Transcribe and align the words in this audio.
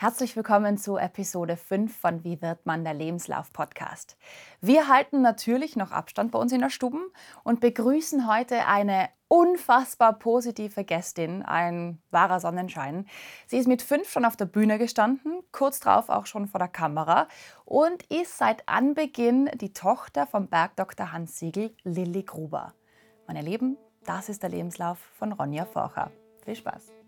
Herzlich 0.00 0.34
willkommen 0.34 0.78
zu 0.78 0.96
Episode 0.96 1.58
5 1.58 1.94
von 1.94 2.24
Wie 2.24 2.40
wird 2.40 2.64
man 2.64 2.84
der 2.84 2.94
Lebenslauf 2.94 3.52
Podcast. 3.52 4.16
Wir 4.62 4.88
halten 4.88 5.20
natürlich 5.20 5.76
noch 5.76 5.92
Abstand 5.92 6.32
bei 6.32 6.38
uns 6.38 6.52
in 6.52 6.62
der 6.62 6.70
Stuben 6.70 7.02
und 7.44 7.60
begrüßen 7.60 8.26
heute 8.26 8.66
eine 8.66 9.10
unfassbar 9.28 10.18
positive 10.18 10.84
Gästin, 10.84 11.42
ein 11.42 12.00
wahrer 12.10 12.40
Sonnenschein. 12.40 13.06
Sie 13.46 13.58
ist 13.58 13.68
mit 13.68 13.82
fünf 13.82 14.10
schon 14.10 14.24
auf 14.24 14.38
der 14.38 14.46
Bühne 14.46 14.78
gestanden, 14.78 15.42
kurz 15.52 15.80
darauf 15.80 16.08
auch 16.08 16.24
schon 16.24 16.46
vor 16.46 16.60
der 16.60 16.68
Kamera 16.68 17.28
und 17.66 18.02
ist 18.04 18.38
seit 18.38 18.66
Anbeginn 18.70 19.50
die 19.52 19.74
Tochter 19.74 20.26
vom 20.26 20.48
Bergdoktor 20.48 21.12
Hans 21.12 21.38
Siegel, 21.38 21.76
Lilly 21.84 22.22
Gruber. 22.22 22.72
Meine 23.26 23.42
Lieben, 23.42 23.76
das 24.06 24.30
ist 24.30 24.42
der 24.42 24.48
Lebenslauf 24.48 24.98
von 25.18 25.32
Ronja 25.32 25.66
Forcher. 25.66 26.10
Viel 26.42 26.56
Spaß! 26.56 26.99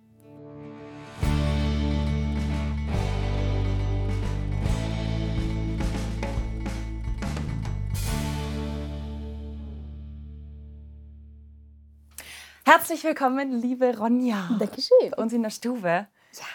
Herzlich 12.74 13.04
willkommen, 13.04 13.60
liebe 13.60 13.98
Ronja. 13.98 14.48
Dankeschön. 14.58 15.10
Bei 15.10 15.22
uns 15.22 15.34
in 15.34 15.42
der 15.42 15.50
Stube. 15.50 15.88
Ja. 15.88 16.08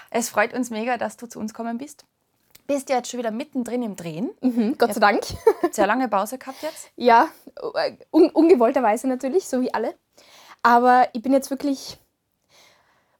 Es 0.09 0.30
freut 0.30 0.52
uns 0.52 0.71
mega, 0.71 0.98
dass 0.98 1.16
du 1.16 1.27
zu 1.27 1.38
uns 1.38 1.53
kommen 1.53 1.77
bist. 1.77 2.05
Bist 2.66 2.89
ja 2.89 2.95
jetzt 2.95 3.12
schon 3.12 3.20
wieder 3.20 3.30
mittendrin 3.30 3.84
im 3.84 3.95
Drehen. 3.95 4.31
Mhm, 4.41 4.80
Gott 4.80 4.95
sei 4.95 4.99
Dank. 4.99 5.22
Sehr 5.72 5.85
lange 5.85 6.08
Pause 6.08 6.39
gehabt 6.39 6.63
jetzt. 6.63 6.89
Ja, 6.95 7.27
un 8.09 8.31
ungewollterweise 8.31 9.08
natürlich, 9.08 9.48
so 9.48 9.61
wie 9.61 9.72
alle. 9.72 9.94
Aber 10.63 11.08
ich 11.13 11.22
bin 11.22 11.34
jetzt 11.34 11.52
wirklich, 11.52 11.99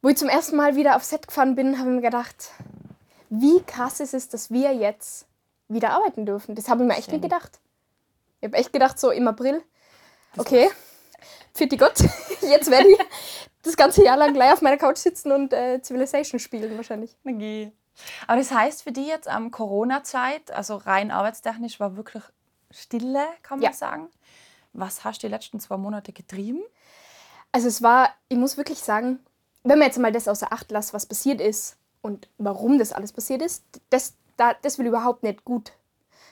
wo 0.02 0.10
ich 0.10 0.18
zum 0.18 0.28
ersten 0.28 0.56
Mal 0.56 0.76
wieder 0.76 0.96
auf 0.96 1.04
Set 1.04 1.28
gefahren 1.28 1.54
bin, 1.54 1.78
habe 1.78 1.90
ich 1.90 1.96
mir 1.98 2.02
gedacht, 2.02 2.50
wie 3.30 3.62
krass 3.62 4.00
ist 4.00 4.16
es, 4.16 4.28
dass 4.28 4.50
wir 4.50 4.74
jetzt 4.74 5.28
wieder 5.68 5.92
arbeiten 5.92 6.26
dürfen. 6.26 6.56
Das 6.56 6.68
habe 6.68 6.82
ich 6.82 6.88
mir 6.88 6.98
echt 6.98 7.12
nicht 7.12 7.22
gedacht. 7.22 7.60
Ich 8.42 8.48
habe 8.48 8.58
echt 8.58 8.74
gedacht, 8.74 8.98
so 9.00 9.12
im 9.12 9.28
April, 9.28 9.62
okay, 10.36 10.72
für 11.58 11.68
die 11.68 11.78
Gott, 11.78 12.00
jetzt 12.42 12.70
werde 12.70 12.90
ich 12.90 12.98
das 13.64 13.76
ganze 13.76 14.04
Jahr 14.04 14.18
lang 14.18 14.34
gleich 14.34 14.54
auf 14.54 14.62
meiner 14.62 14.78
Couch 14.78 14.98
sitzen 14.98 15.32
und 15.32 15.54
äh, 15.54 15.82
Civilization 15.82 16.40
spielen 16.40 16.76
wahrscheinlich. 16.78 17.16
Okay. 17.26 17.72
Aber 18.28 18.38
das 18.38 18.52
heißt 18.52 18.84
für 18.84 18.92
die 18.92 19.08
jetzt 19.08 19.28
am 19.28 19.46
ähm, 19.46 19.52
Corona-Zeit, 19.52 20.52
also 20.52 20.76
rein 20.76 21.12
arbeitstechnisch, 21.12 21.80
war 21.80 21.98
wirklich 21.98 22.24
Stille, 22.72 23.26
kann 23.42 23.60
man 23.60 23.72
ja. 23.72 23.74
sagen. 23.74 24.10
Was 24.74 25.04
hast 25.04 25.24
du 25.24 25.28
die 25.28 25.34
letzten 25.34 25.60
zwei 25.60 25.78
Monate 25.78 26.14
getrieben? 26.14 26.62
Also 27.52 27.68
es 27.68 27.82
war, 27.82 28.10
ich 28.30 28.38
muss 28.38 28.58
wirklich 28.58 28.80
sagen, 28.80 29.20
wenn 29.64 29.80
man 29.80 29.88
jetzt 29.88 29.98
mal 29.98 30.12
das 30.12 30.28
außer 30.28 30.54
Acht 30.54 30.72
lässt, 30.72 30.94
was 30.94 31.06
passiert 31.06 31.42
ist 31.42 31.78
und 32.02 32.30
warum 32.38 32.78
das 32.78 32.94
alles 32.94 33.12
passiert 33.12 33.42
ist, 33.42 33.64
das, 33.90 34.14
da, 34.36 34.54
das 34.54 34.78
will 34.78 34.86
überhaupt 34.86 35.24
nicht 35.24 35.44
gut 35.44 35.72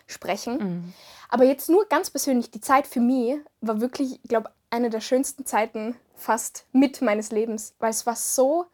sprechen. 0.08 0.58
Mhm. 0.58 0.94
Aber 1.30 1.45
jetzt 1.45 1.70
nur 1.70 1.86
ganz 1.88 2.10
persönlich, 2.10 2.52
die 2.52 2.62
Zeit 2.62 2.86
für 2.86 3.00
mich 3.00 3.38
war 3.62 3.82
wirklich, 3.82 4.20
ich 4.22 4.30
glaube, 4.30 4.52
eine 4.69 4.89
der 4.89 5.02
schönsten 5.02 5.45
Zeiten 5.45 5.95
fast 6.16 6.66
mit 6.71 7.02
meines 7.02 7.31
Lebens, 7.31 7.75
weil 7.80 7.89
es 7.89 8.05
war 8.05 8.16
so, 8.16 8.66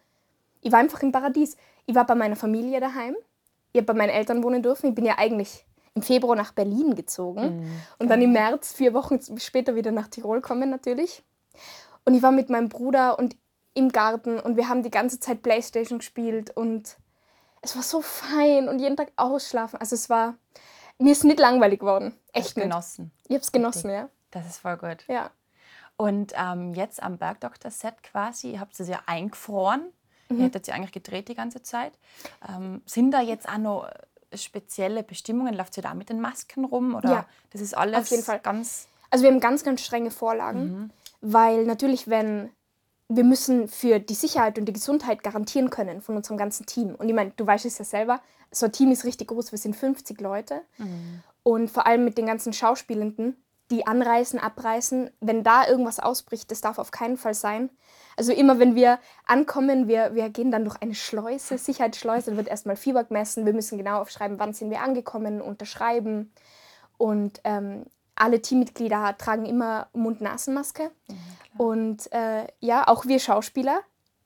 ich 0.62 0.72
war 0.72 0.80
einfach 0.80 1.02
im 1.02 1.12
Paradies. 1.12 1.58
Ich 1.86 1.96
war 1.96 2.06
bei 2.06 2.16
meiner 2.16 2.36
Familie 2.36 2.80
daheim, 2.80 3.16
ich 3.74 3.80
habe 3.80 3.88
bei 3.88 3.94
meinen 3.94 4.10
Eltern 4.10 4.44
wohnen 4.44 4.62
dürfen. 4.62 4.90
Ich 4.90 4.96
bin 4.96 5.06
ja 5.06 5.18
eigentlich 5.18 5.66
im 5.94 6.02
Februar 6.02 6.36
nach 6.36 6.54
Berlin 6.54 6.96
gezogen 6.96 7.62
mhm. 7.62 7.82
und 8.00 8.10
dann 8.10 8.22
im 8.22 8.32
März, 8.32 8.72
vier 8.74 8.94
Wochen 8.94 9.20
später, 9.38 9.76
wieder 9.76 9.92
nach 9.92 10.08
Tirol 10.08 10.42
kommen 10.42 10.70
natürlich. 10.70 11.24
Und 12.06 12.14
ich 12.14 12.24
war 12.24 12.32
mit 12.32 12.50
meinem 12.50 12.70
Bruder 12.70 13.20
und 13.20 13.36
im 13.74 13.90
Garten 13.90 14.40
und 14.40 14.58
wir 14.58 14.70
haben 14.70 14.84
die 14.84 14.92
ganze 14.92 15.20
Zeit 15.20 15.42
Playstation 15.42 16.00
gespielt 16.00 16.56
und 16.56 16.98
es 17.62 17.76
war 17.76 17.84
so 17.84 18.02
fein 18.02 18.68
und 18.68 18.80
jeden 18.80 18.98
Tag 18.98 19.12
ausschlafen. 19.16 19.80
Also 19.80 19.96
es 19.96 20.10
war, 20.10 20.36
mir 20.98 21.12
ist 21.12 21.24
nicht 21.24 21.40
langweilig 21.40 21.80
geworden. 21.80 22.18
Echt 22.34 22.58
nicht. 22.58 22.64
genossen. 22.64 23.12
Ich 23.28 23.36
habe 23.36 23.42
es 23.42 23.52
genossen, 23.52 23.92
ja. 23.92 24.10
Das 24.32 24.48
ist 24.48 24.58
voll 24.58 24.78
gut. 24.78 25.06
Ja. 25.08 25.32
Und 26.02 26.34
ähm, 26.36 26.74
jetzt 26.74 27.04
am 27.04 27.20
Bergdoktor-Set 27.20 28.02
quasi, 28.02 28.54
ihr 28.54 28.60
habt 28.60 28.80
es 28.80 28.88
ja 28.88 29.02
eingefroren. 29.06 29.84
Mhm. 30.30 30.38
Ihr 30.40 30.46
hättet 30.46 30.66
sie 30.66 30.72
eigentlich 30.72 30.94
gedreht 30.94 31.28
die 31.28 31.36
ganze 31.36 31.62
Zeit. 31.62 31.94
Ähm, 32.50 32.82
sind 32.88 33.12
da 33.12 33.22
jetzt 33.22 33.48
auch 33.48 33.60
noch 33.60 33.88
spezielle 34.34 35.04
Bestimmungen? 35.04 35.54
Läuft 35.54 35.76
sie 35.76 35.82
da 35.82 35.94
mit 35.94 36.10
den 36.10 36.20
Masken 36.20 36.66
rum? 36.66 36.96
Oder 36.96 37.12
ja, 37.12 37.26
das 37.52 37.62
ist 37.62 37.78
alles 37.78 38.00
auf 38.00 38.08
jeden 38.08 38.24
Fall. 38.24 38.40
ganz. 38.40 38.88
Also 39.12 39.24
wir 39.24 39.32
haben 39.32 39.40
ganz, 39.40 39.64
ganz 39.64 39.84
strenge 39.84 40.10
Vorlagen, 40.10 40.64
mhm. 40.64 40.90
weil 41.22 41.66
natürlich, 41.66 42.08
wenn 42.08 42.50
wir 43.08 43.24
müssen 43.24 43.68
für 43.68 44.00
die 44.00 44.16
Sicherheit 44.16 44.58
und 44.58 44.66
die 44.66 44.74
Gesundheit 44.74 45.22
garantieren 45.22 45.70
können 45.70 46.02
von 46.02 46.16
unserem 46.16 46.38
ganzen 46.38 46.66
Team. 46.66 46.96
Und 46.96 47.10
ich 47.10 47.14
meine, 47.14 47.30
du 47.36 47.46
weißt 47.46 47.66
es 47.66 47.78
ja 47.78 47.86
selber, 47.86 48.22
so 48.50 48.66
ein 48.66 48.72
Team 48.72 48.92
ist 48.92 49.06
richtig 49.06 49.28
groß, 49.28 49.52
wir 49.52 49.60
sind 49.60 49.76
50 49.76 50.20
Leute. 50.20 50.62
Mhm. 50.80 51.22
Und 51.44 51.70
vor 51.70 51.86
allem 51.86 52.06
mit 52.06 52.18
den 52.18 52.26
ganzen 52.26 52.54
Schauspielenden, 52.54 53.36
die 53.72 53.88
anreisen, 53.88 54.40
abreisen, 54.40 55.10
wenn 55.22 55.44
da 55.44 55.68
irgendwas 55.68 56.00
ausbricht, 56.00 56.52
das 56.52 56.62
darf 56.62 56.78
auf 56.78 56.92
keinen 56.92 57.18
Fall 57.18 57.34
sein. 57.34 57.70
Also 58.18 58.34
immer 58.34 58.60
wenn 58.60 58.76
wir 58.76 59.00
ankommen, 59.26 59.88
wir, 59.88 60.14
wir 60.14 60.30
gehen 60.30 60.52
dann 60.52 60.66
durch 60.66 60.82
eine 60.82 60.94
Schleuse, 60.94 61.58
Sicherheitsschleuse, 61.58 62.28
dann 62.28 62.38
wird 62.38 62.50
erstmal 62.50 62.76
Fieber 62.76 63.04
gemessen, 63.06 63.46
wir 63.46 63.54
müssen 63.54 63.78
genau 63.78 64.02
aufschreiben, 64.02 64.38
wann 64.38 64.54
sind 64.54 64.70
wir 64.70 64.82
angekommen, 64.82 65.42
unterschreiben. 65.42 66.32
Und 66.98 67.40
ähm, 67.46 67.86
alle 68.16 68.42
Teammitglieder 68.42 69.18
tragen 69.18 69.46
immer 69.46 69.88
Mund-Nasen-Maske. 69.94 70.92
Mhm, 71.08 71.62
und 71.62 72.12
äh, 72.12 72.46
ja, 72.60 72.88
auch 72.88 73.06
wir 73.06 73.20
Schauspieler 73.20 73.80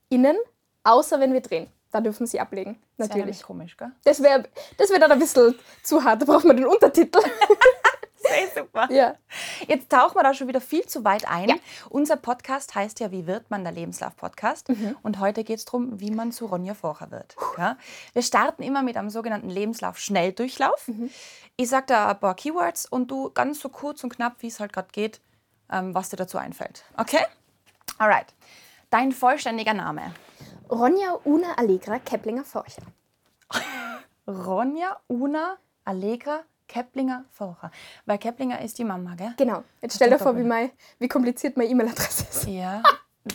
innen, 0.10 0.36
außer 0.84 1.20
wenn 1.20 1.34
wir 1.34 1.42
drehen. 1.42 1.68
Da 1.92 2.02
dürfen 2.02 2.28
sie 2.28 2.42
ablegen, 2.42 2.78
natürlich. 2.98 3.38
Das 3.38 3.38
wäre 3.38 3.48
komisch, 3.48 3.78
gell? 3.78 3.92
Das 4.04 4.22
wäre 4.22 4.44
das 4.78 4.90
wär 4.90 5.00
dann 5.00 5.14
ein 5.14 5.20
bisschen 5.20 5.56
zu 5.82 6.04
hart, 6.04 6.22
da 6.22 6.26
braucht 6.26 6.44
man 6.44 6.58
den 6.58 6.66
Untertitel. 6.66 7.20
Sehr 8.54 8.64
super. 8.64 8.92
Ja. 8.92 9.16
Jetzt 9.68 9.90
tauchen 9.90 10.16
wir 10.16 10.24
da 10.24 10.34
schon 10.34 10.48
wieder 10.48 10.62
viel 10.62 10.86
zu 10.86 11.04
weit 11.04 11.28
ein. 11.28 11.50
Ja. 11.50 11.56
Unser 11.90 12.18
Podcast 12.18 12.76
heißt 12.76 13.00
ja, 13.00 13.12
wie 13.12 13.28
wird 13.28 13.50
man 13.52 13.64
der 13.64 13.74
Lebenslauf-Podcast? 13.74 14.70
Mhm. 14.70 14.98
Und 15.04 15.20
heute 15.20 15.44
geht 15.44 15.60
es 15.60 15.66
darum, 15.66 16.00
wie 16.00 16.12
man 16.12 16.32
zu 16.32 16.46
Ronja 16.46 16.74
Vorher 16.74 17.12
wird. 17.12 17.36
Ja? 17.58 17.78
Wir 18.14 18.22
starten 18.22 18.64
immer 18.64 18.84
mit 18.84 18.98
einem 18.98 19.10
sogenannten 19.10 19.50
Lebenslauf-Schnelldurchlauf. 19.50 20.88
Mhm. 20.88 21.10
Ich 21.56 21.70
sage 21.70 21.86
da 21.88 22.10
ein 22.10 22.20
paar 22.20 22.36
Keywords 22.36 22.86
und 22.86 23.12
du 23.12 23.30
ganz 23.32 23.60
so 23.60 23.70
kurz 23.70 24.04
und 24.04 24.10
knapp, 24.10 24.36
wie 24.40 24.48
es 24.48 24.60
halt 24.60 24.74
gerade 24.74 24.90
geht, 24.92 25.22
ähm, 25.72 25.94
was 25.94 26.10
dir 26.10 26.18
dazu 26.18 26.38
einfällt. 26.38 26.84
Okay? 26.98 27.26
Alright. 27.98 28.34
Dein 28.90 29.12
vollständiger 29.12 29.74
Name? 29.74 30.14
Ronja 30.70 31.20
Una 31.24 31.54
Allegra 31.58 32.00
Keplinger 32.00 32.44
Forcher. 32.44 32.84
Ronja 34.28 34.98
Una 35.08 35.58
Allegra 35.84 36.44
Keplinger 36.68 37.26
Forcher. 37.32 37.72
Weil 38.06 38.18
Keplinger 38.18 38.62
ist 38.62 38.78
die 38.78 38.84
Mama, 38.84 39.16
gell? 39.16 39.34
Genau. 39.38 39.64
Jetzt 39.82 39.96
stell 39.96 40.10
dir 40.10 40.20
vor, 40.20 40.36
wie, 40.38 40.44
mein, 40.44 40.72
wie 41.00 41.08
kompliziert 41.08 41.58
meine 41.58 41.70
E-Mail-Adresse 41.70 42.26
ist. 42.30 42.48
Ja. 42.56 42.82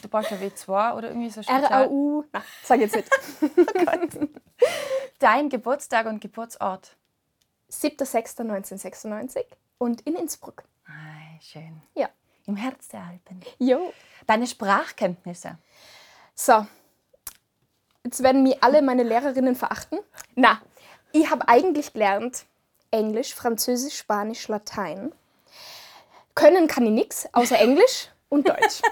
Du 0.02 0.08
brauchst 0.08 0.30
ja 0.30 0.36
W2 0.36 0.94
oder 0.94 1.08
irgendwie 1.08 1.30
so 1.30 1.40
R-A-U. 1.40 2.24
Nein, 2.32 2.42
sag 2.62 2.78
jetzt 2.78 2.94
nicht. 2.94 3.10
oh 3.42 4.26
Dein 5.19 5.48
Geburtstag 5.48 6.06
und 6.06 6.20
Geburtsort? 6.20 6.96
7.6.1996 7.72 9.44
und 9.78 10.00
in 10.02 10.14
Innsbruck. 10.14 10.62
Ah, 10.86 11.40
schön. 11.40 11.82
Ja. 11.94 12.08
Im 12.46 12.56
Herz 12.56 12.88
der 12.88 13.00
Alpen. 13.00 13.40
Jo. 13.58 13.92
Deine 14.26 14.46
Sprachkenntnisse? 14.46 15.58
So. 16.34 16.66
Jetzt 18.04 18.22
werden 18.22 18.42
mir 18.42 18.58
alle 18.60 18.82
meine 18.82 19.02
Lehrerinnen 19.02 19.56
verachten. 19.56 19.98
Na, 20.34 20.60
ich 21.12 21.28
habe 21.30 21.48
eigentlich 21.48 21.92
gelernt, 21.92 22.46
Englisch, 22.90 23.34
Französisch, 23.34 23.96
Spanisch, 23.96 24.48
Latein. 24.48 25.12
Können 26.34 26.66
kann 26.66 26.86
ich 26.86 26.92
nichts, 26.92 27.28
außer 27.32 27.58
Englisch 27.58 28.08
und 28.28 28.48
Deutsch. 28.48 28.82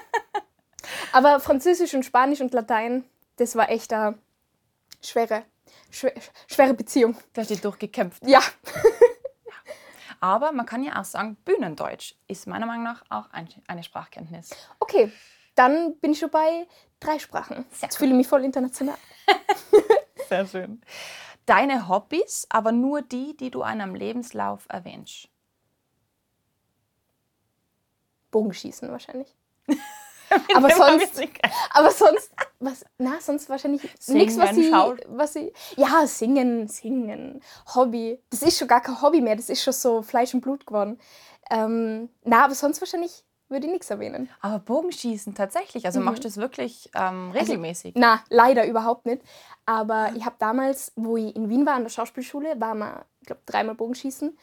Aber 1.11 1.39
Französisch 1.39 1.93
und 1.93 2.03
Spanisch 2.03 2.41
und 2.41 2.53
Latein, 2.53 3.03
das 3.37 3.55
war 3.55 3.69
echt 3.69 3.91
eine 3.93 4.17
schwere, 5.01 5.43
schwere, 5.91 6.13
schwere 6.47 6.73
Beziehung. 6.73 7.17
Da 7.33 7.41
hast 7.41 7.51
du 7.51 7.57
durchgekämpft. 7.57 8.25
Ja. 8.25 8.41
Aber 10.21 10.51
man 10.51 10.65
kann 10.65 10.83
ja 10.83 10.99
auch 10.99 11.05
sagen, 11.05 11.37
Bühnendeutsch 11.45 12.15
ist 12.27 12.47
meiner 12.47 12.65
Meinung 12.65 12.83
nach 12.83 13.03
auch 13.09 13.29
eine 13.31 13.83
Sprachkenntnis. 13.83 14.49
Okay, 14.79 15.11
dann 15.55 15.97
bin 15.99 16.11
ich 16.11 16.19
schon 16.19 16.29
bei 16.29 16.67
drei 16.99 17.19
Sprachen. 17.19 17.65
Sehr 17.71 17.87
Jetzt 17.87 17.97
fühle 17.97 18.11
ich 18.11 18.17
mich 18.17 18.27
voll 18.27 18.43
international. 18.43 18.97
Sehr 20.27 20.45
schön 20.45 20.81
deine 21.49 21.89
Hobbys, 21.89 22.45
aber 22.49 22.71
nur 22.71 23.01
die, 23.01 23.35
die 23.35 23.49
du 23.49 23.59
in 23.59 23.65
einem 23.65 23.95
Lebenslauf 23.95 24.65
erwähnst? 24.69 25.27
Bogenschießen 28.31 28.89
wahrscheinlich. 28.91 29.35
aber 30.55 30.69
sonst, 30.69 31.19
aber 31.71 31.91
sonst, 31.91 32.31
was, 32.59 32.85
na, 32.97 33.19
sonst 33.19 33.49
wahrscheinlich 33.49 33.81
nichts, 34.07 34.37
was 34.37 34.57
ich, 34.57 34.71
was 35.07 35.35
ich, 35.35 35.53
ja, 35.75 36.05
singen, 36.05 36.67
singen, 36.67 37.41
Hobby. 37.73 38.19
Das 38.29 38.43
ist 38.43 38.59
schon 38.59 38.67
gar 38.67 38.81
kein 38.81 39.01
Hobby 39.01 39.21
mehr, 39.21 39.35
das 39.35 39.49
ist 39.49 39.63
schon 39.63 39.73
so 39.73 40.03
Fleisch 40.03 40.33
und 40.33 40.41
Blut 40.41 40.67
geworden. 40.67 40.99
Ähm, 41.49 42.09
na, 42.23 42.45
aber 42.45 42.53
sonst 42.53 42.79
wahrscheinlich 42.79 43.23
würde 43.49 43.65
ich 43.65 43.71
nichts 43.71 43.89
erwähnen. 43.89 44.29
Aber 44.41 44.59
Bogenschießen 44.59 45.35
tatsächlich, 45.35 45.85
also 45.85 45.99
machst 45.99 46.23
du 46.23 46.27
das 46.27 46.37
wirklich 46.37 46.89
ähm, 46.95 47.31
regelmäßig? 47.31 47.93
Na, 47.97 48.23
leider 48.29 48.67
überhaupt 48.67 49.05
nicht. 49.05 49.21
Aber 49.65 50.11
ich 50.15 50.25
habe 50.25 50.35
damals, 50.39 50.91
wo 50.95 51.17
ich 51.17 51.35
in 51.35 51.49
Wien 51.49 51.65
war, 51.65 51.73
an 51.75 51.83
der 51.83 51.89
Schauspielschule, 51.89 52.59
war 52.61 52.75
mal, 52.75 53.05
ich 53.21 53.27
glaube, 53.27 53.41
dreimal 53.45 53.75
Bogenschießen. 53.75 54.37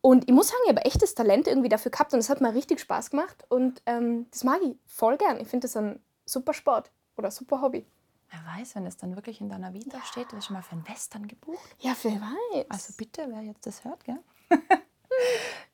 Und 0.00 0.28
ich 0.28 0.34
muss 0.34 0.48
sagen, 0.48 0.60
ich 0.64 0.70
habe 0.70 0.84
echtes 0.84 1.14
Talent 1.14 1.46
irgendwie 1.46 1.68
dafür 1.68 1.90
gehabt 1.90 2.12
und 2.12 2.18
es 2.18 2.28
hat 2.28 2.40
mir 2.40 2.54
richtig 2.54 2.80
Spaß 2.80 3.10
gemacht. 3.10 3.44
Und 3.48 3.82
ähm, 3.86 4.26
das 4.30 4.42
mag 4.44 4.60
ich 4.62 4.76
voll 4.86 5.16
gern. 5.16 5.40
Ich 5.40 5.48
finde 5.48 5.66
das 5.66 5.76
ein 5.76 6.00
super 6.24 6.54
Sport 6.54 6.90
oder 7.16 7.30
super 7.30 7.60
Hobby. 7.60 7.86
Wer 8.30 8.40
weiß, 8.58 8.76
wenn 8.76 8.86
es 8.86 8.96
dann 8.96 9.14
wirklich 9.14 9.40
in 9.40 9.48
deiner 9.48 9.74
Vita 9.74 10.00
steht, 10.04 10.32
wirst 10.32 10.34
du 10.34 10.40
schon 10.40 10.54
mal 10.54 10.62
für 10.62 10.72
einen 10.72 10.88
Western 10.88 11.28
gebucht. 11.28 11.76
Ja, 11.80 11.94
wer 12.02 12.12
weiß. 12.12 12.66
Also 12.70 12.94
bitte, 12.96 13.26
wer 13.28 13.42
jetzt 13.42 13.66
das 13.66 13.84
hört, 13.84 14.02
gell? 14.04 14.18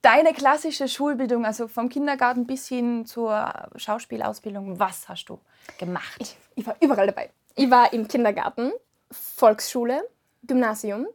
Deine 0.03 0.33
klassische 0.33 0.87
Schulbildung, 0.89 1.45
also 1.45 1.67
vom 1.67 1.89
Kindergarten 1.89 2.47
bis 2.47 2.69
hin 2.69 3.05
zur 3.05 3.53
Schauspielausbildung, 3.77 4.79
was 4.79 5.09
hast 5.09 5.27
du 5.27 5.41
gemacht? 5.79 6.17
Ich, 6.19 6.37
ich 6.55 6.67
war 6.67 6.77
überall 6.81 7.07
dabei. 7.07 7.31
Ich 7.57 7.69
war 7.71 7.93
im 7.93 8.07
Kindergarten, 8.07 8.73
Volksschule, 9.11 10.09
Gymnasium 10.45 11.07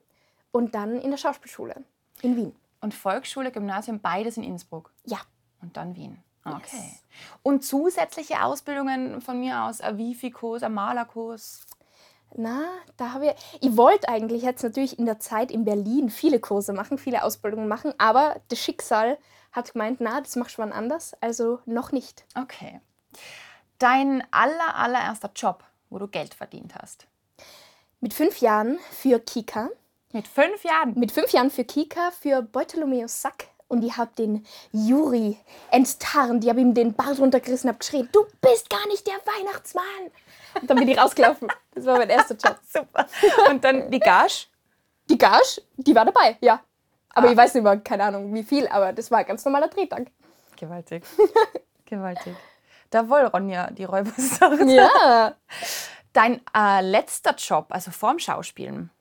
und 0.51 0.75
dann 0.75 1.00
in 1.00 1.12
der 1.12 1.18
Schauspielschule 1.18 1.75
in 2.21 2.35
Wien. 2.35 2.56
Und 2.81 2.94
Volksschule, 2.94 3.51
Gymnasium, 3.51 4.00
beides 4.00 4.36
in 4.36 4.44
Innsbruck. 4.44 4.91
Ja. 5.06 5.19
Und 5.62 5.77
dann 5.77 5.95
Wien. 5.95 6.21
Okay. 6.45 6.59
Yes. 6.74 7.03
Und 7.41 7.63
zusätzliche 7.63 8.44
Ausbildungen 8.44 9.21
von 9.21 9.39
mir 9.39 9.63
aus, 9.63 9.79
ein 9.79 9.97
Wifi-Kurs, 9.97 10.63
ein 10.63 10.74
Malerkurs. 10.74 11.65
Na, 12.35 12.65
da 12.97 13.13
habe 13.13 13.27
ich. 13.27 13.33
Ich 13.62 13.77
wollte 13.77 14.09
eigentlich 14.09 14.41
jetzt 14.41 14.63
natürlich 14.63 14.97
in 14.97 15.06
der 15.06 15.19
Zeit 15.19 15.51
in 15.51 15.65
Berlin 15.65 16.09
viele 16.09 16.39
Kurse 16.39 16.74
machen, 16.74 16.97
viele 16.97 17.24
Ausbildungen 17.24 17.68
machen, 17.68 17.94
aber 17.97 18.41
das 18.50 18.59
Schicksal 18.59 19.18
hat 19.51 19.74
gemeint, 19.74 20.01
na, 20.01 20.19
das 20.19 20.35
machst 20.35 20.57
du 20.57 20.62
wann 20.62 20.74
anders, 20.74 21.15
also 21.21 21.59
noch 21.65 21.91
nicht. 21.91 22.25
Okay. 22.35 22.81
Dein 23.77 24.24
aller, 24.31 24.75
allererster 24.75 25.31
Job, 25.35 25.63
wo 25.89 26.00
du 26.00 26.07
Geld 26.07 26.33
verdient 26.33 26.74
hast. 26.75 27.06
Mit 28.00 28.13
fünf 28.13 28.39
Jahren 28.39 28.79
für 28.91 29.19
Kika. 29.19 29.69
Mit 30.12 30.27
fünf 30.27 30.63
Jahren. 30.63 30.94
Mit 30.95 31.12
fünf 31.12 31.31
Jahren 31.31 31.51
für 31.51 31.63
Kika, 31.63 32.12
für 32.12 32.41
Bartholomäus 32.41 33.21
Sack. 33.21 33.47
Und 33.73 33.83
ich 33.83 33.97
habe 33.97 34.11
den 34.17 34.45
Juri 34.71 35.37
enttarnt. 35.71 36.43
Ich 36.43 36.49
habe 36.49 36.61
ihm 36.61 36.73
den 36.73 36.93
Bart 36.93 37.19
runtergerissen 37.19 37.67
und 37.69 37.73
habe 37.75 37.79
geschrien, 37.79 38.07
du 38.11 38.25
bist 38.41 38.69
gar 38.69 38.85
nicht 38.87 39.05
der 39.07 39.15
Weihnachtsmann. 39.25 39.83
Und 40.61 40.69
dann 40.69 40.77
bin 40.77 40.87
ich 40.87 40.97
rausgelaufen. 40.97 41.47
Das 41.73 41.85
war 41.85 41.97
mein 41.97 42.09
erster 42.09 42.35
Job. 42.35 42.59
Super. 42.71 43.07
Und 43.49 43.63
dann 43.63 43.89
die 43.89 43.99
Gage. 43.99 44.45
Die 45.09 45.17
Gage, 45.17 45.61
die 45.75 45.93
war 45.95 46.05
dabei, 46.05 46.37
ja. 46.39 46.61
Aber 47.09 47.27
Ah. 47.27 47.31
ich 47.31 47.37
weiß 47.37 47.53
nicht 47.55 47.63
mehr, 47.63 47.77
keine 47.79 48.05
Ahnung 48.05 48.33
wie 48.33 48.43
viel, 48.43 48.67
aber 48.67 48.93
das 48.93 49.11
war 49.11 49.19
ein 49.19 49.25
ganz 49.25 49.43
normaler 49.45 49.67
Drehtag. 49.67 50.07
Gewaltig. 50.55 51.03
Gewaltig. 51.85 52.35
Da 52.89 53.09
wohl, 53.09 53.25
Ronja, 53.25 53.69
die 53.71 53.83
Räubersache. 53.83 54.63
Ja. 54.65 55.35
Dein 56.13 56.41
äh, 56.55 56.81
letzter 56.81 57.33
Job, 57.35 57.65
also 57.69 57.91
vorm 57.91 58.19
Schauspielen. 58.19 58.91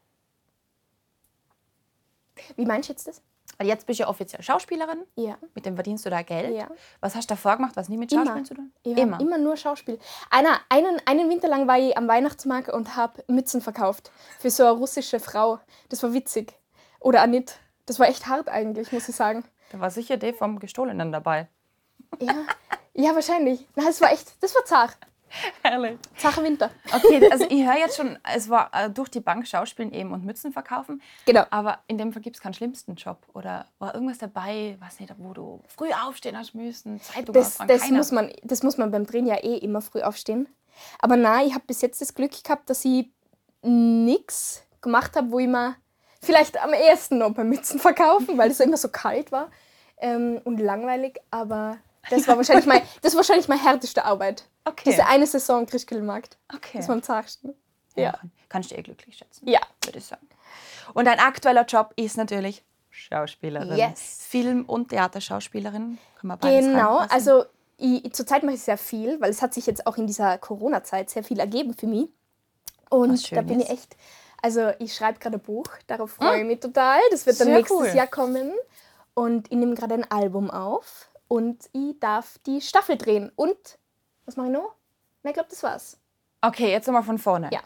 Wie 2.56 2.64
meinst 2.66 2.88
du 2.88 2.92
jetzt 2.94 3.06
das? 3.06 3.22
Weil 3.62 3.68
Jetzt 3.68 3.86
bist 3.86 4.00
du 4.00 4.02
ja 4.02 4.08
offiziell 4.08 4.42
Schauspielerin. 4.42 5.04
Ja. 5.14 5.38
Mit 5.54 5.66
dem 5.66 5.76
verdienst 5.76 6.04
du 6.04 6.10
da 6.10 6.22
Geld. 6.22 6.52
Ja. 6.52 6.66
Was 7.00 7.14
hast 7.14 7.30
du 7.30 7.34
davor 7.34 7.54
gemacht, 7.56 7.76
was 7.76 7.88
nie 7.88 7.96
mit 7.96 8.10
Schauspielen 8.10 8.38
Immer. 8.38 8.44
zu 8.44 8.54
tun? 8.54 8.72
Ich 8.82 8.98
immer. 8.98 9.20
immer 9.20 9.38
nur 9.38 9.56
Schauspiel. 9.56 10.00
Einer, 10.30 10.58
einen, 10.68 11.00
einen 11.06 11.30
Winter 11.30 11.46
lang 11.46 11.68
war 11.68 11.78
ich 11.78 11.96
am 11.96 12.08
Weihnachtsmarkt 12.08 12.70
und 12.70 12.96
habe 12.96 13.22
Mützen 13.28 13.60
verkauft. 13.60 14.10
Für 14.40 14.50
so 14.50 14.64
eine 14.64 14.72
russische 14.72 15.20
Frau. 15.20 15.60
Das 15.90 16.02
war 16.02 16.12
witzig. 16.12 16.58
Oder 16.98 17.22
auch 17.22 17.28
nicht. 17.28 17.60
Das 17.86 18.00
war 18.00 18.08
echt 18.08 18.26
hart 18.26 18.48
eigentlich, 18.48 18.90
muss 18.90 19.08
ich 19.08 19.14
sagen. 19.14 19.44
Da 19.70 19.78
war 19.78 19.90
sicher 19.90 20.16
der 20.16 20.34
vom 20.34 20.58
Gestohlenen 20.58 21.12
dabei. 21.12 21.48
Ja, 22.18 22.34
ja 22.94 23.14
wahrscheinlich. 23.14 23.68
Na, 23.76 23.88
es 23.88 24.00
war 24.00 24.10
echt, 24.10 24.42
das 24.42 24.56
war 24.56 24.64
zart. 24.64 24.98
Herrlich. 25.62 25.98
Zacher 26.16 26.42
Winter. 26.42 26.70
Okay, 26.92 27.28
also 27.30 27.46
ich 27.48 27.64
höre 27.64 27.78
jetzt 27.78 27.96
schon, 27.96 28.18
es 28.34 28.48
war 28.48 28.70
äh, 28.72 28.90
durch 28.90 29.08
die 29.08 29.20
Bank 29.20 29.46
Schauspielen 29.46 29.92
eben 29.92 30.12
und 30.12 30.24
Mützen 30.24 30.52
verkaufen. 30.52 31.02
Genau. 31.26 31.44
Aber 31.50 31.78
in 31.86 31.98
dem 31.98 32.12
Fall 32.12 32.22
gibt 32.22 32.36
es 32.36 32.42
keinen 32.42 32.54
schlimmsten 32.54 32.94
Job. 32.96 33.18
Oder 33.34 33.66
war 33.78 33.94
irgendwas 33.94 34.18
dabei, 34.18 34.76
weiß 34.80 35.00
nicht, 35.00 35.12
wo 35.18 35.32
du 35.32 35.60
früh 35.68 35.90
aufstehen 35.92 36.36
hast 36.36 36.54
müssen, 36.54 37.00
Zeitung 37.00 37.34
Das, 37.34 37.58
das, 37.58 37.82
keiner. 37.82 37.98
muss 37.98 38.12
man, 38.12 38.30
das 38.42 38.62
muss 38.62 38.76
man 38.76 38.90
beim 38.90 39.06
Drehen 39.06 39.26
ja 39.26 39.36
eh 39.36 39.56
immer 39.58 39.80
früh 39.80 40.02
aufstehen. 40.02 40.48
Aber 40.98 41.16
nein, 41.16 41.46
ich 41.46 41.54
habe 41.54 41.64
bis 41.66 41.80
jetzt 41.80 42.00
das 42.00 42.14
Glück 42.14 42.32
gehabt, 42.42 42.68
dass 42.70 42.84
ich 42.84 43.10
nichts 43.62 44.64
gemacht 44.80 45.16
habe, 45.16 45.30
wo 45.30 45.38
ich 45.38 45.48
mir 45.48 45.76
vielleicht 46.20 46.62
am 46.62 46.72
ersten 46.72 47.18
noch 47.18 47.32
beim 47.32 47.48
Mützen 47.48 47.78
verkaufen, 47.80 48.38
weil 48.38 48.50
es 48.50 48.60
immer 48.60 48.76
so 48.76 48.88
kalt 48.88 49.32
war 49.32 49.50
ähm, 49.98 50.40
und 50.44 50.58
langweilig. 50.58 51.20
Aber 51.30 51.78
das 52.10 52.26
war 52.28 52.36
wahrscheinlich 52.36 52.66
mein, 52.66 52.82
das 53.02 53.14
war 53.14 53.18
wahrscheinlich 53.18 53.48
meine 53.48 53.62
härteste 53.62 54.04
Arbeit. 54.04 54.44
Okay. 54.64 54.90
Diese 54.90 55.06
eine 55.06 55.26
Saison 55.26 55.66
Christkindlmarkt. 55.66 56.38
Okay. 56.54 56.78
Das 56.78 56.88
war 56.88 56.94
am 56.96 57.02
zartsten. 57.02 57.54
ja. 57.96 58.02
Ja. 58.04 58.20
Kannst 58.48 58.70
du 58.70 58.74
eh 58.76 58.82
glücklich 58.82 59.16
schätzen. 59.16 59.48
Ja. 59.48 59.60
würde 59.84 59.98
ich 59.98 60.04
sagen. 60.04 60.26
Und 60.94 61.06
dein 61.06 61.18
aktueller 61.18 61.64
Job 61.64 61.92
ist 61.96 62.16
natürlich 62.16 62.62
Schauspielerin. 62.90 63.76
Yes. 63.78 64.18
Film- 64.28 64.64
und 64.66 64.90
Theaterschauspielerin. 64.90 65.98
Kann 66.20 66.28
man 66.28 66.38
beides 66.38 66.66
Genau, 66.66 66.98
also 66.98 67.44
ich, 67.78 68.12
zurzeit 68.12 68.42
mache 68.42 68.54
ich 68.56 68.62
sehr 68.62 68.76
viel, 68.78 69.20
weil 69.20 69.30
es 69.30 69.40
hat 69.42 69.54
sich 69.54 69.66
jetzt 69.66 69.86
auch 69.86 69.96
in 69.96 70.06
dieser 70.06 70.36
Corona-Zeit 70.38 71.08
sehr 71.10 71.24
viel 71.24 71.40
ergeben 71.40 71.74
für 71.74 71.86
mich. 71.86 72.10
Und 72.90 73.32
da 73.32 73.40
bin 73.40 73.60
ich 73.60 73.70
echt, 73.70 73.96
also 74.42 74.70
ich 74.78 74.94
schreibe 74.94 75.18
gerade 75.18 75.38
ein 75.38 75.42
Buch, 75.42 75.66
darauf 75.86 76.12
freue 76.12 76.40
ich 76.40 76.46
mich 76.46 76.60
total. 76.60 77.00
Das 77.10 77.24
wird 77.24 77.40
dann 77.40 77.46
Sehr 77.48 77.56
nächstes 77.56 77.78
cool. 77.78 77.86
Jahr 77.88 78.06
kommen. 78.06 78.52
Und 79.14 79.50
ich 79.50 79.56
nehme 79.56 79.74
gerade 79.74 79.94
ein 79.94 80.10
Album 80.10 80.50
auf 80.50 81.08
und 81.28 81.68
ich 81.72 81.98
darf 82.00 82.38
die 82.46 82.60
Staffel 82.60 82.96
drehen. 82.98 83.32
Und, 83.34 83.56
was 84.26 84.36
mache 84.36 84.46
ich 84.48 84.52
noch? 84.52 84.74
Na, 85.22 85.30
ich 85.30 85.34
glaube, 85.34 85.48
das 85.50 85.62
war's. 85.62 85.98
Okay, 86.40 86.70
jetzt 86.70 86.86
nochmal 86.86 87.02
von 87.04 87.18
vorne. 87.18 87.50
Ja. 87.52 87.60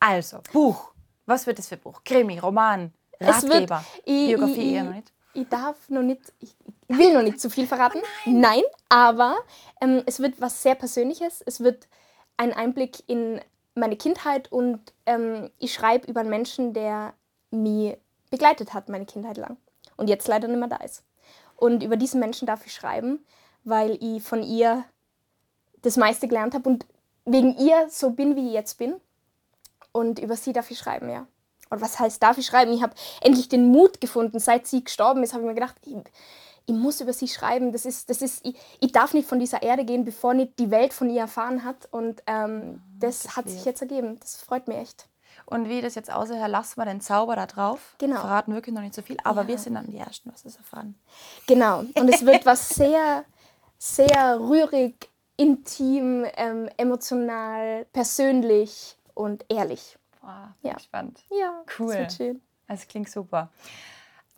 Also, 0.00 0.40
Buch. 0.52 0.92
Was 1.26 1.46
wird 1.46 1.58
das 1.58 1.68
für 1.68 1.76
Buch? 1.76 2.02
Krimi, 2.04 2.38
Roman, 2.38 2.92
Es 3.18 3.42
wird- 3.44 3.52
Ratgeber, 3.70 3.84
ich- 4.04 4.28
Biografie 4.28 4.52
ich- 4.60 4.72
eher 4.72 4.84
noch 4.84 4.94
nicht? 4.94 5.12
Ich 5.34 5.48
darf 5.48 5.88
noch 5.88 6.02
nicht, 6.02 6.20
ich, 6.40 6.54
ich 6.88 6.98
will 6.98 7.14
noch 7.14 7.22
nicht 7.22 7.40
zu 7.40 7.48
viel 7.48 7.66
verraten. 7.66 8.00
nein. 8.26 8.62
aber 8.90 9.36
ähm, 9.80 10.02
es 10.04 10.20
wird 10.20 10.40
was 10.40 10.62
sehr 10.62 10.74
Persönliches. 10.74 11.42
Es 11.46 11.60
wird 11.60 11.88
ein 12.36 12.52
Einblick 12.52 13.02
in 13.08 13.40
meine 13.74 13.96
Kindheit 13.96 14.52
und 14.52 14.92
ähm, 15.06 15.50
ich 15.58 15.72
schreibe 15.72 16.06
über 16.10 16.20
einen 16.20 16.28
Menschen, 16.28 16.74
der 16.74 17.14
mich 17.50 17.96
begleitet 18.30 18.74
hat, 18.74 18.88
meine 18.90 19.06
Kindheit 19.06 19.38
lang. 19.38 19.56
Und 19.96 20.08
jetzt 20.08 20.28
leider 20.28 20.48
nicht 20.48 20.58
mehr 20.58 20.68
da 20.68 20.76
ist. 20.76 21.02
Und 21.56 21.82
über 21.82 21.96
diesen 21.96 22.20
Menschen 22.20 22.46
darf 22.46 22.66
ich 22.66 22.74
schreiben, 22.74 23.24
weil 23.64 23.96
ich 24.02 24.22
von 24.22 24.42
ihr 24.42 24.84
das 25.82 25.96
meiste 25.96 26.28
gelernt 26.28 26.54
habe 26.54 26.68
und 26.68 26.86
wegen 27.24 27.56
ihr 27.58 27.88
so 27.88 28.10
bin, 28.10 28.36
wie 28.36 28.48
ich 28.48 28.52
jetzt 28.54 28.78
bin. 28.78 28.94
Und 29.92 30.18
über 30.18 30.36
sie 30.36 30.52
darf 30.52 30.70
ich 30.70 30.78
schreiben, 30.78 31.10
ja. 31.10 31.26
Oder 31.70 31.80
was 31.80 31.98
heißt, 31.98 32.22
darf 32.22 32.38
ich 32.38 32.46
schreiben? 32.46 32.72
Ich 32.72 32.82
habe 32.82 32.94
endlich 33.20 33.48
den 33.48 33.68
Mut 33.70 34.00
gefunden. 34.00 34.38
Seit 34.38 34.66
sie 34.66 34.84
gestorben 34.84 35.22
ist, 35.22 35.32
habe 35.32 35.42
ich 35.42 35.48
mir 35.48 35.54
gedacht, 35.54 35.76
ich, 35.84 35.96
ich 36.66 36.74
muss 36.74 37.00
über 37.00 37.12
sie 37.12 37.28
schreiben. 37.28 37.72
Das 37.72 37.84
ist, 37.84 38.10
das 38.10 38.22
ist, 38.22 38.44
ich, 38.44 38.56
ich 38.80 38.92
darf 38.92 39.14
nicht 39.14 39.28
von 39.28 39.38
dieser 39.38 39.62
Erde 39.62 39.84
gehen, 39.84 40.04
bevor 40.04 40.34
nicht 40.34 40.58
die 40.58 40.70
Welt 40.70 40.92
von 40.92 41.08
ihr 41.10 41.20
erfahren 41.22 41.64
hat. 41.64 41.88
Und 41.90 42.22
ähm, 42.26 42.82
das, 42.98 43.22
das 43.22 43.36
hat 43.36 43.48
sich 43.48 43.64
jetzt 43.64 43.80
ergeben. 43.82 44.18
Das 44.20 44.36
freut 44.36 44.68
mich 44.68 44.78
echt. 44.78 45.06
Und 45.46 45.68
wie 45.68 45.80
das 45.80 45.94
jetzt 45.94 46.10
aussieht, 46.12 46.36
lassen 46.46 46.78
wir 46.78 46.84
den 46.84 47.00
Zauber 47.00 47.36
da 47.36 47.46
drauf. 47.46 47.94
Genau. 47.98 48.20
Verraten 48.20 48.54
wirklich 48.54 48.74
noch 48.74 48.82
nicht 48.82 48.94
so 48.94 49.02
viel, 49.02 49.16
aber 49.24 49.42
Ja. 49.42 49.48
wir 49.48 49.58
sind 49.58 49.74
dann 49.74 49.86
die 49.90 49.98
Ersten, 49.98 50.30
was 50.32 50.42
das 50.42 50.56
erfahren. 50.56 50.94
Genau. 51.46 51.80
Und 51.94 52.08
es 52.08 52.24
wird 52.24 52.46
was 52.46 52.68
sehr, 52.70 53.24
sehr 53.78 54.38
rührig, 54.40 55.08
intim, 55.42 56.24
ähm, 56.36 56.68
emotional, 56.76 57.84
persönlich 57.92 58.96
und 59.14 59.44
ehrlich. 59.48 59.98
Bin 60.20 60.70
Ja. 60.70 60.74
gespannt. 60.76 61.20
Ja, 61.30 61.62
Cool. 61.78 61.96
Das 61.96 62.16
schön. 62.16 62.40
Das 62.68 62.86
klingt 62.86 63.10
super. 63.10 63.50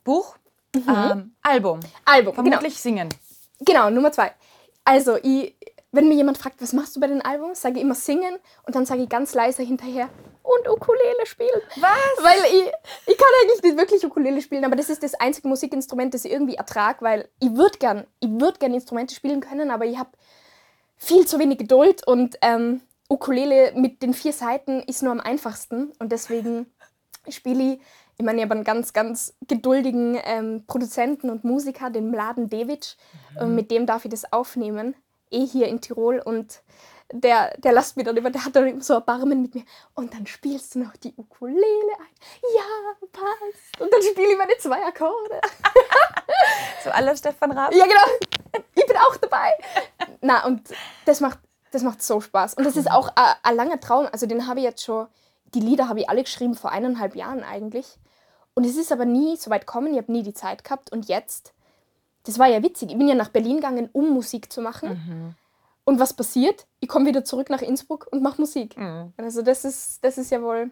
Buch, 0.03 0.35
ähm, 0.75 1.35
Album. 1.43 1.79
Album, 2.05 2.35
genau. 2.35 2.49
Vermutlich 2.49 2.79
singen. 2.81 3.09
Genau, 3.59 3.89
Nummer 3.91 4.11
zwei. 4.11 4.33
Also, 4.83 5.17
ich, 5.21 5.55
wenn 5.91 6.09
mir 6.09 6.15
jemand 6.15 6.37
fragt, 6.37 6.61
was 6.61 6.73
machst 6.73 6.95
du 6.95 6.99
bei 6.99 7.07
den 7.07 7.21
Albums, 7.21 7.61
sage 7.61 7.75
ich 7.77 7.81
immer 7.83 7.95
singen 7.95 8.37
und 8.63 8.75
dann 8.75 8.85
sage 8.85 9.03
ich 9.03 9.09
ganz 9.09 9.33
leise 9.35 9.61
hinterher 9.63 10.09
und 10.43 10.67
Ukulele 10.67 11.25
spielen. 11.25 11.61
Was? 11.77 12.23
Weil 12.23 12.39
ich, 12.51 12.71
ich 13.07 13.17
kann 13.17 13.27
eigentlich 13.43 13.63
nicht 13.63 13.77
wirklich 13.77 14.03
Ukulele 14.05 14.41
spielen, 14.41 14.65
aber 14.65 14.75
das 14.75 14.89
ist 14.89 15.03
das 15.03 15.13
einzige 15.13 15.47
Musikinstrument, 15.47 16.13
das 16.13 16.25
ich 16.25 16.31
irgendwie 16.31 16.55
ertrage, 16.55 17.01
weil 17.05 17.29
ich 17.39 17.55
würde 17.55 17.77
gern, 17.77 18.05
ich 18.19 18.29
würd 18.29 18.59
gern 18.59 18.73
Instrumente 18.73 19.15
spielen 19.15 19.39
können, 19.39 19.71
aber 19.71 19.85
ich 19.85 19.97
habe 19.97 20.09
viel 20.97 21.25
zu 21.27 21.39
wenig 21.39 21.57
Geduld 21.57 22.05
und 22.07 22.37
ähm, 22.41 22.81
Ukulele 23.09 23.73
mit 23.75 24.01
den 24.01 24.13
vier 24.13 24.33
Seiten 24.33 24.81
ist 24.81 25.03
nur 25.03 25.11
am 25.11 25.19
einfachsten 25.19 25.91
und 25.99 26.11
deswegen 26.11 26.67
spiele 27.29 27.73
ich, 27.73 27.79
ich 28.17 28.25
meine, 28.25 28.39
ich 28.39 28.45
habe 28.45 28.55
einen 28.55 28.63
ganz, 28.63 28.93
ganz 28.93 29.35
geduldigen 29.47 30.17
ähm, 30.23 30.63
Produzenten 30.67 31.29
und 31.29 31.43
Musiker, 31.43 31.89
den 31.89 32.11
Mladen 32.11 32.49
Devic, 32.49 32.95
und 33.39 33.55
mit 33.55 33.71
dem 33.71 33.85
darf 33.85 34.05
ich 34.05 34.11
das 34.11 34.31
aufnehmen, 34.31 34.95
eh 35.31 35.45
hier 35.45 35.67
in 35.67 35.81
Tirol 35.81 36.19
und 36.19 36.61
der, 37.11 37.55
der 37.57 37.71
lasst 37.71 37.97
mir 37.97 38.03
dann 38.03 38.17
immer, 38.17 38.31
der 38.31 38.43
hat 38.45 38.55
dann 38.55 38.67
immer 38.67 38.81
so 38.81 38.93
Erbarmen 38.95 39.41
mit 39.41 39.53
mir. 39.55 39.63
Und 39.93 40.13
dann 40.13 40.25
spielst 40.25 40.75
du 40.75 40.79
noch 40.79 40.95
die 40.97 41.13
Ukulele 41.15 41.93
ein. 41.99 42.15
Ja, 42.55 43.07
passt. 43.11 43.79
Und 43.81 43.91
dann 43.93 44.01
spiele 44.01 44.31
ich 44.31 44.37
meine 44.37 44.57
zwei 44.57 44.83
Akkorde. 44.85 45.41
So 46.83 46.91
aller 46.91 47.15
Stefan 47.15 47.51
Raab. 47.51 47.73
Ja, 47.73 47.85
genau. 47.85 48.63
Ich 48.75 48.85
bin 48.85 48.97
auch 48.97 49.15
dabei. 49.17 49.51
Na, 50.21 50.45
und 50.45 50.61
das 51.05 51.19
macht, 51.19 51.39
das 51.71 51.81
macht 51.81 52.01
so 52.03 52.21
Spaß. 52.21 52.53
Und 52.55 52.63
das 52.63 52.75
ist 52.77 52.91
auch 52.91 53.09
ein- 53.15 53.55
langer 53.55 53.79
Traum. 53.79 54.07
Also 54.11 54.25
den 54.27 54.45
habe 54.47 54.59
ich 54.59 54.65
jetzt 54.65 54.83
schon, 54.83 55.07
die 55.55 55.59
Lieder 55.61 55.87
habe 55.89 56.01
ich 56.01 56.09
alle 56.09 56.23
geschrieben 56.23 56.53
vor 56.55 56.71
eineinhalb 56.71 57.15
Jahren 57.15 57.43
eigentlich. 57.43 57.97
Und 58.53 58.65
es 58.65 58.75
ist 58.77 58.91
aber 58.91 59.05
nie 59.05 59.35
so 59.37 59.49
weit 59.49 59.65
gekommen, 59.65 59.93
ich 59.93 59.97
habe 59.97 60.11
nie 60.11 60.23
die 60.23 60.33
Zeit 60.33 60.63
gehabt. 60.63 60.91
Und 60.91 61.07
jetzt, 61.07 61.53
das 62.23 62.37
war 62.37 62.47
ja 62.47 62.61
witzig, 62.61 62.91
ich 62.91 62.97
bin 62.97 63.07
ja 63.07 63.15
nach 63.15 63.29
Berlin 63.29 63.55
gegangen, 63.57 63.89
um 63.91 64.09
Musik 64.13 64.51
zu 64.53 64.61
machen. 64.61 65.35
Und 65.85 65.99
was 65.99 66.13
passiert? 66.13 66.67
Ich 66.79 66.89
komme 66.89 67.05
wieder 67.05 67.23
zurück 67.23 67.49
nach 67.49 67.61
Innsbruck 67.61 68.07
und 68.11 68.21
mache 68.21 68.41
Musik. 68.41 68.75
Also 69.17 69.41
das 69.43 69.63
ist, 69.65 70.03
das 70.03 70.17
ist 70.17 70.31
ja 70.31 70.41
wohl 70.41 70.71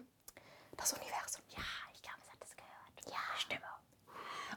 das 0.76 0.92
Universum. 0.92 1.42
Ja, 1.50 1.62
ich 1.94 2.02
glaube, 2.02 2.18
es 2.20 2.30
hat 2.30 2.40
das 2.40 2.56
gehört. 2.56 3.14
Ja, 3.14 3.38
Stimme. 3.38 3.62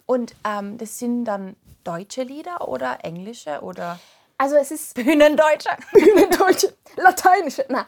Und 0.07 0.35
ähm, 0.43 0.77
das 0.79 0.97
sind 0.97 1.25
dann 1.25 1.55
deutsche 1.83 2.23
Lieder 2.23 2.67
oder 2.67 3.05
englische 3.05 3.61
oder 3.61 3.99
Also 4.37 4.55
es 4.55 4.71
ist 4.71 4.95
Bühnendeutsche? 4.95 5.69
deutsche, 6.39 6.75
lateinische. 6.95 7.65
Na, 7.69 7.85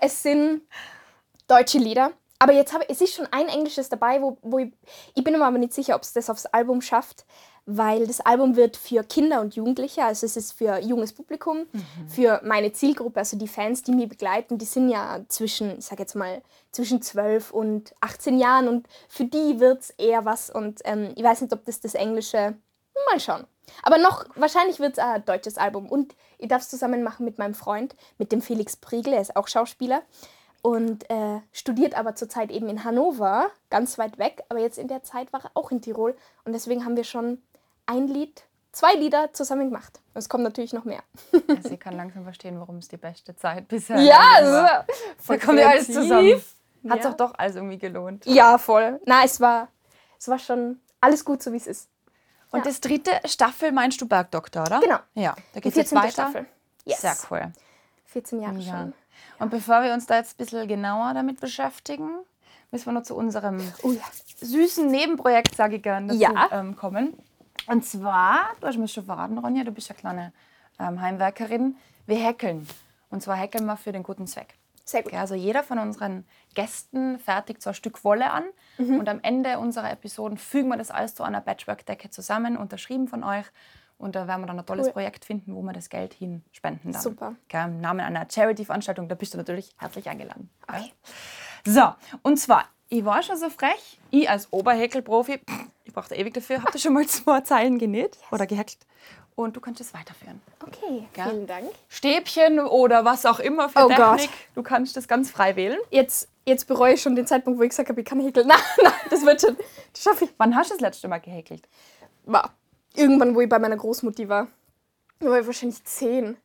es 0.00 0.22
sind 0.22 0.62
deutsche 1.48 1.78
Lieder. 1.78 2.12
Aber 2.44 2.52
jetzt 2.52 2.74
habe 2.74 2.84
es 2.90 3.00
ist 3.00 3.14
schon 3.14 3.26
ein 3.30 3.48
englisches 3.48 3.88
dabei, 3.88 4.20
wo, 4.20 4.36
wo 4.42 4.58
ich, 4.58 4.70
ich 5.14 5.24
bin 5.24 5.32
mir 5.32 5.46
aber 5.46 5.56
nicht 5.56 5.72
sicher, 5.72 5.96
ob 5.96 6.02
es 6.02 6.12
das 6.12 6.28
aufs 6.28 6.44
Album 6.44 6.82
schafft, 6.82 7.24
weil 7.64 8.06
das 8.06 8.20
Album 8.20 8.54
wird 8.54 8.76
für 8.76 9.02
Kinder 9.02 9.40
und 9.40 9.56
Jugendliche, 9.56 10.04
also 10.04 10.26
es 10.26 10.36
ist 10.36 10.52
für 10.52 10.78
junges 10.78 11.14
Publikum, 11.14 11.64
für 12.06 12.42
meine 12.44 12.70
Zielgruppe, 12.74 13.20
also 13.20 13.38
die 13.38 13.48
Fans, 13.48 13.82
die 13.82 13.92
mich 13.92 14.10
begleiten, 14.10 14.58
die 14.58 14.66
sind 14.66 14.90
ja 14.90 15.24
zwischen, 15.28 15.78
ich 15.78 15.86
sage 15.86 16.02
jetzt 16.02 16.16
mal, 16.16 16.42
zwischen 16.70 17.00
12 17.00 17.50
und 17.50 17.94
18 18.02 18.38
Jahren 18.38 18.68
und 18.68 18.88
für 19.08 19.24
die 19.24 19.58
wird 19.58 19.80
es 19.80 19.90
eher 19.96 20.26
was 20.26 20.50
und 20.50 20.82
ähm, 20.84 21.12
ich 21.16 21.24
weiß 21.24 21.40
nicht, 21.40 21.52
ob 21.54 21.64
das 21.64 21.80
das 21.80 21.94
Englische, 21.94 22.58
mal 23.10 23.20
schauen. 23.20 23.46
Aber 23.82 23.96
noch, 23.96 24.26
wahrscheinlich 24.36 24.80
wird 24.80 24.92
es 24.92 24.98
ein 24.98 25.24
deutsches 25.24 25.56
Album 25.56 25.88
und 25.88 26.14
ich 26.36 26.48
darf 26.48 26.60
es 26.60 26.68
zusammen 26.68 27.02
machen 27.02 27.24
mit 27.24 27.38
meinem 27.38 27.54
Freund, 27.54 27.96
mit 28.18 28.32
dem 28.32 28.42
Felix 28.42 28.76
Priegel, 28.76 29.14
er 29.14 29.22
ist 29.22 29.34
auch 29.34 29.48
Schauspieler 29.48 30.02
und 30.64 31.10
äh, 31.10 31.40
studiert 31.52 31.94
aber 31.94 32.14
zurzeit 32.14 32.50
eben 32.50 32.70
in 32.70 32.84
Hannover, 32.84 33.50
ganz 33.68 33.98
weit 33.98 34.16
weg. 34.18 34.44
Aber 34.48 34.60
jetzt 34.60 34.78
in 34.78 34.88
der 34.88 35.02
Zeit 35.02 35.30
war 35.30 35.44
er 35.44 35.50
auch 35.52 35.70
in 35.70 35.82
Tirol 35.82 36.16
und 36.46 36.54
deswegen 36.54 36.86
haben 36.86 36.96
wir 36.96 37.04
schon 37.04 37.42
ein 37.84 38.08
Lied, 38.08 38.44
zwei 38.72 38.94
Lieder 38.94 39.30
zusammen 39.34 39.68
gemacht. 39.68 40.00
Es 40.14 40.30
kommt 40.30 40.42
natürlich 40.42 40.72
noch 40.72 40.84
mehr. 40.86 41.02
Also 41.48 41.68
ich 41.68 41.78
kann 41.78 41.94
langsam 41.98 42.24
verstehen, 42.24 42.58
warum 42.58 42.78
es 42.78 42.88
die 42.88 42.96
beste 42.96 43.36
Zeit 43.36 43.68
bisher 43.68 44.00
Ja, 44.00 44.16
war. 44.40 44.86
voll 45.18 45.36
Da 45.38 45.44
kommt 45.44 45.58
ja 45.58 45.68
alles 45.68 45.86
zusammen. 45.92 46.42
Hat 46.88 47.04
Ja. 47.04 47.10
doch 47.10 47.16
doch 47.18 47.34
alles 47.36 47.56
irgendwie 47.56 47.78
gelohnt. 47.78 48.24
Ja, 48.24 48.56
voll. 48.56 49.00
Na, 49.04 49.22
es 49.22 49.42
war, 49.42 49.68
es 50.18 50.28
war 50.28 50.38
schon 50.38 50.80
alles 51.02 51.26
gut, 51.26 51.42
so 51.42 51.52
wie 51.52 51.58
es 51.58 51.66
ist. 51.66 51.90
Und 52.52 52.60
Ja. 52.60 52.64
das 52.64 52.80
dritte 52.80 53.10
Staffel 53.26 53.70
meinst 53.70 54.00
du 54.00 54.08
Bergdoktor, 54.08 54.62
oder? 54.62 54.80
Genau. 54.80 54.98
Ja, 55.12 55.34
da 55.52 55.60
geht 55.60 55.72
es 55.72 55.76
jetzt 55.76 55.90
14. 55.90 55.98
weiter. 55.98 56.10
Staffel. 56.30 56.46
Yes. 56.86 57.02
Sehr 57.02 57.16
cool. 57.30 57.52
14 58.06 58.40
Jahre 58.40 58.58
Ja. 58.60 58.78
schon. 58.78 58.94
Und 59.38 59.50
bevor 59.50 59.82
wir 59.82 59.92
uns 59.92 60.06
da 60.06 60.16
jetzt 60.16 60.34
ein 60.34 60.44
bisschen 60.44 60.68
genauer 60.68 61.14
damit 61.14 61.40
beschäftigen, 61.40 62.10
müssen 62.70 62.86
wir 62.86 62.92
noch 62.92 63.02
zu 63.02 63.14
unserem 63.16 63.60
Oh 63.82 63.92
ja. 63.92 64.02
süßen 64.40 64.86
Nebenprojekt, 64.90 65.54
sage 65.54 65.76
ich 65.76 65.82
gerne, 65.82 66.08
dazu 66.08 66.20
Ja. 66.20 66.48
ähm, 66.52 66.76
kommen. 66.76 67.14
Und 67.66 67.84
zwar, 67.84 68.40
du 68.60 68.66
hast 68.66 68.76
mir 68.78 68.88
schon 68.88 69.04
verraten, 69.04 69.38
Ronja, 69.38 69.64
du 69.64 69.70
bist 69.72 69.88
ja 69.88 69.94
kleine 69.94 70.32
ähm, 70.78 71.00
Heimwerkerin. 71.00 71.76
Wir 72.06 72.16
häkeln. 72.16 72.66
Und 73.10 73.22
zwar 73.22 73.36
häkeln 73.36 73.64
wir 73.64 73.76
für 73.76 73.92
den 73.92 74.02
guten 74.02 74.26
Zweck. 74.26 74.54
Sehr 74.84 75.02
gut. 75.02 75.12
Ja, 75.12 75.20
also 75.20 75.34
jeder 75.34 75.62
von 75.62 75.78
unseren 75.78 76.26
Gästen 76.54 77.18
fertigt 77.18 77.62
so 77.62 77.70
ein 77.70 77.74
Stück 77.74 78.04
Wolle 78.04 78.30
an 78.30 78.44
Mhm. 78.76 78.98
und 78.98 79.08
am 79.08 79.20
Ende 79.22 79.58
unserer 79.60 79.90
Episoden 79.90 80.36
fügen 80.36 80.68
wir 80.68 80.76
das 80.76 80.90
alles 80.90 81.14
zu 81.14 81.22
einer 81.22 81.40
Patchwork-Decke 81.40 82.10
zusammen, 82.10 82.56
unterschrieben 82.56 83.08
von 83.08 83.22
euch. 83.24 83.46
Und 83.98 84.14
da 84.16 84.26
werden 84.26 84.42
wir 84.42 84.46
dann 84.46 84.58
ein 84.58 84.66
tolles 84.66 84.86
Cool. 84.88 84.92
Projekt 84.94 85.24
finden, 85.24 85.54
wo 85.54 85.62
wir 85.62 85.72
das 85.72 85.88
Geld 85.88 86.12
hin 86.14 86.42
spenden 86.52 86.92
dann. 86.92 87.00
Super. 87.00 87.34
Gell, 87.48 87.64
Im 87.66 87.80
Namen 87.80 88.00
einer 88.00 88.26
Charity-Veranstaltung, 88.30 89.08
da 89.08 89.14
bist 89.14 89.32
du 89.34 89.38
natürlich 89.38 89.70
herzlich 89.78 90.08
eingeladen. 90.08 90.50
Okay. 90.68 90.92
So, 91.64 91.94
und 92.22 92.36
zwar, 92.38 92.64
ich 92.88 93.04
war 93.04 93.22
schon 93.22 93.36
so 93.38 93.48
frech, 93.48 93.98
ich 94.10 94.28
als 94.28 94.52
Oberhäkelprofi, 94.52 95.40
ich 95.84 95.92
brauchte 95.94 96.14
ewig 96.16 96.34
dafür, 96.34 96.60
habe 96.60 96.72
da 96.72 96.78
schon 96.78 96.92
mal 96.92 97.06
zwei 97.06 97.40
Zeilen 97.42 97.78
genäht 97.78 98.18
oder 98.30 98.46
gehäkelt. 98.46 98.78
Und 99.36 99.56
du 99.56 99.60
kannst 99.60 99.80
es 99.80 99.92
weiterführen. 99.94 100.40
Okay, 100.64 101.08
Ja. 101.16 101.28
vielen 101.28 101.46
Dank. 101.46 101.64
Stäbchen 101.88 102.60
oder 102.60 103.04
was 103.04 103.26
auch 103.26 103.40
immer 103.40 103.68
für 103.68 103.86
Oh 103.86 103.88
Technik, 103.88 103.98
Gott. 104.30 104.30
du 104.54 104.62
kannst 104.62 104.96
das 104.96 105.08
ganz 105.08 105.30
frei 105.30 105.56
wählen. 105.56 105.78
Jetzt, 105.90 106.28
jetzt 106.46 106.66
bereue 106.68 106.94
ich 106.94 107.02
schon 107.02 107.16
den 107.16 107.26
Zeitpunkt, 107.26 107.58
wo 107.58 107.62
ich 107.64 107.70
gesagt 107.70 107.88
habe, 107.88 108.00
ich 108.00 108.06
kann 108.06 108.20
häkeln. 108.20 108.46
Nein, 108.48 108.58
nein, 108.82 108.92
das 109.10 109.24
wird 109.24 109.40
schon. 109.40 109.56
Das 109.92 110.02
schaffe 110.02 110.26
ich. 110.26 110.30
Wann 110.36 110.54
hast 110.54 110.70
du 110.70 110.74
das 110.74 110.80
letzte 110.80 111.08
Mal 111.08 111.18
gehäkelt? 111.18 111.66
war 112.26 112.54
irgendwann, 112.94 113.34
wo 113.34 113.40
ich 113.40 113.48
bei 113.48 113.58
meiner 113.58 113.76
Großmutti 113.76 114.28
war. 114.28 114.48
Da 115.20 115.30
war 115.30 115.40
ich 115.40 115.46
wahrscheinlich 115.46 115.82
zehn. 115.84 116.36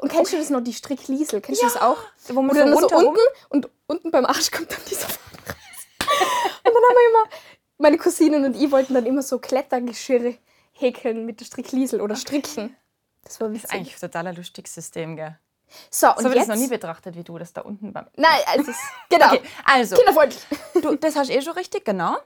Und 0.00 0.12
kennst 0.12 0.32
du 0.32 0.36
das 0.36 0.50
noch, 0.50 0.60
die 0.60 0.74
Strickliesel? 0.74 1.40
Kennst 1.40 1.62
du 1.62 1.66
das 1.66 1.76
auch? 1.80 1.98
Wo 2.28 2.42
man 2.42 2.54
so 2.54 2.62
dann 2.64 2.76
so 2.76 2.88
unten 2.96 3.20
und 3.48 3.68
unten 3.86 4.10
beim 4.10 4.26
Arsch 4.26 4.50
kommt 4.50 4.70
dann 4.70 4.80
dieser 4.88 5.08
Faden 5.08 5.38
raus. 5.46 5.86
Und 6.64 6.64
dann 6.64 6.74
haben 6.74 6.96
wir 6.96 7.10
immer, 7.10 7.30
meine 7.78 7.96
Cousinen 7.98 8.44
und 8.44 8.56
ich 8.60 8.70
wollten 8.70 8.92
dann 8.94 9.06
immer 9.06 9.22
so 9.22 9.38
Klettergeschirre 9.38 10.36
häkeln 10.72 11.24
mit 11.24 11.40
der 11.40 11.46
Strickliesel 11.46 12.00
oder 12.00 12.14
stricken. 12.16 12.76
Das 13.24 13.40
war 13.40 13.48
Das 13.48 13.54
witzig. 13.56 13.64
ist 13.70 13.74
eigentlich 13.74 13.94
ein 13.96 14.00
totaler 14.00 14.32
lustiges 14.34 14.74
System, 14.74 15.16
gell? 15.16 15.38
so, 15.90 16.08
und 16.08 16.18
So 16.18 16.24
habe 16.24 16.34
ich 16.34 16.40
das 16.40 16.48
noch 16.48 16.56
nie 16.56 16.68
betrachtet, 16.68 17.14
wie 17.16 17.22
du 17.24 17.38
das 17.38 17.52
da 17.52 17.60
unten 17.62 17.92
beim. 17.92 18.06
Nein, 18.16 18.40
also 18.46 18.72
genau. 19.08 19.26
Okay, 19.26 19.40
also, 19.64 19.96
Kinderfreundlich. 19.96 20.42
du, 20.82 20.96
das 20.96 21.16
hast 21.16 21.30
du 21.30 21.34
eh 21.34 21.40
schon 21.42 21.52
richtig, 21.54 21.84
genau. 21.84 22.16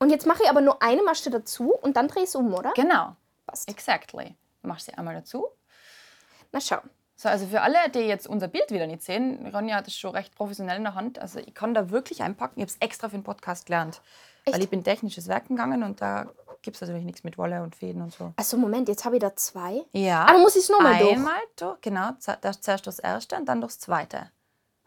Und 0.00 0.10
jetzt 0.10 0.26
mache 0.26 0.42
ich 0.42 0.48
aber 0.50 0.60
nur 0.60 0.82
eine 0.82 1.02
Masche 1.02 1.30
dazu 1.30 1.72
und 1.74 1.96
dann 1.96 2.08
drehe 2.08 2.22
ich 2.24 2.28
es 2.28 2.34
um, 2.34 2.52
oder? 2.54 2.72
Genau, 2.74 3.14
Passt. 3.54 3.68
exactly. 3.70 4.36
Machst 4.62 4.86
sie 4.86 4.94
einmal 4.94 5.14
dazu. 5.14 5.46
Na 6.52 6.60
schau. 6.60 6.78
So, 7.16 7.28
also 7.28 7.46
für 7.46 7.60
alle, 7.60 7.76
die 7.94 8.00
jetzt 8.00 8.26
unser 8.26 8.48
Bild 8.48 8.70
wieder 8.70 8.86
nicht 8.86 9.02
sehen, 9.02 9.46
Ronja 9.54 9.76
hat 9.76 9.86
es 9.86 9.96
schon 9.96 10.10
recht 10.10 10.34
professionell 10.34 10.78
in 10.78 10.82
der 10.82 10.94
Hand. 10.94 11.18
Also 11.20 11.38
ich 11.38 11.54
kann 11.54 11.72
da 11.72 11.90
wirklich 11.90 12.22
einpacken. 12.22 12.58
Ich 12.58 12.62
habe 12.62 12.72
es 12.72 12.76
extra 12.80 13.08
für 13.08 13.16
den 13.16 13.22
Podcast 13.22 13.66
gelernt. 13.66 14.00
Echt? 14.44 14.56
Weil 14.56 14.62
ich 14.64 14.70
bin 14.70 14.82
technisches 14.82 15.28
Werken 15.28 15.56
gegangen 15.56 15.84
und 15.84 16.00
da 16.00 16.26
gibt 16.62 16.76
es 16.76 16.80
natürlich 16.80 17.04
nichts 17.04 17.22
mit 17.22 17.38
Wolle 17.38 17.62
und 17.62 17.76
Fäden 17.76 18.02
und 18.02 18.12
so. 18.12 18.32
Also 18.36 18.56
Moment, 18.56 18.88
jetzt 18.88 19.04
habe 19.04 19.16
ich 19.16 19.20
da 19.20 19.36
zwei. 19.36 19.84
Ja. 19.92 20.24
Ah, 20.24 20.32
dann 20.32 20.42
muss 20.42 20.56
ich 20.56 20.62
es 20.62 20.68
nochmal 20.70 20.98
durch. 20.98 21.12
Einmal 21.12 21.40
durch, 21.56 21.80
genau. 21.80 22.10
Zuerst 22.18 22.86
das 22.86 22.98
erste 22.98 23.36
und 23.36 23.46
dann 23.46 23.60
das 23.60 23.78
zweite. 23.78 24.30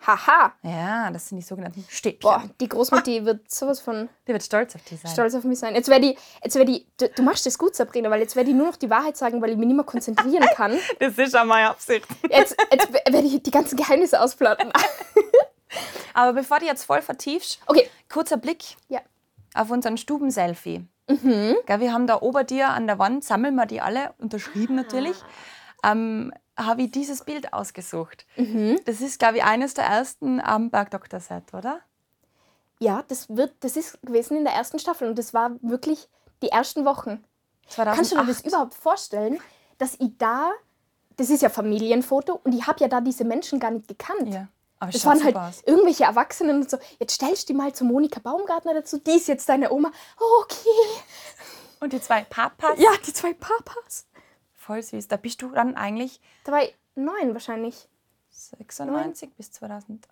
Haha. 0.06 0.54
Ja, 0.64 1.10
das 1.12 1.28
sind 1.30 1.38
die 1.40 1.44
sogenannten 1.44 1.84
Stäbchen. 1.90 2.20
Boah, 2.22 2.44
die 2.62 2.70
Großmutti 2.70 3.26
wird 3.26 3.50
sowas 3.50 3.80
von 3.80 4.08
Die 4.28 4.32
wird 4.34 4.44
stolz 4.44 4.76
auf 4.76 4.82
die 4.84 4.96
sein. 4.96 5.12
stolz 5.12 5.34
auf 5.36 5.44
mich 5.44 5.60
sein. 5.60 5.74
Jetzt 5.76 5.90
werde 5.90 6.08
die, 6.10 6.18
jetzt 6.44 6.56
werde 6.56 6.72
die, 6.72 6.86
du, 6.98 7.10
du 7.10 7.24
machst 7.24 7.46
das 7.46 7.58
gut, 7.58 7.76
Sabrina, 7.76 8.10
weil 8.10 8.22
jetzt 8.22 8.36
werde 8.36 8.50
ich 8.52 8.56
nur 8.56 8.68
noch 8.68 8.76
die 8.76 8.90
Wahrheit 8.90 9.18
sagen, 9.18 9.42
weil 9.42 9.50
ich 9.52 9.58
mich 9.58 9.68
nicht 9.68 9.76
mehr 9.76 9.86
konzentrieren 9.86 10.48
kann. 10.56 10.78
Das 11.00 11.18
ist 11.18 11.36
schon 11.36 11.48
meine 11.48 11.70
Absicht. 11.70 12.06
Jetzt, 12.30 12.56
jetzt 12.72 12.94
werde 12.94 13.20
ich 13.28 13.42
die 13.42 13.52
ganzen 13.52 13.76
Geheimnisse 13.76 14.22
ausplatten. 14.22 14.72
Aber 16.14 16.34
bevor 16.34 16.60
du 16.60 16.66
jetzt 16.66 16.84
voll 16.84 17.02
vertiefst, 17.02 17.60
Okay, 17.68 17.90
kurzer 18.12 18.38
Blick 18.38 18.64
ja. 18.90 19.00
auf 19.54 19.70
unseren 19.72 19.98
Stubenselfie. 19.98 20.86
Gell, 21.10 21.80
wir 21.80 21.94
haben 21.94 22.06
da 22.06 22.22
ober 22.22 22.44
dir 22.44 22.70
an 22.70 22.86
der 22.86 23.00
Wand, 23.00 23.24
sammeln 23.24 23.56
wir 23.56 23.66
die 23.66 23.80
alle, 23.80 24.14
unterschrieben 24.18 24.76
natürlich, 24.76 25.16
ähm, 25.84 26.34
habe 26.58 26.84
ich 26.84 26.92
dieses 26.92 27.24
Bild 27.24 27.54
ausgesucht. 27.54 28.26
Das 28.86 29.02
ist, 29.02 29.20
glaube 29.20 29.38
ich, 29.38 29.44
eines 29.44 29.74
der 29.76 29.86
ersten 29.86 30.42
am 30.42 30.70
Bergdoktor-Set, 30.72 31.54
oder? 31.54 31.82
Ja, 32.80 33.04
das, 33.08 33.30
wird, 33.30 33.54
das 33.62 33.76
ist 33.78 34.02
gewesen 34.02 34.38
in 34.38 34.44
der 34.44 34.54
ersten 34.54 34.80
Staffel 34.80 35.08
und 35.08 35.18
das 35.18 35.34
war 35.34 35.52
wirklich 35.62 36.08
die 36.42 36.50
ersten 36.50 36.86
Wochen. 36.86 37.24
2008. 37.70 37.96
Kannst 37.96 38.12
du 38.12 38.16
dir 38.18 38.26
das 38.26 38.42
überhaupt 38.42 38.74
vorstellen, 38.76 39.40
dass 39.78 39.96
ich 40.00 40.12
da, 40.18 40.52
das 41.18 41.30
ist 41.30 41.42
ja 41.42 41.50
Familienfoto 41.50 42.40
und 42.44 42.54
ich 42.54 42.66
habe 42.68 42.80
ja 42.80 42.88
da 42.88 43.02
diese 43.02 43.24
Menschen 43.26 43.60
gar 43.60 43.72
nicht 43.72 43.88
gekannt. 43.88 44.32
Ja, 44.34 44.48
aber 44.80 44.92
Das 44.92 45.06
waren 45.06 45.24
halt 45.24 45.36
aus. 45.36 45.62
irgendwelche 45.66 46.04
Erwachsenen 46.06 46.62
und 46.62 46.70
so. 46.70 46.78
Jetzt 47.00 47.14
stellst 47.16 47.50
du 47.50 47.54
die 47.54 47.58
mal 47.58 47.74
zu 47.74 47.84
Monika 47.84 48.20
Baumgartner 48.20 48.74
dazu. 48.76 48.98
Die 49.00 49.12
ist 49.12 49.28
jetzt 49.28 49.50
deine 49.50 49.72
Oma. 49.72 49.92
Okay. 50.42 51.02
Und 51.80 51.94
die 51.94 52.02
zwei 52.02 52.24
Papas, 52.24 52.80
Ja, 52.80 52.90
die 53.06 53.14
zwei 53.14 53.34
Papas. 53.34 54.06
Voll 54.68 54.84
süß. 54.84 55.08
Da 55.08 55.18
bist 55.18 55.42
du 55.42 55.50
dann 55.50 55.76
eigentlich 55.76 56.22
Da 56.44 56.52
war 56.52 56.64
ich 56.64 56.76
neun 56.96 57.34
wahrscheinlich. 57.34 57.90
96 58.30 59.34
bis 59.36 59.52
2000. 59.54 60.08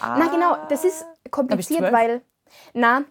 Na 0.00 0.28
genau, 0.28 0.56
das 0.68 0.84
ist 0.84 1.04
kompliziert, 1.30 1.80
zwölf. 1.80 1.92
weil, 1.92 2.22
na, 2.72 3.04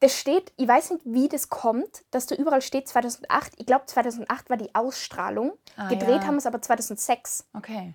das 0.00 0.16
steht, 0.16 0.52
ich 0.56 0.66
weiß 0.66 0.92
nicht, 0.92 1.02
wie 1.04 1.28
das 1.28 1.50
kommt, 1.50 2.04
dass 2.10 2.26
da 2.26 2.34
überall 2.36 2.62
steht 2.62 2.88
2008. 2.88 3.54
Ich 3.58 3.66
glaube, 3.66 3.84
2008 3.84 4.48
war 4.48 4.56
die 4.56 4.74
Ausstrahlung. 4.74 5.58
Ah, 5.76 5.88
Gedreht 5.88 6.22
ja. 6.22 6.26
haben 6.26 6.34
wir 6.34 6.38
es 6.38 6.46
aber 6.46 6.62
2006. 6.62 7.48
Okay. 7.52 7.92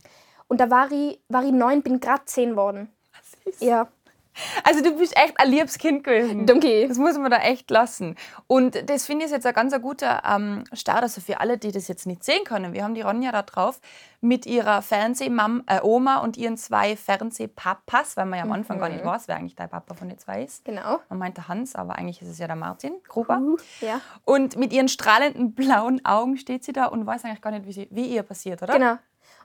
Und 0.47 0.59
da 0.59 0.69
war 0.69 0.91
ich, 0.91 1.19
war 1.29 1.43
ich 1.43 1.51
neun, 1.53 1.81
bin 1.81 1.99
gerade 1.99 2.25
zehn 2.25 2.55
worden. 2.55 2.93
Ja, 3.59 3.87
Also 4.63 4.81
du 4.81 4.97
bist 4.97 5.15
echt 5.15 5.39
ein 5.39 5.49
liebes 5.49 5.77
Kind 5.77 6.03
gewesen. 6.03 6.45
danke. 6.45 6.87
Das 6.87 6.97
muss 6.97 7.17
man 7.17 7.31
da 7.31 7.37
echt 7.37 7.69
lassen. 7.69 8.15
Und 8.47 8.89
das 8.89 9.05
finde 9.05 9.25
ich 9.25 9.31
jetzt 9.31 9.45
ein 9.45 9.53
ganz 9.53 9.73
guter 9.81 10.21
ähm, 10.29 10.63
Start, 10.73 11.03
also 11.03 11.21
für 11.21 11.39
alle, 11.39 11.57
die 11.57 11.71
das 11.71 11.87
jetzt 11.87 12.05
nicht 12.05 12.23
sehen 12.23 12.43
können. 12.43 12.73
Wir 12.73 12.83
haben 12.83 12.95
die 12.95 13.01
Ronja 13.01 13.31
da 13.31 13.41
drauf 13.41 13.79
mit 14.21 14.45
ihrer 14.45 14.81
Fernsehmam, 14.81 15.63
äh, 15.67 15.81
Oma 15.81 16.19
und 16.19 16.37
ihren 16.37 16.57
zwei 16.57 16.95
Fernsehpapas, 16.95 18.15
weil 18.15 18.25
man 18.25 18.39
ja 18.39 18.45
am 18.45 18.51
Anfang 18.53 18.79
gar 18.79 18.89
nicht 18.89 19.03
weiß, 19.03 19.27
wer 19.27 19.35
eigentlich 19.35 19.55
der 19.55 19.67
Papa 19.67 19.95
von 19.95 20.07
den 20.07 20.17
zwei 20.17 20.43
ist. 20.43 20.63
Genau. 20.63 20.99
Man 21.09 21.19
meinte 21.19 21.47
Hans, 21.47 21.75
aber 21.75 21.95
eigentlich 21.97 22.21
ist 22.21 22.29
es 22.29 22.39
ja 22.39 22.47
der 22.47 22.55
Martin 22.55 22.93
Gruber. 23.07 23.41
Ja. 23.81 23.99
Und 24.23 24.55
mit 24.55 24.71
ihren 24.71 24.87
strahlenden 24.87 25.53
blauen 25.53 26.03
Augen 26.05 26.37
steht 26.37 26.63
sie 26.63 26.71
da 26.71 26.85
und 26.85 27.05
weiß 27.05 27.25
eigentlich 27.25 27.41
gar 27.41 27.51
nicht, 27.51 27.65
wie, 27.65 27.73
sie, 27.73 27.87
wie 27.91 28.05
ihr 28.05 28.23
passiert, 28.23 28.63
oder? 28.63 28.73
Genau. 28.73 28.97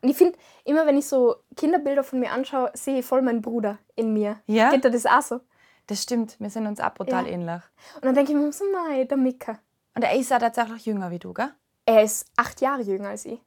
Und 0.03 0.09
ich 0.09 0.17
finde, 0.17 0.39
immer 0.65 0.87
wenn 0.87 0.97
ich 0.97 1.07
so 1.07 1.37
Kinderbilder 1.57 2.05
von 2.05 2.21
mir 2.21 2.33
anschaue, 2.33 2.71
sehe 2.75 2.99
ich 3.01 3.05
voll 3.05 3.23
meinen 3.23 3.43
Bruder 3.43 3.79
in 3.97 4.13
mir. 4.13 4.41
Ja? 4.47 4.71
Geht 4.71 4.85
dir 4.85 4.91
das 4.91 5.07
auch 5.07 5.23
so? 5.23 5.41
Das 5.87 6.03
stimmt, 6.03 6.39
wir 6.39 6.51
sind 6.51 6.67
uns 6.67 6.81
auch 6.81 6.93
brutal 6.95 7.27
Ja. 7.27 7.33
ähnlich. 7.33 7.63
Und 7.97 8.05
dann 8.05 8.15
denke 8.15 8.33
ich 8.33 8.39
mir 8.39 8.53
so, 8.53 8.65
nein, 8.73 9.09
der 9.09 9.17
Mika. 9.17 9.59
Und 9.95 10.03
er 10.05 10.15
ist 10.15 10.31
ja 10.31 10.39
tatsächlich 10.39 10.85
jünger 10.87 11.11
wie 11.11 11.19
du, 11.19 11.33
gell? 11.33 11.51
Er 11.87 12.03
ist 12.03 12.27
acht 12.37 12.61
Jahre 12.61 12.83
jünger 12.83 13.09
als 13.09 13.25
ich. 13.25 13.41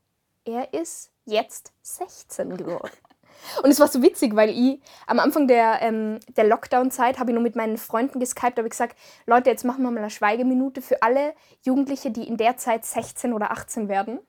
Er 0.44 0.74
ist 0.74 1.12
jetzt 1.26 1.72
16 1.84 2.58
geworden. 2.58 2.90
Und 3.64 3.70
es 3.70 3.80
war 3.80 3.88
so 3.88 4.02
witzig, 4.02 4.36
weil 4.36 4.50
ich 4.50 4.82
am 5.08 5.20
Anfang 5.20 5.48
der, 5.48 5.82
ähm, 5.82 6.20
der 6.36 6.46
Lockdown-Zeit 6.46 7.20
habe 7.20 7.32
ich 7.32 7.34
nur 7.34 7.44
mit 7.44 7.56
meinen 7.56 7.78
Freunden 7.78 8.20
geskypt, 8.20 8.58
habe 8.58 8.68
ich 8.68 8.72
gesagt, 8.72 8.98
Leute, 9.26 9.50
jetzt 9.50 9.64
machen 9.66 9.84
wir 9.84 9.92
mal 9.92 10.00
eine 10.00 10.10
Schweigeminute 10.10 10.82
für 10.82 11.02
alle 11.02 11.34
Jugendliche, 11.64 12.12
die 12.12 12.28
in 12.28 12.38
der 12.38 12.58
Zeit 12.58 12.86
16 12.86 13.34
oder 13.34 13.52
18 13.52 13.88
werden. 13.88 14.20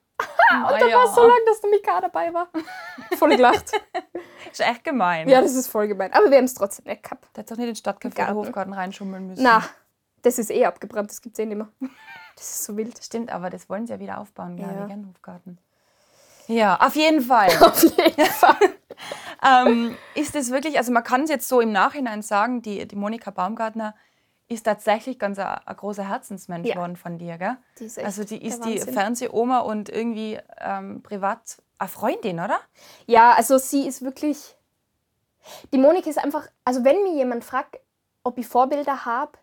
Und 0.51 0.81
Da 0.81 0.95
war 0.97 1.05
es 1.05 1.15
so 1.15 1.21
lang, 1.23 1.39
dass 1.47 1.61
der 1.61 1.69
Mika 1.69 2.01
dabei 2.01 2.33
war. 2.33 2.47
Voll 3.17 3.35
gelacht. 3.35 3.71
Ist 4.51 4.61
echt 4.61 4.83
gemein. 4.83 5.27
ja, 5.27 5.41
das 5.41 5.55
ist 5.55 5.67
voll 5.67 5.87
gemein. 5.87 6.13
Aber 6.13 6.29
wir 6.29 6.37
haben 6.37 6.45
es 6.45 6.53
trotzdem 6.53 6.85
nicht 6.85 7.01
gehabt. 7.03 7.25
Der 7.35 7.41
hat 7.43 7.49
doch 7.51 7.57
nicht 7.57 7.67
in 7.67 7.73
den 7.73 7.75
Stadtcafé 7.75 8.05
oder 8.07 8.15
Garten. 8.15 8.35
Hofgarten 8.35 8.73
reinschummeln 8.73 9.27
müssen. 9.27 9.41
Na, 9.41 9.63
das 10.21 10.37
ist 10.37 10.51
eh 10.51 10.65
abgebrannt, 10.65 11.09
das 11.09 11.21
gibt 11.21 11.37
es 11.37 11.43
eh 11.43 11.45
nicht 11.47 11.57
mehr. 11.57 11.69
Das 12.35 12.45
ist 12.49 12.63
so 12.65 12.77
wild. 12.77 12.97
Stimmt, 13.03 13.31
aber 13.31 13.49
das 13.49 13.67
wollen 13.69 13.87
sie 13.87 13.93
ja 13.93 13.99
wieder 13.99 14.19
aufbauen, 14.19 14.55
glaube 14.57 14.73
Ja. 14.73 14.81
ich, 14.83 14.87
gell, 14.89 15.03
Hofgarten. 15.07 15.57
Ja, 16.47 16.75
auf 16.81 16.95
jeden 16.95 17.21
Fall. 17.21 17.49
Auf 17.61 17.81
jeden 17.81 18.25
Fall. 18.25 18.55
ähm, 19.43 19.95
ist 20.13 20.35
es 20.35 20.51
wirklich, 20.51 20.77
also 20.77 20.91
man 20.91 21.03
kann 21.03 21.23
es 21.23 21.29
jetzt 21.29 21.47
so 21.47 21.61
im 21.61 21.71
Nachhinein 21.71 22.21
sagen, 22.21 22.61
die, 22.61 22.85
die 22.87 22.95
Monika 22.97 23.31
Baumgartner 23.31 23.95
ist 24.53 24.63
tatsächlich 24.63 25.19
ganz 25.19 25.39
ein, 25.39 25.45
ein 25.65 25.75
großer 25.75 26.07
Herzensmensch 26.07 26.67
Ja. 26.69 26.95
von 26.95 27.17
dir, 27.17 27.37
gell? 27.37 27.57
Die 27.79 27.85
ist 27.85 27.97
echt 27.97 28.05
also 28.05 28.23
die 28.23 28.43
ist 28.45 28.63
die. 28.65 28.79
Fernsehoma 28.79 29.59
und 29.59 29.89
irgendwie 29.89 30.39
ähm, 30.59 31.01
privat 31.03 31.57
eine 31.79 31.89
Freundin, 31.89 32.39
oder? 32.39 32.59
Ja, 33.07 33.33
also 33.33 33.57
sie 33.57 33.87
ist 33.87 34.01
wirklich. 34.03 34.55
Die 35.73 35.77
Monika 35.77 36.09
ist 36.09 36.19
einfach. 36.23 36.47
Also, 36.63 36.83
wenn 36.83 37.03
mir 37.03 37.15
jemand 37.15 37.43
fragt, 37.43 37.77
ob 38.23 38.37
ich 38.37 38.47
Vorbilder 38.47 39.05
habe, 39.05 39.33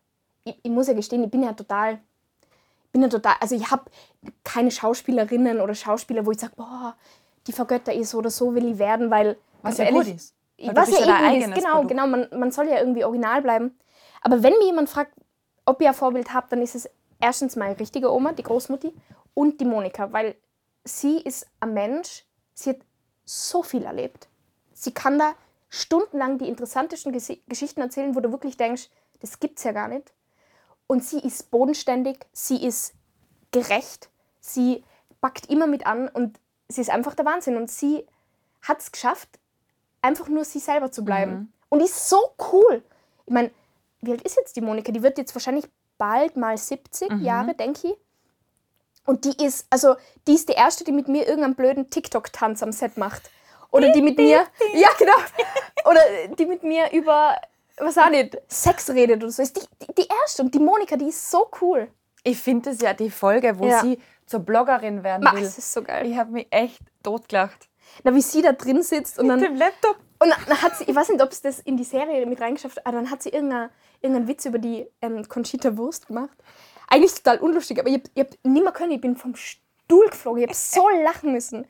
ich, 0.44 0.58
ich 0.62 0.70
muss 0.70 0.86
ja 0.88 0.94
gestehen, 0.94 1.22
ich 1.24 1.30
bin 1.30 1.42
ja 1.42 1.52
total. 1.52 2.00
Bin 2.92 3.02
ja 3.02 3.08
total. 3.08 3.34
Also, 3.40 3.54
ich 3.54 3.70
habe 3.70 3.84
keine 4.44 4.70
Schauspielerinnen 4.70 5.60
oder 5.60 5.74
Schauspieler, 5.74 6.24
wo 6.24 6.30
ich 6.30 6.40
sage, 6.40 6.54
boah, 6.56 6.96
die 7.46 7.52
vergötter 7.52 7.92
ich 7.92 8.08
so 8.08 8.18
oder 8.18 8.30
so 8.30 8.54
will 8.54 8.72
ich 8.72 8.78
werden, 8.78 9.10
weil. 9.10 9.36
Was 9.62 9.76
ja 9.78 9.84
ehrlich, 9.84 10.06
gut 10.06 10.16
ist. 10.16 10.34
Weil 10.62 10.74
bist 10.74 10.92
ja 10.92 11.06
ja 11.06 11.06
gut 11.06 11.14
ist. 11.14 11.28
eigenes 11.44 11.58
Genau, 11.58 11.70
Produkt. 11.72 11.88
genau. 11.90 12.06
Man, 12.06 12.28
man 12.38 12.50
soll 12.50 12.68
ja 12.68 12.78
irgendwie 12.78 13.04
original 13.04 13.42
bleiben. 13.42 13.78
Aber 14.20 14.42
wenn 14.42 14.54
mir 14.58 14.66
jemand 14.66 14.88
fragt, 14.88 15.14
ob 15.64 15.80
ich 15.80 15.88
ein 15.88 15.94
Vorbild 15.94 16.32
habe, 16.32 16.46
dann 16.50 16.62
ist 16.62 16.74
es 16.74 16.88
erstens 17.20 17.56
meine 17.56 17.78
richtige 17.78 18.12
Oma, 18.12 18.32
die 18.32 18.42
Großmutti, 18.42 18.94
und 19.34 19.60
die 19.60 19.64
Monika, 19.64 20.12
weil 20.12 20.34
sie 20.84 21.18
ist 21.18 21.46
ein 21.60 21.74
Mensch, 21.74 22.24
sie 22.52 22.70
hat 22.70 22.80
so 23.24 23.62
viel 23.62 23.84
erlebt. 23.84 24.28
Sie 24.72 24.92
kann 24.92 25.18
da 25.18 25.34
stundenlang 25.68 26.38
die 26.38 26.48
interessantesten 26.48 27.14
Gesi- 27.14 27.40
Geschichten 27.46 27.80
erzählen, 27.80 28.14
wo 28.14 28.20
du 28.20 28.32
wirklich 28.32 28.56
denkst, 28.56 28.90
das 29.20 29.38
gibt's 29.38 29.62
ja 29.62 29.72
gar 29.72 29.88
nicht. 29.88 30.12
Und 30.86 31.04
sie 31.04 31.20
ist 31.20 31.50
bodenständig, 31.50 32.26
sie 32.32 32.66
ist 32.66 32.94
gerecht, 33.52 34.10
sie 34.40 34.84
packt 35.20 35.48
immer 35.48 35.66
mit 35.66 35.86
an 35.86 36.08
und 36.08 36.40
sie 36.68 36.80
ist 36.80 36.90
einfach 36.90 37.14
der 37.14 37.26
Wahnsinn. 37.26 37.56
Und 37.56 37.70
sie 37.70 38.06
hat 38.62 38.80
es 38.80 38.90
geschafft, 38.90 39.28
einfach 40.02 40.28
nur 40.28 40.44
sie 40.44 40.58
selber 40.58 40.90
zu 40.90 41.04
bleiben. 41.04 41.52
Und 41.68 41.78
die 41.78 41.84
ist 41.84 42.08
so 42.08 42.34
cool. 42.52 42.82
Ich 43.26 43.32
meine, 43.32 43.50
wie 44.00 44.12
alt 44.12 44.22
ist 44.22 44.36
jetzt 44.36 44.56
die 44.56 44.60
Monika? 44.60 44.92
Die 44.92 45.02
wird 45.02 45.18
jetzt 45.18 45.34
wahrscheinlich 45.34 45.66
bald 45.98 46.36
mal 46.36 46.56
70 46.56 47.10
Jahre, 47.22 47.54
denke 47.54 47.88
ich. 47.88 47.94
Und 49.06 49.24
die 49.24 49.44
ist, 49.44 49.66
also, 49.70 49.96
die 50.26 50.34
ist 50.34 50.48
die 50.48 50.52
erste, 50.54 50.84
die 50.84 50.92
mit 50.92 51.08
mir 51.08 51.26
irgendeinen 51.26 51.54
blöden 51.54 51.90
TikTok-Tanz 51.90 52.62
am 52.62 52.72
Set 52.72 52.96
macht. 52.96 53.30
Oder 53.70 53.92
die 53.92 54.02
mit 54.02 54.16
mir, 54.16 54.46
ja 54.74 54.88
genau, 54.98 55.14
oder 55.88 56.00
die 56.36 56.46
mit 56.46 56.62
mir 56.62 56.90
über, 56.92 57.36
was 57.78 57.96
auch 57.98 58.10
nicht, 58.10 58.36
Sex 58.48 58.90
redet 58.90 59.22
oder 59.22 59.30
so. 59.32 59.42
Ist 59.42 59.56
die, 59.56 59.86
die, 59.86 59.94
die 59.94 60.08
erste. 60.22 60.42
Und 60.42 60.54
die 60.54 60.58
Monika, 60.58 60.96
die 60.96 61.08
ist 61.08 61.30
so 61.30 61.50
cool. 61.60 61.88
Ich 62.22 62.38
finde 62.38 62.70
es 62.70 62.80
ja 62.80 62.92
die 62.94 63.10
Folge, 63.10 63.58
wo 63.58 63.66
Ja. 63.66 63.80
sie 63.80 63.98
zur 64.26 64.40
Bloggerin 64.40 65.02
werden 65.02 65.24
Ma, 65.24 65.32
will. 65.34 65.42
das 65.42 65.56
ist 65.58 65.72
so 65.72 65.82
geil. 65.82 66.06
Ich 66.06 66.16
habe 66.16 66.30
mich 66.32 66.46
echt 66.50 66.80
totgelacht. 67.02 67.68
Na, 68.04 68.14
wie 68.14 68.20
sie 68.22 68.42
da 68.42 68.52
drin 68.52 68.82
sitzt 68.82 69.18
und 69.18 69.28
dann 69.28 69.40
Mit 69.40 69.50
dem 69.50 69.56
Laptop. 69.56 69.96
Und 70.18 70.30
dann 70.30 70.62
hat 70.62 70.76
sie, 70.76 70.84
ich 70.84 70.94
weiß 70.94 71.08
nicht, 71.08 71.22
ob 71.22 71.30
es 71.32 71.40
das 71.40 71.60
in 71.60 71.76
die 71.76 71.84
Serie 71.84 72.26
mit 72.26 72.40
reingeschafft 72.40 72.76
hat, 72.76 72.86
aber 72.86 72.98
dann 72.98 73.10
hat 73.10 73.22
sie 73.22 73.30
irgendeine, 73.30 73.70
irgendeinen 74.00 74.28
Witz 74.28 74.44
über 74.44 74.58
die 74.58 74.86
ähm, 75.02 75.28
Conchita 75.28 75.76
Wurst 75.76 76.08
gemacht. 76.08 76.36
Eigentlich 76.88 77.14
total 77.14 77.38
unlustig, 77.38 77.78
aber 77.78 77.88
ich 77.88 77.96
hab, 77.96 78.02
ich 78.14 78.20
hab 78.20 78.30
nicht 78.44 78.62
mehr 78.62 78.72
können, 78.72 78.92
ich 78.92 79.00
bin 79.00 79.16
vom 79.16 79.34
Stuhl 79.36 80.08
geflogen. 80.08 80.42
Ich 80.42 80.48
hab 80.48 80.54
so 80.54 80.88
lachen 81.04 81.32
müssen. 81.32 81.66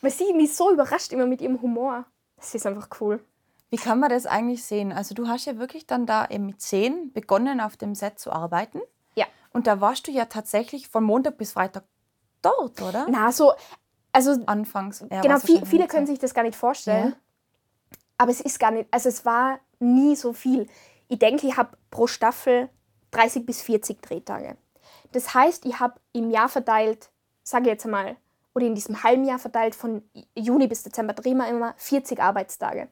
Weil 0.00 0.10
sie 0.10 0.32
mich 0.32 0.54
so 0.54 0.72
überrascht 0.72 1.12
immer 1.12 1.26
mit 1.26 1.40
ihrem 1.40 1.62
Humor. 1.62 2.04
Das 2.36 2.54
ist 2.54 2.66
einfach 2.66 2.88
cool. 3.00 3.24
Wie 3.70 3.76
kann 3.76 4.00
man 4.00 4.10
das 4.10 4.26
eigentlich 4.26 4.64
sehen? 4.64 4.92
Also 4.92 5.14
du 5.14 5.28
hast 5.28 5.46
ja 5.46 5.56
wirklich 5.58 5.86
dann 5.86 6.04
da 6.04 6.26
eben 6.26 6.46
mit 6.46 6.60
zehn 6.60 7.12
begonnen, 7.12 7.60
auf 7.60 7.76
dem 7.76 7.94
Set 7.94 8.18
zu 8.18 8.30
arbeiten. 8.30 8.80
Ja. 9.14 9.24
Und 9.52 9.66
da 9.66 9.80
warst 9.80 10.06
du 10.08 10.10
ja 10.10 10.26
tatsächlich 10.26 10.88
von 10.88 11.04
Montag 11.04 11.38
bis 11.38 11.52
Freitag 11.52 11.84
dort, 12.42 12.82
oder? 12.82 13.06
Na, 13.08 13.32
so, 13.32 13.54
also 14.12 14.32
Anfangs. 14.46 15.04
Ja, 15.10 15.22
genau, 15.22 15.38
viel, 15.38 15.64
viele 15.64 15.86
können 15.86 16.06
sich 16.06 16.18
das 16.18 16.34
gar 16.34 16.42
nicht 16.42 16.56
vorstellen. 16.56 17.10
Ja. 17.10 17.16
Aber 18.18 18.30
es 18.30 18.40
ist 18.40 18.60
gar 18.60 18.72
nicht, 18.72 18.88
also 18.90 19.08
es 19.08 19.24
war 19.24 19.58
nie 19.78 20.16
so 20.16 20.32
viel. 20.32 20.68
Ich 21.12 21.18
denke, 21.18 21.46
ich 21.46 21.58
habe 21.58 21.76
pro 21.90 22.06
Staffel 22.06 22.70
30 23.10 23.44
bis 23.44 23.60
40 23.60 24.00
Drehtage. 24.00 24.56
Das 25.12 25.34
heißt, 25.34 25.66
ich 25.66 25.78
habe 25.78 26.00
im 26.14 26.30
Jahr 26.30 26.48
verteilt, 26.48 27.10
sage 27.42 27.64
ich 27.64 27.72
jetzt 27.72 27.84
einmal, 27.84 28.16
oder 28.54 28.64
in 28.64 28.74
diesem 28.74 29.02
halben 29.02 29.24
Jahr 29.24 29.38
verteilt, 29.38 29.74
von 29.74 30.02
Juni 30.34 30.68
bis 30.68 30.84
Dezember 30.84 31.12
drehen 31.12 31.36
wir 31.36 31.48
immer 31.48 31.74
40 31.76 32.18
Arbeitstage. 32.18 32.88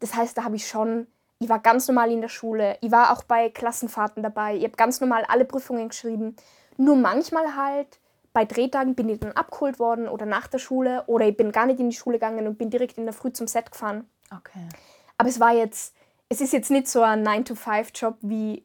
Das 0.00 0.14
heißt, 0.14 0.36
da 0.36 0.44
habe 0.44 0.56
ich 0.56 0.68
schon, 0.68 1.06
ich 1.38 1.48
war 1.48 1.58
ganz 1.60 1.88
normal 1.88 2.12
in 2.12 2.20
der 2.20 2.28
Schule, 2.28 2.76
ich 2.82 2.90
war 2.90 3.10
auch 3.10 3.22
bei 3.22 3.48
Klassenfahrten 3.48 4.22
dabei, 4.22 4.56
ich 4.56 4.64
habe 4.64 4.76
ganz 4.76 5.00
normal 5.00 5.24
alle 5.26 5.46
Prüfungen 5.46 5.88
geschrieben. 5.88 6.36
Nur 6.76 6.96
manchmal 6.96 7.56
halt, 7.56 8.00
bei 8.34 8.44
Drehtagen 8.44 8.94
bin 8.94 9.08
ich 9.08 9.20
dann 9.20 9.32
abgeholt 9.32 9.78
worden 9.78 10.08
oder 10.08 10.26
nach 10.26 10.46
der 10.46 10.58
Schule 10.58 11.04
oder 11.06 11.26
ich 11.26 11.38
bin 11.38 11.52
gar 11.52 11.64
nicht 11.64 11.80
in 11.80 11.88
die 11.88 11.96
Schule 11.96 12.18
gegangen 12.18 12.46
und 12.46 12.58
bin 12.58 12.68
direkt 12.68 12.98
in 12.98 13.04
der 13.04 13.14
Früh 13.14 13.32
zum 13.32 13.46
Set 13.46 13.72
gefahren. 13.72 14.06
Okay. 14.30 14.68
Aber 15.16 15.30
es 15.30 15.40
war 15.40 15.54
jetzt, 15.54 15.94
es 16.28 16.40
ist 16.40 16.52
jetzt 16.52 16.70
nicht 16.70 16.88
so 16.88 17.02
ein 17.02 17.26
9-to-5-Job 17.26 18.16
wie, 18.20 18.64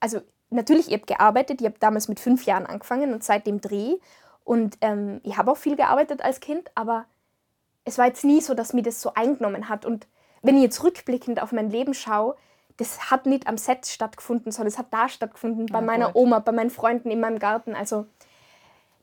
also 0.00 0.20
natürlich, 0.50 0.88
ich 0.88 0.94
habe 0.94 1.06
gearbeitet, 1.06 1.60
ich 1.60 1.66
habe 1.66 1.78
damals 1.78 2.08
mit 2.08 2.20
fünf 2.20 2.44
Jahren 2.44 2.66
angefangen 2.66 3.12
und 3.12 3.22
seitdem 3.24 3.60
Dreh. 3.60 3.96
Und 4.44 4.78
ähm, 4.80 5.20
ich 5.22 5.36
habe 5.36 5.50
auch 5.50 5.56
viel 5.56 5.76
gearbeitet 5.76 6.22
als 6.22 6.40
Kind, 6.40 6.70
aber 6.74 7.06
es 7.84 7.98
war 7.98 8.06
jetzt 8.06 8.24
nie 8.24 8.40
so, 8.40 8.54
dass 8.54 8.72
mir 8.72 8.82
das 8.82 9.00
so 9.00 9.14
eingenommen 9.14 9.68
hat. 9.68 9.84
Und 9.84 10.06
wenn 10.42 10.56
ich 10.56 10.62
jetzt 10.62 10.82
rückblickend 10.82 11.40
auf 11.42 11.52
mein 11.52 11.70
Leben 11.70 11.94
schaue, 11.94 12.36
das 12.76 13.10
hat 13.10 13.26
nicht 13.26 13.46
am 13.46 13.58
Set 13.58 13.86
stattgefunden, 13.86 14.50
sondern 14.50 14.68
es 14.68 14.78
hat 14.78 14.86
da 14.90 15.08
stattgefunden, 15.08 15.66
bei 15.66 15.78
Ja, 15.78 15.84
meiner 15.84 16.06
gut. 16.06 16.16
Oma, 16.16 16.38
bei 16.38 16.52
meinen 16.52 16.70
Freunden 16.70 17.10
in 17.10 17.20
meinem 17.20 17.38
Garten. 17.38 17.74
Also 17.74 18.06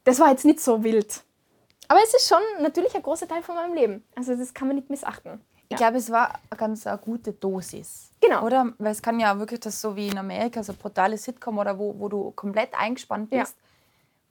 das 0.03 0.19
war 0.19 0.29
jetzt 0.31 0.45
nicht 0.45 0.59
so 0.59 0.83
wild. 0.83 1.23
Aber 1.87 1.99
es 2.03 2.13
ist 2.13 2.27
schon 2.27 2.41
natürlich 2.61 2.95
ein 2.95 3.01
großer 3.03 3.27
Teil 3.27 3.41
von 3.43 3.55
meinem 3.55 3.73
Leben. 3.73 4.03
Also 4.15 4.35
das 4.35 4.53
kann 4.53 4.67
man 4.67 4.75
nicht 4.75 4.89
missachten. 4.89 5.41
Ich 5.71 5.77
glaube, 5.77 5.97
es 5.97 6.09
war 6.11 6.33
eine 6.49 6.57
ganz 6.57 6.87
eine 6.87 6.97
gute 6.97 7.31
Dosis. 7.31 8.11
Genau. 8.21 8.43
Oder? 8.43 8.73
Weil 8.79 8.91
es 8.91 9.01
kann 9.01 9.19
ja 9.19 9.37
wirklich 9.37 9.59
das 9.59 9.79
so 9.79 9.95
wie 9.95 10.07
in 10.07 10.17
Amerika, 10.17 10.63
so 10.63 10.73
brutale 10.73 11.17
Sitcom 11.17 11.57
oder 11.59 11.77
wo, 11.77 11.95
wo 11.99 12.09
du 12.09 12.31
komplett 12.31 12.69
eingespannt 12.77 13.31
Ja. 13.31 13.41
bist, 13.41 13.55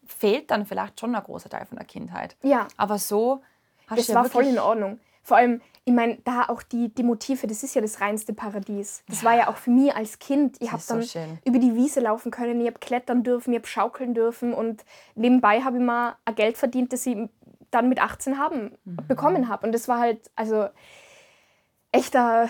fehlt 0.06 0.50
dann 0.50 0.66
vielleicht 0.66 0.98
schon 0.98 1.14
ein 1.14 1.22
großer 1.22 1.48
Teil 1.48 1.64
von 1.66 1.76
der 1.78 1.86
Kindheit. 1.86 2.36
Ja. 2.42 2.66
Aber 2.76 2.98
so 2.98 3.42
hast 3.86 3.98
Das 3.98 4.06
du 4.06 4.12
ja 4.12 4.18
war 4.22 4.24
voll 4.28 4.46
in 4.46 4.58
Ordnung. 4.58 4.98
Vor 5.22 5.36
allem, 5.36 5.60
ich 5.84 5.92
meine, 5.92 6.16
da 6.24 6.46
auch 6.48 6.62
die, 6.62 6.88
die 6.88 7.02
Motive, 7.02 7.46
das 7.46 7.62
ist 7.62 7.74
ja 7.74 7.82
das 7.82 8.00
reinste 8.00 8.32
Paradies. 8.32 9.02
Das 9.08 9.22
war 9.22 9.36
ja 9.36 9.48
auch 9.48 9.56
für 9.56 9.70
mich 9.70 9.94
als 9.94 10.18
Kind. 10.18 10.56
Ich 10.60 10.68
habe 10.72 10.78
ist 10.80 10.88
so 10.88 10.94
dann 10.94 11.02
schön. 11.04 11.38
über 11.44 11.58
die 11.58 11.74
Wiese 11.76 12.00
laufen 12.00 12.30
können, 12.30 12.60
ich 12.60 12.66
habe 12.66 12.78
klettern 12.78 13.22
dürfen, 13.22 13.52
ich 13.52 13.58
habe 13.58 13.68
schaukeln 13.68 14.14
dürfen 14.14 14.54
und 14.54 14.84
nebenbei 15.14 15.60
habe 15.62 15.76
ich 15.76 15.82
mal 15.84 16.16
ein 16.24 16.34
Geld 16.34 16.56
verdient, 16.58 16.92
das 16.92 17.06
ich 17.06 17.16
dann 17.70 17.88
mit 17.90 18.00
18 18.02 18.38
haben, 18.38 18.72
Mhm. 18.84 18.96
bekommen 19.06 19.48
habe. 19.48 19.66
Und 19.66 19.72
das 19.72 19.86
war 19.86 19.98
halt, 20.00 20.30
also 20.34 20.68
echter, 21.92 22.48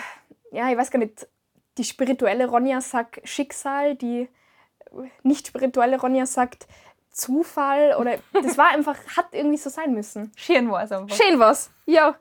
ja, 0.53 0.71
ich 0.71 0.77
weiß 0.77 0.91
gar 0.91 0.99
nicht, 0.99 1.27
die 1.79 1.85
spirituelle 1.85 2.49
Ronja 2.49 2.81
sagt 2.81 3.21
Schicksal, 3.29 3.95
die 3.95 4.29
nicht 5.23 5.47
spirituelle 5.47 6.01
Ronja 6.01 6.27
sagt 6.27 6.67
Zufall 7.11 7.95
oder 7.99 8.19
das 8.33 8.57
war 8.59 8.69
einfach, 8.69 8.97
hat 9.17 9.27
irgendwie 9.33 9.57
so 9.59 9.71
sein 9.71 9.93
müssen. 9.95 10.33
Schön 10.37 10.71
war 10.71 10.83
es 10.85 10.93
einfach. 10.93 11.15
Schön 11.17 11.39
was. 11.39 11.71
Ja. 11.87 12.17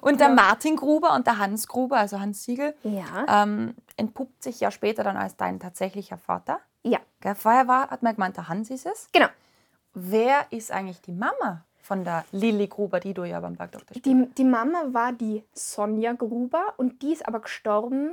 Und 0.00 0.18
der 0.20 0.30
Martin 0.30 0.74
Gruber 0.76 1.14
und 1.14 1.26
der 1.28 1.38
Hans 1.38 1.68
Gruber, 1.68 1.98
also 1.98 2.18
Hans 2.18 2.42
Siegel, 2.42 2.74
Ja. 2.82 3.42
ähm, 3.44 3.76
entpuppt 3.96 4.42
sich 4.42 4.58
ja 4.58 4.72
später 4.72 5.04
dann 5.04 5.16
als 5.16 5.36
dein 5.36 5.60
tatsächlicher 5.60 6.18
Vater. 6.18 6.58
Ja, 6.82 6.98
Gell? 7.20 7.36
Vorher 7.36 7.68
war, 7.68 7.88
hat 7.90 8.02
man 8.02 8.14
gemeint, 8.14 8.36
der 8.36 8.48
Hans 8.48 8.70
ist 8.70 8.86
es. 8.86 9.08
genau. 9.12 9.28
Wer 9.94 10.46
ist 10.50 10.72
eigentlich 10.72 11.00
die 11.02 11.12
Mama 11.12 11.64
von 11.82 12.04
der 12.04 12.24
Lilly 12.32 12.68
Gruber, 12.68 13.00
die 13.00 13.12
du 13.12 13.24
ja 13.24 13.40
beim 13.40 13.56
Bergdoktor? 13.56 14.00
Die, 14.00 14.26
die 14.38 14.44
Mama 14.44 14.84
war 14.92 15.12
die 15.12 15.42
Sonja 15.52 16.12
Gruber 16.12 16.74
und 16.76 17.02
die 17.02 17.12
ist 17.12 17.26
aber 17.26 17.40
gestorben 17.40 18.12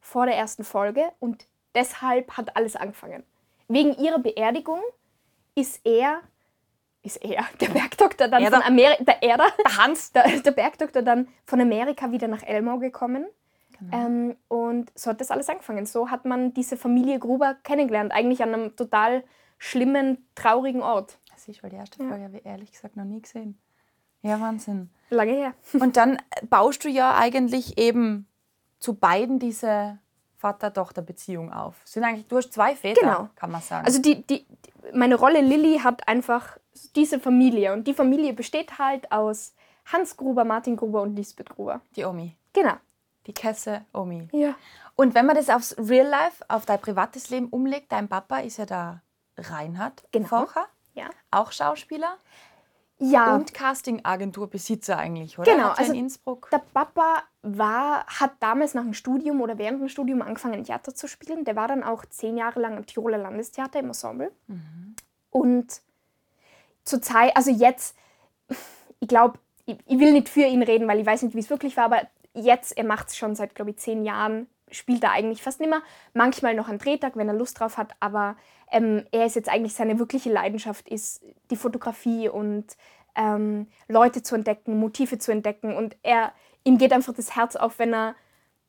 vor 0.00 0.26
der 0.26 0.36
ersten 0.36 0.64
Folge 0.64 1.04
und 1.20 1.46
deshalb 1.74 2.36
hat 2.36 2.56
alles 2.56 2.74
angefangen. 2.76 3.22
Wegen 3.68 3.94
ihrer 3.94 4.18
Beerdigung 4.18 4.80
ist 5.54 5.80
er 5.84 6.22
ist 7.02 7.22
er, 7.24 7.44
der 7.60 7.68
Bergdoktor 7.68 8.28
dann 8.28 8.42
Erder. 8.42 8.58
von 8.58 8.66
Amerika, 8.66 9.04
der 9.04 9.22
Erder, 9.22 9.46
Der 9.64 9.76
Hans. 9.76 10.12
der, 10.12 10.40
der 10.40 10.50
Bergdoktor 10.50 11.02
dann 11.02 11.28
von 11.46 11.60
Amerika 11.60 12.10
wieder 12.10 12.28
nach 12.28 12.42
Elmau 12.42 12.78
gekommen. 12.78 13.26
Genau. 13.78 13.96
Ähm, 13.96 14.36
und 14.48 14.92
so 14.94 15.10
hat 15.10 15.20
das 15.20 15.30
alles 15.30 15.48
angefangen. 15.48 15.86
So 15.86 16.10
hat 16.10 16.24
man 16.24 16.52
diese 16.52 16.76
Familie 16.76 17.18
Gruber 17.18 17.56
kennengelernt, 17.62 18.12
eigentlich 18.12 18.42
an 18.42 18.52
einem 18.52 18.76
total 18.76 19.24
schlimmen, 19.58 20.26
traurigen 20.34 20.82
Ort. 20.82 21.18
Das 21.46 21.48
ist 21.56 21.62
weil 21.62 21.70
die 21.70 21.76
erste 21.76 21.96
Folge 21.98 22.24
habe 22.24 22.36
ich 22.38 22.44
ehrlich 22.46 22.70
gesagt 22.72 22.96
noch 22.96 23.04
nie 23.04 23.22
gesehen. 23.22 23.58
Ja, 24.22 24.38
Wahnsinn. 24.40 24.90
Lange 25.08 25.32
her. 25.32 25.54
Und 25.80 25.96
dann 25.96 26.18
baust 26.50 26.84
du 26.84 26.88
ja 26.88 27.16
eigentlich 27.16 27.78
eben 27.78 28.26
zu 28.78 28.94
beiden 28.94 29.38
diese 29.38 29.98
Vater-Tochter-Beziehung 30.36 31.52
auf. 31.52 31.76
Sind 31.84 32.04
eigentlich, 32.04 32.26
du 32.28 32.36
hast 32.36 32.52
zwei 32.52 32.74
Väter, 32.76 33.00
Genau. 33.00 33.28
kann 33.36 33.50
man 33.50 33.60
sagen. 33.62 33.86
Also 33.86 34.00
die, 34.00 34.22
die, 34.26 34.46
meine 34.92 35.14
Rolle 35.14 35.40
Lilly 35.40 35.78
hat 35.78 36.06
einfach 36.08 36.58
diese 36.96 37.18
Familie. 37.20 37.72
Und 37.72 37.86
die 37.86 37.94
Familie 37.94 38.32
besteht 38.32 38.78
halt 38.78 39.10
aus 39.12 39.54
Hans 39.86 40.16
Gruber, 40.16 40.44
Martin 40.44 40.76
Gruber 40.76 41.02
und 41.02 41.16
Lisbeth 41.16 41.50
Gruber. 41.50 41.80
die 41.96 42.04
Omi. 42.04 42.36
Genau. 42.52 42.74
Die 43.26 43.32
Kesse 43.34 43.84
Omi. 43.92 44.28
Ja. 44.32 44.54
Und 44.96 45.14
wenn 45.14 45.26
man 45.26 45.36
das 45.36 45.48
aufs 45.50 45.76
Real 45.78 46.06
Life, 46.06 46.44
auf 46.48 46.66
dein 46.66 46.80
privates 46.80 47.30
Leben 47.30 47.48
umlegt, 47.48 47.92
dein 47.92 48.08
Papa 48.08 48.38
ist 48.38 48.58
ja 48.58 48.66
da 48.66 49.02
Reinhard 49.38 50.04
Genau. 50.12 50.26
Focher, 50.28 50.66
Ja. 50.94 51.08
auch 51.30 51.52
Schauspieler 51.52 52.16
Ja. 52.98 53.34
und 53.34 53.54
Castingagenturbesitzer 53.54 54.96
eigentlich, 54.98 55.38
oder? 55.38 55.50
Genau, 55.52 55.68
also 55.70 55.92
in 55.92 56.00
Innsbruck. 56.00 56.48
Der 56.50 56.58
Papa 56.58 57.22
war, 57.42 58.04
hat 58.06 58.32
damals 58.40 58.74
nach 58.74 58.82
dem 58.82 58.94
Studium 58.94 59.40
oder 59.40 59.56
während 59.56 59.80
dem 59.80 59.88
Studium 59.88 60.20
angefangen, 60.22 60.64
Theater 60.64 60.94
zu 60.94 61.08
spielen. 61.08 61.44
Der 61.44 61.56
war 61.56 61.68
dann 61.68 61.82
auch 61.82 62.04
zehn 62.04 62.36
Jahre 62.36 62.60
lang 62.60 62.76
am 62.76 62.84
Tiroler 62.86 63.18
Landestheater 63.18 63.78
im 63.80 63.86
Ensemble. 63.86 64.32
Und 65.30 65.80
zur 66.84 67.00
Zeit, 67.00 67.36
also 67.36 67.50
jetzt, 67.50 67.96
ich 68.98 69.08
glaube, 69.08 69.38
ich, 69.66 69.78
ich 69.86 69.98
will 69.98 70.12
nicht 70.12 70.28
für 70.28 70.42
ihn 70.42 70.62
reden, 70.62 70.88
weil 70.88 70.98
ich 71.00 71.06
weiß 71.06 71.22
nicht, 71.22 71.34
wie 71.34 71.40
es 71.40 71.50
wirklich 71.50 71.76
war, 71.76 71.84
aber 71.84 72.02
jetzt, 72.34 72.76
er 72.76 72.84
macht 72.84 73.08
es 73.08 73.16
schon 73.16 73.34
seit, 73.34 73.54
glaube 73.54 73.70
ich, 73.70 73.78
zehn 73.78 74.04
Jahren, 74.04 74.46
spielt 74.70 75.02
er 75.02 75.12
eigentlich 75.12 75.42
fast 75.42 75.60
nimmer. 75.60 75.82
Manchmal 76.14 76.54
noch 76.54 76.68
am 76.68 76.78
Drehtag, 76.78 77.16
wenn 77.16 77.28
er 77.28 77.34
Lust 77.34 77.58
drauf 77.58 77.76
hat, 77.76 77.92
aber 78.00 78.36
ähm, 78.70 79.04
er 79.12 79.26
ist 79.26 79.36
jetzt 79.36 79.48
eigentlich 79.48 79.74
seine 79.74 79.98
wirkliche 79.98 80.30
Leidenschaft, 80.30 80.88
ist 80.88 81.24
die 81.50 81.56
Fotografie 81.56 82.28
und 82.28 82.76
ähm, 83.16 83.66
Leute 83.88 84.22
zu 84.22 84.34
entdecken, 84.34 84.78
Motive 84.78 85.18
zu 85.18 85.32
entdecken. 85.32 85.74
Und 85.76 85.96
er, 86.02 86.32
ihm 86.64 86.78
geht 86.78 86.92
einfach 86.92 87.14
das 87.14 87.36
Herz 87.36 87.56
auf, 87.56 87.78
wenn 87.78 87.92
er, 87.92 88.14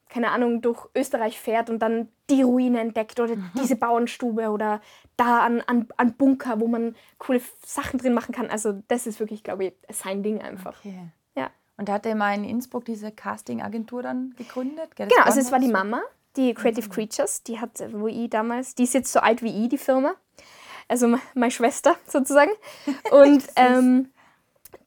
keine 0.10 0.32
Ahnung, 0.32 0.62
durch 0.62 0.88
Österreich 0.96 1.40
fährt 1.40 1.70
und 1.70 1.80
dann 1.80 2.10
die 2.30 2.42
Ruine 2.42 2.82
entdeckt 2.82 3.20
oder 3.20 3.36
diese 3.58 3.76
Bauernstube 3.76 4.50
oder 4.50 4.82
da 5.18 5.40
an, 5.40 5.62
an, 5.62 5.88
an 5.98 6.14
Bunker, 6.14 6.60
wo 6.60 6.68
man 6.68 6.96
coole 7.18 7.42
Sachen 7.66 8.00
drin 8.00 8.14
machen 8.14 8.34
kann. 8.34 8.50
Also 8.50 8.82
das 8.88 9.08
ist 9.08 9.20
wirklich, 9.20 9.44
glaube 9.44 9.66
ich, 9.66 9.74
sein 9.90 10.24
Ding 10.24 10.42
einfach. 10.42 10.80
Okay. 10.80 11.10
Ja. 11.36 11.50
Und 11.78 11.90
da 11.90 11.94
hat 11.94 12.06
er 12.06 12.16
mal 12.16 12.36
in 12.36 12.44
Innsbruck 12.44 12.86
diese 12.86 13.12
Castingagentur 13.12 14.04
dann 14.04 14.34
gegründet? 14.38 14.96
gell? 14.96 15.08
Genau, 15.08 15.24
also 15.24 15.40
es 15.40 15.52
war 15.52 15.60
die. 15.60 15.68
Mama, 15.68 16.02
die 16.38 16.54
Creative 16.54 16.88
Creatures, 16.90 17.44
die 17.44 17.60
hat, 17.60 17.82
wo 17.94 18.08
ich 18.08 18.30
damals, 18.30 18.76
die 18.76 18.84
ist 18.84 18.94
jetzt 18.94 19.12
so 19.12 19.20
alt 19.20 19.42
wie 19.42 19.64
ich, 19.64 19.70
die 19.70 19.78
Firma. 19.78 20.14
Also 20.88 21.08
me- 21.08 21.20
meine 21.34 21.52
Schwester 21.52 21.96
sozusagen. 22.08 22.52
Und 23.12 23.44
ähm, 23.56 24.12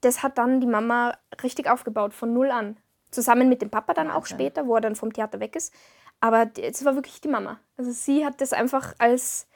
das 0.00 0.22
hat 0.22 0.38
dann 0.38 0.60
die 0.60 0.66
Mama 0.66 1.16
richtig 1.42 1.68
aufgebaut, 1.68 2.14
von 2.14 2.32
null 2.32 2.50
an. 2.50 2.76
Zusammen 3.10 3.48
mit 3.48 3.62
dem 3.62 3.70
Papa 3.70 3.94
dann 3.94 4.10
auch 4.10 4.26
später, 4.26 4.66
wo 4.66 4.74
er 4.74 4.80
dann 4.80 4.96
vom 4.96 5.12
Theater 5.12 5.38
weg 5.40 5.54
ist. 5.56 5.72
Aber 6.20 6.50
es 6.60 6.84
war 6.84 6.94
wirklich 6.94 7.20
die 7.20 7.28
Mama. 7.28 7.60
Also 7.76 7.90
sie 7.92 8.24
hat 8.24 8.40
das 8.40 8.52
einfach 8.52 8.94
als, 8.98 9.46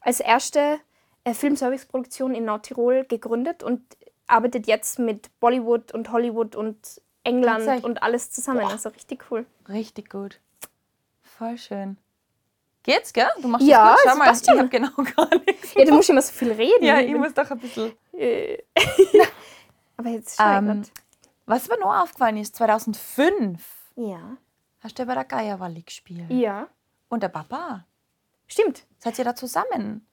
als 0.00 0.20
erste 0.20 0.78
äh, 1.24 1.34
Filmservice-Produktion 1.34 2.34
in 2.34 2.44
Nordtirol 2.44 3.04
gegründet 3.04 3.62
und 3.62 3.82
arbeitet 4.26 4.66
jetzt 4.66 4.98
mit 4.98 5.28
Bollywood 5.40 5.92
und 5.92 6.10
Hollywood 6.10 6.56
und 6.56 6.76
England 7.24 7.66
und 7.84 8.02
alles 8.02 8.30
zusammen. 8.30 8.60
Boah. 8.60 8.70
Also 8.70 8.88
richtig 8.88 9.30
cool. 9.30 9.46
Richtig 9.68 10.10
gut. 10.10 10.40
Voll 11.38 11.56
schön. 11.58 11.96
Geht's, 12.82 13.12
gell? 13.12 13.28
Du 13.40 13.48
machst 13.48 13.64
Ja, 13.66 13.92
das 13.92 14.02
gut. 14.02 14.10
Schau 14.12 14.18
mal, 14.18 14.32
ich 14.32 14.48
habe 14.48 14.68
genau 14.68 14.90
gar 15.16 15.38
nichts. 15.46 15.74
Ja, 15.74 15.84
du 15.84 15.94
musst 15.94 16.10
immer 16.10 16.22
so 16.22 16.32
viel 16.32 16.52
reden. 16.52 16.84
Ja, 16.84 16.98
ich 17.00 17.14
muss 17.14 17.32
doch 17.32 17.50
ein 17.50 17.58
bisschen. 17.58 17.92
Äh. 18.12 18.58
Aber 19.96 20.08
jetzt 20.08 20.38
Ähm, 20.42 20.82
was 21.46 21.68
mir 21.68 21.78
noch 21.78 21.94
aufgefallen 22.02 22.38
ist, 22.38 22.56
2005 22.56 23.64
Ja. 23.96 24.36
hast 24.80 24.98
du 24.98 25.02
ja 25.02 25.06
bei 25.06 25.14
der 25.14 25.24
Geierwalli 25.24 25.82
gespielt. 25.82 26.28
Ja. 26.30 26.66
Und 27.08 27.22
der 27.22 27.28
Papa. 27.28 27.84
Stimmt. 28.48 28.84
Seid 28.98 29.18
ihr 29.18 29.24
da 29.24 29.34
zusammen? 29.36 30.06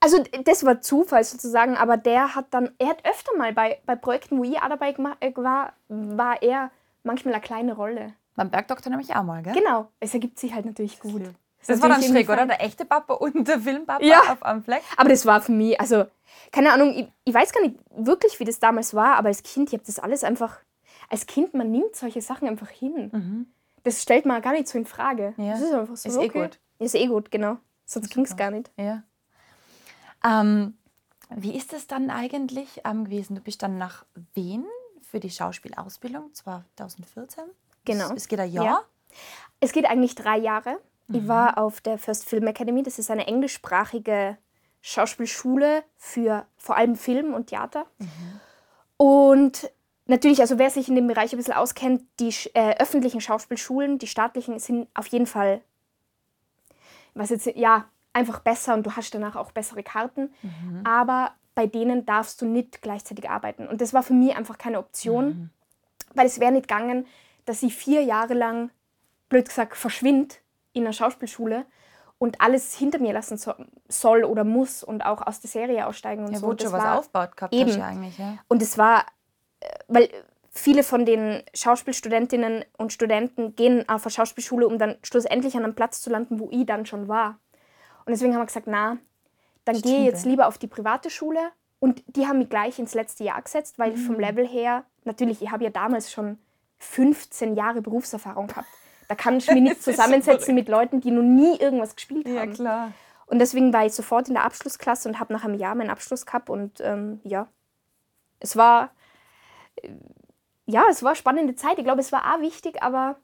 Also 0.00 0.22
das 0.44 0.64
war 0.64 0.80
Zufall 0.80 1.24
sozusagen, 1.24 1.76
aber 1.76 1.96
der 1.96 2.34
hat 2.34 2.46
dann, 2.50 2.74
er 2.78 2.88
hat 2.88 3.06
öfter 3.06 3.36
mal 3.36 3.52
bei, 3.52 3.80
bei 3.86 3.94
Projekten, 3.96 4.38
wo 4.38 4.44
ich 4.44 4.60
auch 4.60 4.68
dabei 4.68 4.90
äh, 4.90 5.32
war, 5.36 5.72
war 5.88 6.42
er 6.42 6.70
manchmal 7.04 7.34
eine 7.34 7.42
kleine 7.42 7.74
Rolle. 7.74 8.12
Beim 8.38 8.50
Bergdoktor 8.50 8.90
nämlich 8.90 9.14
auch 9.16 9.24
mal, 9.24 9.42
gell? 9.42 9.52
Genau, 9.52 9.88
es 9.98 10.14
ergibt 10.14 10.38
sich 10.38 10.54
halt 10.54 10.64
natürlich 10.64 11.00
gut. 11.00 11.22
Das 11.66 11.76
ist 11.76 11.82
war 11.82 11.88
dann 11.88 12.02
schräg, 12.02 12.28
oder? 12.28 12.46
Der 12.46 12.62
echte 12.62 12.84
Papa 12.84 13.14
und 13.14 13.48
der 13.48 13.58
Filmpapa 13.60 14.04
Ja. 14.04 14.20
auf 14.32 14.42
einem 14.44 14.62
Fleck. 14.62 14.82
Aber 14.96 15.08
das 15.08 15.26
war 15.26 15.40
für 15.40 15.50
mich, 15.52 15.78
also 15.80 16.06
keine 16.52 16.72
Ahnung, 16.72 16.94
ich, 16.94 17.08
ich 17.24 17.34
weiß 17.34 17.52
gar 17.52 17.60
nicht 17.62 17.74
wirklich, 17.90 18.38
wie 18.38 18.44
das 18.44 18.60
damals 18.60 18.94
war, 18.94 19.16
aber 19.16 19.28
als 19.28 19.42
Kind, 19.42 19.68
ich 19.68 19.74
habe 19.74 19.84
das 19.84 19.98
alles 19.98 20.22
einfach, 20.22 20.60
als 21.08 21.26
Kind, 21.26 21.52
man 21.54 21.70
nimmt 21.70 21.96
solche 21.96 22.22
Sachen 22.22 22.46
einfach 22.48 22.68
hin. 22.70 23.48
Das 23.82 24.02
stellt 24.02 24.24
man 24.24 24.40
gar 24.40 24.52
nicht 24.52 24.68
so 24.68 24.78
in 24.78 24.86
Frage. 24.86 25.34
Mhm. 25.36 25.44
Ja. 25.44 25.52
Das 25.54 25.62
ist 25.62 25.72
einfach 25.72 25.96
so. 25.96 26.08
Ist 26.08 26.16
eh 26.16 26.26
okay. 26.28 26.42
gut. 26.42 26.58
Ist 26.78 26.94
eh 26.94 27.06
gut, 27.06 27.30
genau. 27.32 27.56
Sonst 27.86 28.10
ging 28.10 28.24
es 28.24 28.36
gar 28.36 28.52
nicht. 28.52 28.70
Ja. 28.76 29.02
Ähm, 30.24 30.76
wie 31.30 31.56
ist 31.56 31.72
es 31.72 31.86
dann 31.88 32.10
eigentlich 32.10 32.82
ähm, 32.84 33.04
gewesen? 33.04 33.34
Du 33.34 33.40
bist 33.42 33.62
dann 33.62 33.78
nach 33.78 34.04
Wien 34.34 34.64
für 35.02 35.18
die 35.18 35.30
Schauspielausbildung 35.30 36.32
2014. 36.34 37.44
Genau. 37.88 38.12
Es, 38.14 38.28
geht 38.28 38.40
ein 38.40 38.52
Jahr. 38.52 38.64
Ja. 38.64 38.80
Es 39.60 39.72
geht 39.72 39.86
eigentlich 39.86 40.14
drei 40.14 40.38
Jahre. 40.38 40.78
Ich 41.10 41.26
war 41.26 41.56
auf 41.56 41.80
der 41.80 41.96
First 41.96 42.26
Film 42.26 42.46
Academy. 42.46 42.82
Das 42.82 42.98
ist 42.98 43.10
eine 43.10 43.26
englischsprachige 43.26 44.36
Schauspielschule 44.82 45.82
für 45.96 46.46
vor 46.58 46.76
allem 46.76 46.96
Film 46.96 47.32
und 47.32 47.46
Theater. 47.46 47.86
Und 48.98 49.70
natürlich, 50.06 50.40
also 50.40 50.58
wer 50.58 50.70
sich 50.70 50.88
in 50.88 50.96
dem 50.96 51.06
Bereich 51.06 51.32
ein 51.32 51.38
bisschen 51.38 51.54
auskennt, 51.54 52.02
die 52.20 52.34
äh, 52.54 52.76
öffentlichen 52.78 53.22
Schauspielschulen, 53.22 53.98
die 53.98 54.06
staatlichen, 54.06 54.58
sind 54.58 54.88
auf 54.94 55.06
jeden 55.06 55.26
Fall, 55.26 55.62
was 57.14 57.30
jetzt, 57.30 57.46
ja, 57.46 57.86
einfach 58.12 58.40
besser 58.40 58.74
und 58.74 58.84
du 58.84 58.96
hast 58.96 59.14
danach 59.14 59.36
auch 59.36 59.52
bessere 59.52 59.82
Karten. 59.82 60.30
Aber 60.84 61.32
bei 61.54 61.66
denen 61.66 62.04
darfst 62.04 62.42
du 62.42 62.46
nicht 62.46 62.82
gleichzeitig 62.82 63.28
arbeiten. 63.30 63.66
Und 63.66 63.80
das 63.80 63.92
war 63.92 64.02
für 64.02 64.12
mich 64.12 64.36
einfach 64.36 64.58
keine 64.58 64.78
Option, 64.78 65.50
weil 66.14 66.26
es 66.26 66.40
wäre 66.40 66.52
nicht 66.52 66.68
gegangen, 66.68 67.06
dass 67.48 67.62
ich 67.62 67.74
vier 67.76 68.02
Jahre 68.02 68.34
lang, 68.34 68.70
blöd 69.28 69.48
gesagt, 69.48 69.76
verschwinde 69.76 70.34
in 70.72 70.84
einer 70.84 70.92
Schauspielschule 70.92 71.64
und 72.18 72.40
alles 72.40 72.74
hinter 72.76 72.98
mir 72.98 73.12
lassen 73.12 73.38
so, 73.38 73.52
soll 73.88 74.24
oder 74.24 74.44
muss 74.44 74.82
und 74.82 75.04
auch 75.04 75.26
aus 75.26 75.40
der 75.40 75.50
Serie 75.50 75.86
aussteigen 75.86 76.24
und 76.26 76.32
Ja, 76.32 76.38
so. 76.38 76.48
du 76.48 76.54
Das 76.54 76.64
schon 76.64 76.72
was 76.72 76.84
war- 76.84 76.98
aufgebaut 76.98 77.36
gehabt 77.36 77.54
eben. 77.54 77.70
ja 77.78 77.84
eigentlich. 77.86 78.18
Ja. 78.18 78.38
und 78.48 78.60
es 78.62 78.76
war, 78.78 79.06
äh, 79.60 79.66
weil 79.88 80.08
viele 80.50 80.82
von 80.82 81.04
den 81.06 81.42
Schauspielstudentinnen 81.54 82.64
und 82.76 82.92
Studenten 82.92 83.54
gehen 83.54 83.88
auf 83.88 84.04
eine 84.04 84.10
Schauspielschule, 84.12 84.66
um 84.66 84.78
dann 84.78 84.96
schlussendlich 85.02 85.56
an 85.56 85.64
einem 85.64 85.74
Platz 85.74 86.00
zu 86.00 86.10
landen, 86.10 86.40
wo 86.40 86.48
ich 86.50 86.66
dann 86.66 86.84
schon 86.86 87.06
war. 87.08 87.38
Und 88.04 88.10
deswegen 88.12 88.32
haben 88.34 88.40
wir 88.42 88.46
gesagt, 88.46 88.66
na, 88.66 88.98
dann 89.64 89.80
gehe 89.80 89.98
ich 90.00 90.04
jetzt 90.06 90.24
lieber 90.26 90.48
auf 90.48 90.58
die 90.58 90.66
private 90.66 91.10
Schule. 91.10 91.38
Und 91.78 92.02
die 92.16 92.26
haben 92.26 92.38
mich 92.38 92.48
gleich 92.48 92.78
ins 92.80 92.94
letzte 92.94 93.22
Jahr 93.22 93.40
gesetzt, 93.40 93.78
weil 93.78 93.92
Mhm. 93.92 93.96
vom 93.98 94.18
Level 94.18 94.46
her, 94.48 94.84
natürlich, 95.04 95.42
ich 95.42 95.50
habe 95.52 95.62
ja 95.62 95.70
damals 95.70 96.10
schon 96.10 96.38
15 96.78 97.54
Jahre 97.54 97.82
Berufserfahrung 97.82 98.46
gehabt. 98.46 98.68
Da 99.08 99.14
kann 99.14 99.38
ich 99.38 99.46
mich 99.50 99.62
nicht 99.62 99.82
zusammensetzen 99.82 100.54
mit 100.54 100.68
Leuten, 100.68 101.00
die 101.00 101.10
noch 101.10 101.22
nie 101.22 101.58
irgendwas 101.58 101.96
gespielt 101.96 102.28
ja, 102.28 102.40
haben. 102.40 102.54
klar. 102.54 102.92
Und 103.26 103.40
deswegen 103.40 103.72
war 103.72 103.84
ich 103.84 103.92
sofort 103.92 104.28
in 104.28 104.34
der 104.34 104.44
Abschlussklasse 104.44 105.08
und 105.08 105.20
habe 105.20 105.32
nach 105.32 105.44
einem 105.44 105.54
Jahr 105.54 105.74
meinen 105.74 105.90
Abschluss 105.90 106.24
gehabt. 106.24 106.48
Und 106.48 106.80
ähm, 106.80 107.20
ja, 107.24 107.46
es 108.40 108.56
war, 108.56 108.90
äh, 109.76 109.90
ja, 110.66 110.84
es 110.90 111.02
war 111.02 111.10
eine 111.10 111.16
spannende 111.16 111.54
Zeit. 111.54 111.78
Ich 111.78 111.84
glaube, 111.84 112.00
es 112.00 112.12
war 112.12 112.34
auch 112.34 112.40
wichtig, 112.40 112.82
aber 112.82 113.16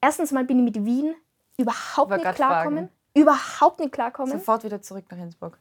erstens 0.00 0.32
mal 0.32 0.44
bin 0.44 0.58
ich 0.58 0.76
mit 0.76 0.84
Wien 0.84 1.14
überhaupt 1.56 2.10
Wollte 2.10 2.26
nicht 2.26 2.36
klarkommen. 2.36 2.88
fragen. 2.88 2.90
Überhaupt 3.14 3.78
nicht 3.78 3.92
klarkommen. 3.92 4.32
Sofort 4.32 4.64
wieder 4.64 4.82
zurück 4.82 5.04
nach 5.10 5.18
Innsbruck. 5.18 5.58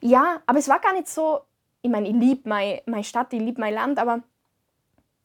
Ja, 0.00 0.40
aber 0.46 0.58
es 0.58 0.68
war 0.68 0.80
gar 0.80 0.94
nicht 0.94 1.08
so, 1.08 1.40
ich 1.82 1.90
meine, 1.90 2.08
ich 2.08 2.14
liebe 2.14 2.48
meine, 2.48 2.82
meine 2.86 3.04
Stadt, 3.04 3.32
ich 3.32 3.40
liebe 3.40 3.60
mein 3.60 3.74
Land, 3.74 3.98
aber 3.98 4.22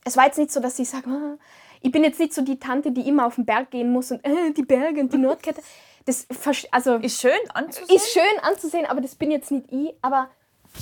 es 0.06 0.18
war 0.18 0.26
jetzt 0.26 0.38
nicht 0.38 0.52
so, 0.52 0.60
dass 0.60 0.80
ich 0.80 0.90
sage, 0.90 1.10
ah, 1.10 1.38
ich 1.82 1.92
bin 1.92 2.04
jetzt 2.04 2.20
nicht 2.20 2.34
so 2.34 2.42
die 2.42 2.60
Tante, 2.60 2.92
die 2.92 3.08
immer 3.08 3.26
auf 3.26 3.36
den 3.36 3.46
Berg 3.46 3.72
gehen 3.72 3.92
muss 3.92 4.12
und 4.12 4.24
äh, 4.26 4.52
die 4.52 4.64
Berge 4.64 5.02
und 5.02 5.14
die 5.14 5.18
Nordkette. 5.18 5.62
Das 6.06 6.28
also, 6.72 6.96
Ist 6.96 7.22
schön 7.22 7.32
anzusehen. 7.54 7.96
ist 7.96 8.12
schön 8.12 8.40
anzusehen, 8.42 8.86
aber 8.86 9.02
das 9.02 9.16
bin 9.16 9.32
jetzt 9.32 9.52
nicht 9.52 9.72
ich. 9.72 9.94
Aber 10.02 10.30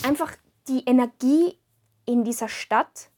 einfach 0.03 0.33
die 0.67 0.83
Energie 0.85 1.57
in 2.05 2.23
dieser 2.23 2.47
Stadt, 2.47 3.09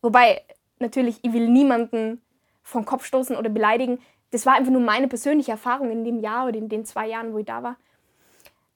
wobei 0.00 0.42
natürlich, 0.78 1.20
ich 1.22 1.32
will 1.32 1.48
niemanden 1.48 2.20
vom 2.62 2.84
Kopf 2.84 3.04
stoßen 3.04 3.36
oder 3.36 3.50
beleidigen. 3.50 4.00
Das 4.30 4.46
war 4.46 4.54
einfach 4.54 4.72
nur 4.72 4.80
meine 4.80 5.08
persönliche 5.08 5.52
Erfahrung 5.52 5.90
in 5.90 6.04
dem 6.04 6.20
Jahr 6.20 6.48
oder 6.48 6.58
in 6.58 6.68
den 6.68 6.84
zwei 6.84 7.06
Jahren, 7.08 7.32
wo 7.32 7.38
ich 7.38 7.46
da 7.46 7.62
war. 7.62 7.76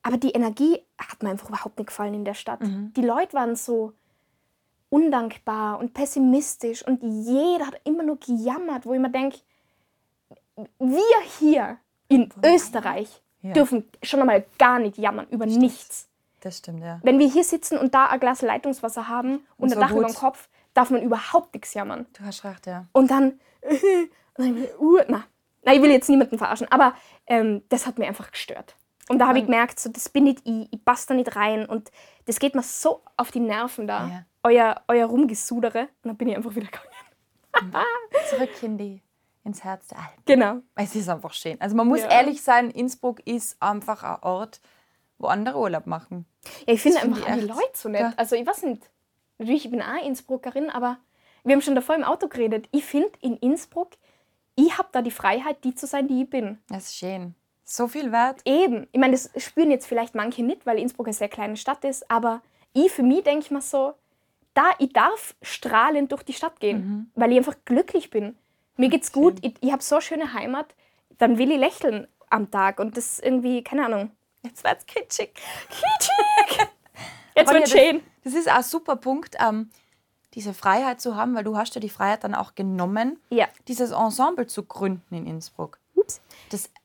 Aber 0.03 0.19
die 0.19 0.31
Energie 0.31 0.79
hat 0.99 1.23
mir 1.23 1.31
einfach 1.31 1.49
überhaupt 1.49 1.79
nicht 1.79 1.89
gefallen 1.89 2.15
in 2.15 2.25
der 2.25 2.35
Stadt. 2.35 2.61
Die 2.63 3.03
Leute 3.03 3.33
waren 3.33 3.57
so 3.57 3.93
undankbar 4.97 5.79
und 5.79 5.93
pessimistisch 5.93 6.83
und 6.87 7.03
jeder 7.03 7.67
hat 7.67 7.81
immer 7.85 8.03
nur 8.03 8.19
gejammert, 8.19 8.87
wo 8.87 8.95
ich 8.95 9.01
mir 9.01 9.11
denke, 9.11 9.39
wir 10.79 11.21
hier 11.39 11.77
in 12.09 12.31
Österreich 12.43 13.23
Ja. 13.43 13.53
dürfen 13.53 13.87
schon 14.03 14.21
einmal 14.21 14.47
gar 14.59 14.79
nicht 14.79 14.97
jammern 14.97 15.27
über 15.31 15.45
nichts. 15.45 16.09
Das 16.41 16.59
stimmt, 16.59 16.83
ja. 16.83 16.99
Wenn 17.03 17.19
wir 17.19 17.29
hier 17.29 17.45
sitzen 17.45 17.77
und 17.77 17.95
da 17.95 18.07
ein 18.07 18.21
Glas 18.21 18.41
Leitungswasser 18.41 19.07
haben 19.09 19.47
und 19.59 19.69
so 19.69 19.77
ein 19.77 19.81
Dach 19.81 19.91
gut. 19.91 19.99
über 19.99 20.09
dem 20.09 20.15
Kopf, 20.15 20.49
darf 20.73 20.91
man 20.91 21.03
überhaupt 21.03 21.53
nichts 21.53 21.75
jammern. 21.75 22.07
Du 22.15 22.25
hast 22.25 22.45
recht, 22.45 22.67
ja. 22.67 22.87
Und 22.93 23.11
dann, 23.11 23.39
und 24.39 24.45
dann 24.45 24.57
uh, 24.79 24.99
na, 25.09 25.25
na, 25.63 25.75
ich 25.75 25.83
will 25.83 25.91
jetzt 25.91 26.09
niemanden 26.09 26.39
verarschen, 26.39 26.69
aber 26.71 26.95
ähm, 27.27 27.63
das 27.69 27.87
hat 27.87 27.99
mir 27.99 28.07
einfach 28.07 28.31
gestört. 28.31 28.77
Und 29.09 29.19
da 29.21 29.29
habe 29.29 29.39
ich 29.39 29.45
gemerkt, 29.45 29.79
so, 29.79 29.89
das 29.91 30.09
bin 30.09 30.25
nicht 30.25 30.41
ich, 30.45 30.69
ich 30.73 30.85
passe 30.85 31.09
da 31.09 31.15
nicht 31.15 31.37
rein 31.37 31.65
und 31.67 31.91
das 32.25 32.39
geht 32.41 32.55
mir 32.57 32.63
so 32.63 33.03
auf 33.17 33.31
die 33.31 33.41
Nerven 33.41 33.87
da, 33.87 34.07
Ja. 34.09 34.25
euer, 34.43 34.83
euer 34.89 35.07
Rumgesudere. 35.07 35.83
Und 36.03 36.09
dann 36.09 36.17
bin 36.17 36.29
ich 36.29 36.37
einfach 36.37 36.55
wieder 36.57 36.67
gegangen. 36.67 37.73
Zurück 38.31 38.63
in 38.63 38.79
die, 38.79 39.03
ins 39.45 39.63
Herz 39.65 39.89
der 39.89 39.99
Alpen. 39.99 40.23
Genau. 40.27 40.57
Es 40.75 40.95
ist 40.95 41.09
einfach 41.09 41.33
schön. 41.33 41.61
Also 41.61 41.77
man 41.77 41.87
muss 41.87 42.01
Ja. 42.01 42.09
ehrlich 42.11 42.43
sein, 42.43 42.71
Innsbruck 42.71 43.21
ist 43.27 43.61
einfach 43.63 44.03
ein 44.03 44.23
Ort, 44.23 44.61
wo 45.19 45.29
andere 45.29 45.59
Urlaub 45.59 45.87
machen. 45.87 46.27
Ja, 46.67 46.75
ich 46.75 46.83
finde 46.83 46.99
find 47.01 47.15
einfach 47.17 47.31
auch 47.31 47.35
die. 47.37 47.41
Leute 47.47 47.71
so 47.75 47.89
nett. 47.89 48.01
Ja. 48.01 48.13
Also 48.17 48.37
ich 48.37 48.47
weiß 48.47 48.63
nicht, 48.65 48.91
natürlich, 49.39 49.65
ich 49.67 49.71
bin 49.71 49.83
auch 49.83 50.05
Innsbruckerin, 50.05 50.69
aber 50.71 50.99
wir 51.45 51.55
haben 51.55 51.63
schon 51.63 51.75
davor 51.77 51.95
im 51.95 52.05
Auto 52.05 52.29
geredet. 52.29 52.69
Ich 52.73 52.85
finde 52.85 53.11
in 53.21 53.37
Innsbruck, 53.37 53.93
ich 54.57 54.77
habe 54.79 54.89
da 54.93 55.01
die 55.01 55.11
Freiheit, 55.13 55.63
die 55.65 55.75
zu 55.75 55.87
sein, 55.87 56.09
die 56.09 56.23
ich 56.25 56.31
bin. 56.31 56.59
Das 56.69 56.87
ist 56.87 56.97
schön. 56.97 57.35
So 57.69 57.89
viel 57.89 58.13
wert. 58.13 58.41
Eben. 58.45 58.87
Ich 58.93 59.01
meine, 59.01 59.13
das 59.13 59.29
spüren 59.43 59.73
jetzt 59.73 59.87
vielleicht 59.87 60.15
manche 60.15 60.43
nicht, 60.45 60.65
weil 60.67 60.79
Innsbruck 60.79 61.09
eine 61.09 61.15
sehr 61.15 61.29
kleine 61.29 61.57
Stadt 61.57 61.85
ist, 61.85 62.09
aber 62.11 62.41
ich 62.73 62.93
für 62.93 63.03
mich 63.03 63.25
denke 63.25 63.45
ich 63.45 63.51
mir 63.51 63.61
so, 63.61 63.95
da 64.55 64.71
ich 64.79 64.93
darf 64.93 65.35
strahlend 65.43 66.13
durch 66.13 66.23
die 66.23 66.33
Stadt 66.33 66.61
gehen, 66.61 67.11
weil 67.17 67.33
ich 67.33 67.39
einfach 67.39 67.57
glücklich 67.65 68.09
bin. 68.11 68.37
Mir 68.77 68.89
geht's 68.89 69.11
gut, 69.13 69.39
ich, 69.43 69.55
ich 69.61 69.73
habe 69.73 69.83
so 69.83 69.97
eine 69.97 70.03
schöne 70.03 70.33
Heimat, 70.33 70.75
dann 71.19 71.39
will 71.39 71.51
ich 71.51 71.59
lächeln 71.59 72.07
am 72.31 72.51
Tag 72.51 72.79
und 72.79 72.97
das 72.97 73.19
irgendwie, 73.19 73.63
keine 73.65 73.87
Ahnung. 73.87 74.11
Jetzt 74.43 74.63
wird's 74.63 74.87
kitschig. 74.87 75.35
Kitschig! 75.69 76.69
Jetzt 77.37 77.53
wird 77.53 77.69
ja, 77.69 77.79
schön. 77.79 78.03
Das, 78.23 78.33
das 78.33 78.43
ist 78.43 78.51
auch 78.51 78.57
ein 78.57 78.63
super 78.63 78.97
Punkt, 78.97 79.37
ähm, 79.45 79.71
diese 80.35 80.55
Freiheit 80.55 81.01
zu 81.01 81.17
haben, 81.17 81.35
weil 81.35 81.45
du 81.45 81.57
hast 81.57 81.75
ja 81.75 81.81
die 81.81 81.89
Freiheit 81.91 82.23
dann 82.25 82.35
auch 82.35 82.55
genommen, 82.55 83.19
Ja. 83.31 83.47
dieses 83.69 83.91
Ensemble 83.91 84.47
zu 84.47 84.63
gründen 84.65 85.15
in 85.15 85.27
Innsbruck. 85.27 85.79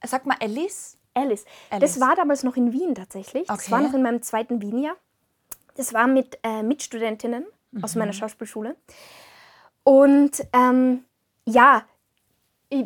Das, 0.01 0.11
sag 0.11 0.25
mal, 0.25 0.35
Alice. 0.41 0.97
Alice. 1.13 1.45
Alice. 1.69 1.93
Das 1.93 1.99
war 2.01 2.15
damals 2.15 2.43
noch 2.43 2.55
in 2.55 2.71
Wien 2.73 2.95
tatsächlich. 2.95 3.47
Das 3.47 3.59
Okay. 3.65 3.71
war 3.71 3.81
noch 3.81 3.93
in 3.93 4.01
meinem 4.01 4.21
zweiten 4.21 4.61
Wien-Jahr. 4.61 4.95
Das 5.75 5.93
war 5.93 6.07
mit 6.07 6.37
äh, 6.43 6.63
Mitstudentinnen 6.63 7.45
aus 7.81 7.95
Mhm. 7.95 7.99
meiner 7.99 8.13
Schauspielschule. 8.13 8.75
Und 9.83 10.43
ähm, 10.53 11.05
ja, 11.45 11.83
ich, 12.69 12.85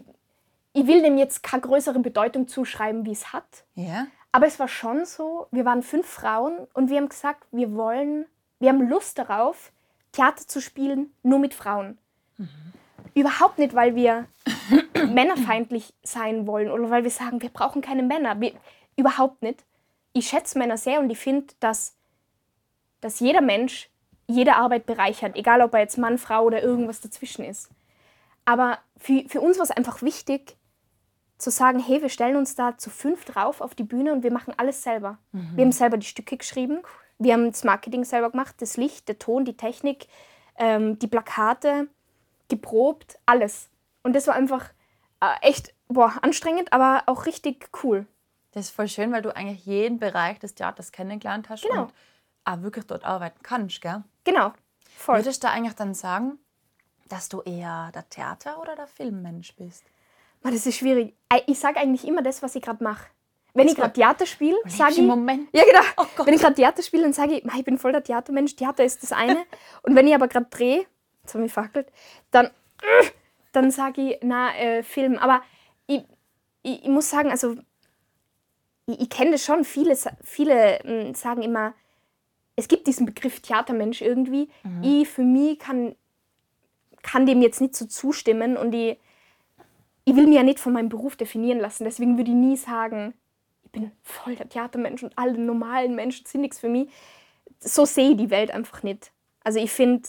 ich 0.74 0.88
will 0.88 1.02
dem 1.02 1.18
jetzt 1.18 1.44
keine 1.44 1.62
größere 1.62 2.00
Bedeutung 2.00 2.48
zuschreiben, 2.48 3.06
wie 3.06 3.12
es 3.12 3.34
hat. 3.34 3.66
Ja. 3.76 4.08
Aber 4.32 4.48
es 4.48 4.60
war 4.60 4.68
schon 4.68 5.06
so, 5.06 5.48
wir 5.52 5.66
waren 5.66 5.82
fünf 5.84 6.08
Frauen 6.08 6.68
und 6.74 6.90
wir 6.90 6.98
haben 6.98 7.10
gesagt, 7.10 7.46
wir 7.52 7.74
wollen, 7.76 8.26
wir 8.60 8.70
haben 8.70 8.88
Lust 8.90 9.18
darauf, 9.18 9.72
Theater 10.12 10.48
zu 10.48 10.62
spielen, 10.62 11.14
nur 11.24 11.40
mit 11.40 11.54
Frauen. 11.54 11.98
Überhaupt 13.16 13.58
nicht, 13.58 13.74
weil 13.74 13.96
wir 13.96 14.28
männerfeindlich 15.08 15.94
sein 16.04 16.46
wollen 16.46 16.70
oder 16.70 16.90
weil 16.90 17.04
wir 17.04 17.12
sagen, 17.12 17.42
wir 17.42 17.50
brauchen 17.50 17.82
keine 17.82 18.04
Männer. 18.04 18.40
Wir, 18.40 18.54
überhaupt 18.96 19.42
nicht. 19.42 19.64
Ich 20.14 20.28
schätze 20.28 20.58
Männer 20.60 20.78
sehr 20.78 21.00
und 21.00 21.10
ich 21.10 21.18
finde, 21.18 21.54
dass, 21.60 21.96
dass 23.02 23.20
jeder 23.20 23.42
Mensch 23.42 23.90
jede 24.28 24.56
Arbeit 24.56 24.86
bereichert, 24.86 25.36
egal 25.36 25.62
ob 25.62 25.74
er 25.74 25.82
jetzt 25.82 25.98
Mann, 25.98 26.18
Frau 26.18 26.44
oder 26.44 26.62
irgendwas 26.62 27.02
dazwischen 27.02 27.46
ist. 27.46 27.70
Aber 28.44 28.80
für, 28.98 29.24
für 29.28 29.42
uns 29.42 29.58
war 29.58 29.64
es 29.64 29.72
einfach 29.72 30.02
wichtig, 30.02 30.58
zu 31.38 31.52
sagen, 31.52 31.80
hey, 31.80 32.02
wir 32.02 32.10
stellen 32.10 32.38
uns 32.38 32.56
da 32.56 32.78
zu 32.78 32.90
fünf 32.90 33.26
drauf 33.26 33.60
auf 33.60 33.76
die 33.76 33.84
Bühne 33.84 34.14
und 34.14 34.24
wir 34.24 34.32
machen 34.32 34.54
alles 34.56 34.84
selber. 34.84 35.18
Wir 35.56 35.66
haben 35.66 35.72
selber 35.74 35.98
die 35.98 36.08
Stücke 36.08 36.38
geschrieben, 36.38 36.80
wir 37.18 37.34
haben 37.34 37.52
das 37.52 37.64
Marketing 37.64 38.04
selber 38.04 38.32
gemacht, 38.32 38.56
das 38.60 38.78
Licht, 38.78 39.08
der 39.08 39.20
Ton, 39.20 39.46
die 39.46 39.58
Technik, 39.58 40.08
ähm, 40.58 40.98
die 41.00 41.08
Plakate, 41.08 41.88
geprobt, 42.50 43.18
alles. 43.26 43.70
Und 44.04 44.14
das 44.14 44.28
war 44.28 44.36
einfach 44.36 44.70
äh, 45.22 45.36
echt 45.48 45.74
boah, 45.88 46.14
anstrengend, 46.22 46.74
aber 46.74 47.04
auch 47.08 47.26
richtig 47.26 47.70
cool. 47.84 48.06
Das 48.52 48.66
ist 48.66 48.72
voll 48.76 48.88
schön, 48.88 49.12
weil 49.12 49.22
du 49.22 49.36
eigentlich 49.36 49.66
jeden 49.66 50.00
Bereich 50.00 50.40
des 50.40 50.56
Theaters 50.56 50.92
kennengelernt 50.92 51.50
hast 51.50 51.64
Genau. 51.64 51.84
und 51.84 51.94
auch 52.46 52.62
wirklich 52.62 52.86
dort 52.86 53.04
arbeiten 53.04 53.40
kannst, 53.44 53.82
gell? 53.82 54.04
Genau, 54.24 54.54
voll. 54.98 55.18
Würdest 55.18 55.44
du 55.44 55.50
eigentlich 55.50 55.76
dann 55.76 55.94
sagen, 55.94 56.40
dass 57.10 57.28
du 57.30 57.42
eher 57.42 57.92
der 57.94 58.08
Theater- 58.10 58.60
oder 58.62 58.76
der 58.76 58.88
Filmmensch 58.88 59.56
bist? 59.56 59.84
Man, 60.42 60.54
das 60.54 60.66
ist 60.66 60.78
schwierig. 60.78 61.16
Ich 61.48 61.60
sage 61.60 61.80
eigentlich 61.80 62.08
immer 62.08 62.22
das, 62.22 62.42
was 62.44 62.56
ich 62.56 62.62
gerade 62.62 62.84
mache. 62.84 63.08
Wenn 63.54 63.68
ich 63.68 63.76
gerade 63.76 63.94
Theater 63.94 64.26
spiele, 64.26 64.58
sage 64.68 64.94
ich... 64.96 65.02
Moment. 65.02 65.48
Ja, 65.54 65.64
genau. 65.64 65.80
Oh 65.98 66.26
wenn 66.26 66.34
ich 66.34 66.42
gerade 66.42 66.56
Theater 66.56 66.84
spiele, 66.84 67.04
dann 67.04 67.14
sage 67.14 67.36
ich, 67.38 67.44
"Mei, 67.46 67.60
ich 67.60 67.64
bin 67.66 67.78
voll 67.78 67.94
der 67.94 68.04
Theatermensch. 68.04 68.56
Theater 68.56 68.84
ist 68.84 69.02
das 69.02 69.12
eine. 69.14 69.46
Und 69.82 69.96
wenn 69.96 70.06
ich 70.08 70.14
aber 70.14 70.28
gerade 70.28 70.48
drehe, 70.50 70.86
ich 71.46 71.54
fackelt, 71.54 71.92
dann, 72.32 72.50
dann 73.52 73.72
sage 73.72 74.02
ich, 74.02 74.20
na, 74.22 74.56
äh, 74.56 74.84
Film. 74.84 75.18
Aber 75.18 75.42
ich, 75.88 76.04
ich, 76.64 76.84
ich 76.84 76.90
muss 76.90 77.10
sagen, 77.10 77.30
also 77.30 77.56
ich, 78.86 79.02
ich 79.02 79.10
kenne 79.10 79.32
das 79.32 79.44
schon. 79.44 79.64
Viele, 79.64 79.98
viele 80.24 80.80
mh, 80.84 81.16
sagen 81.16 81.42
immer, 81.42 81.74
es 82.56 82.68
gibt 82.68 82.88
diesen 82.88 83.06
Begriff 83.06 83.42
Theatermensch 83.42 84.02
irgendwie. 84.02 84.50
Ich 84.82 85.10
für 85.10 85.24
mich 85.24 85.60
kann, 85.60 85.96
kann 87.02 87.26
dem 87.26 87.42
jetzt 87.42 87.62
nicht 87.62 87.76
so 87.76 87.86
zustimmen 87.86 88.58
und 88.58 88.74
ich, 88.74 88.98
ich 90.06 90.16
will 90.16 90.28
mir 90.28 90.36
ja 90.36 90.44
nicht 90.44 90.60
von 90.60 90.74
meinem 90.74 90.90
Beruf 90.90 91.16
definieren 91.16 91.60
lassen. 91.60 91.84
Deswegen 91.84 92.18
würde 92.18 92.32
ich 92.32 92.38
nie 92.38 92.56
sagen, 92.58 93.14
ich 93.66 93.72
bin 93.72 93.92
voll 94.04 94.36
der 94.36 94.48
Theatermensch 94.48 95.04
und 95.04 95.18
alle 95.18 95.38
normalen 95.38 95.96
Menschen 95.96 96.26
sind 96.26 96.42
nichts 96.42 96.60
für 96.60 96.70
mich. 96.70 96.90
So 97.60 97.86
sehe 97.86 98.12
ich 98.12 98.18
die 98.18 98.30
Welt 98.30 98.52
einfach 98.52 98.84
nicht. 98.84 99.12
Also 99.44 99.60
ich 99.60 99.72
finde, 99.72 100.08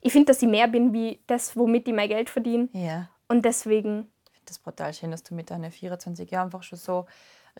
ich 0.00 0.12
find, 0.12 0.28
dass 0.28 0.42
ich 0.42 0.48
mehr 0.48 0.68
bin 0.68 0.92
wie 0.92 1.20
das, 1.26 1.56
womit 1.56 1.88
ich 1.88 1.94
mein 1.94 2.08
Geld 2.08 2.30
verdiene. 2.30 2.68
Ja. 2.72 3.08
Und 3.28 3.44
deswegen, 3.44 4.10
Ich 4.26 4.32
finde 4.32 4.46
das 4.46 4.58
brutal 4.58 4.94
schön, 4.94 5.10
dass 5.10 5.22
du 5.22 5.34
mit 5.34 5.50
deinen 5.50 5.70
24 5.70 6.30
Jahren 6.30 6.46
einfach 6.46 6.62
schon 6.62 6.78
so 6.78 7.06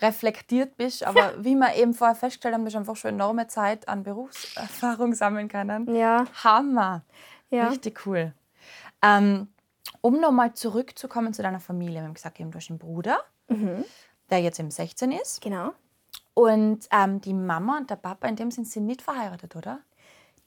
reflektiert 0.01 0.77
bist. 0.77 1.05
Aber 1.05 1.33
wie 1.45 1.55
wir 1.55 1.75
eben 1.75 1.93
vorher 1.95 2.15
festgestellt 2.15 2.55
haben, 2.55 2.63
du 2.63 2.69
hast 2.69 2.77
einfach 2.77 2.97
schon 2.97 3.15
enorme 3.15 3.47
Zeit 3.49 3.89
an 3.89 4.03
Berufserfahrung 4.05 5.15
sammeln 5.15 5.49
können. 5.49 5.95
ja, 5.95 6.25
Hammer. 6.45 7.03
ja. 7.51 7.69
Richtig 7.69 8.07
cool. 8.07 8.33
Ähm, 9.03 9.49
um 10.01 10.21
nochmal 10.21 10.55
zurückzukommen 10.55 11.33
zu 11.35 11.43
deiner 11.43 11.61
Familie. 11.61 11.97
Wir 12.01 12.03
haben 12.05 12.15
gesagt, 12.15 12.39
eben, 12.41 12.51
du 12.51 12.59
hast 12.59 12.71
einen 12.71 12.79
Bruder, 12.79 13.19
der 14.31 14.39
jetzt 14.41 14.59
eben 14.61 14.71
16 14.71 15.11
ist. 15.13 15.41
Genau. 15.41 15.73
Und 16.35 16.87
ähm, 16.93 17.21
die 17.21 17.35
Mama 17.35 17.79
und 17.79 17.91
der 17.91 17.97
Papa 17.97 18.29
in 18.29 18.37
dem 18.37 18.51
Sinn 18.53 18.65
sind 18.65 18.87
nicht 18.87 19.03
verheiratet, 19.03 19.57
oder? 19.57 19.81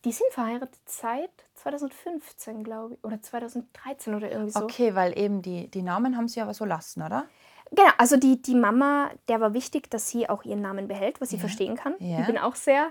Die 0.04 0.12
sind 0.12 0.28
verheiratet 0.32 0.80
seit 0.86 1.30
2015, 1.56 2.64
glaube 2.64 2.96
ich. 2.96 3.04
Oder 3.04 3.22
2013 3.22 4.16
oder 4.16 4.32
irgendwie 4.32 4.52
so. 4.52 4.64
Okay, 4.64 4.96
weil 4.96 5.18
eben 5.18 5.42
die, 5.42 5.68
die 5.68 5.84
Namen 5.84 6.18
haben 6.18 6.28
sie 6.28 6.42
aber 6.42 6.54
so 6.54 6.66
lassen, 6.66 7.04
oder? 7.04 7.26
Genau, 7.72 7.92
also 7.98 8.18
die, 8.18 8.42
die 8.42 8.56
Mama, 8.56 9.12
der 9.30 9.40
war 9.40 9.54
wichtig, 9.54 9.90
dass 9.90 10.10
sie 10.10 10.28
auch 10.28 10.44
ihren 10.44 10.62
Namen 10.62 10.88
behält, 10.88 11.22
was 11.22 11.32
ich 11.32 11.40
verstehen 11.40 11.76
kann. 11.76 11.96
Ja. 12.00 12.20
Ich 12.20 12.26
bin 12.26 12.38
auch 12.38 12.56
sehr, 12.56 12.90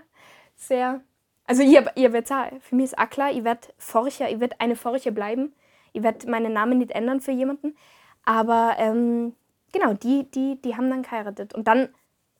sehr. 0.57 1.01
Also 1.47 1.63
ihr, 1.63 1.85
ihr 1.97 2.13
werdet 2.13 2.29
sagen, 2.29 2.61
für 2.61 2.77
mich 2.77 2.87
ist 2.87 2.99
auch 2.99 3.11
klar, 3.11 3.31
ich 3.31 3.45
werde 3.45 3.69
Forcher, 3.77 4.31
ich 4.31 4.41
werde 4.41 4.57
eine 4.59 4.77
Forcher 4.77 5.11
bleiben. 5.11 5.53
Ich 5.93 6.03
werde 6.03 6.31
meinen 6.31 6.53
Namen 6.53 6.79
nicht 6.79 6.93
ändern 6.93 7.21
für 7.21 7.33
jemanden. 7.33 7.77
Aber 8.25 8.77
ähm, 8.79 9.35
genau, 9.73 9.93
die, 9.93 10.31
die, 10.31 10.61
die 10.63 10.77
haben 10.77 10.89
dann 10.89 11.03
geheiratet. 11.03 11.55
Und 11.55 11.67
dann, 11.67 11.89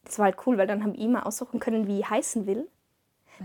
das 0.05 0.19
war 0.19 0.27
halt 0.27 0.37
cool, 0.47 0.57
weil 0.57 0.67
dann 0.67 0.83
haben 0.83 0.95
ich 0.95 1.09
mal 1.09 1.25
aussuchen 1.25 1.61
können, 1.61 1.87
wie 1.87 2.01
ich 2.01 2.09
heißen 2.09 2.47
will. 2.47 2.69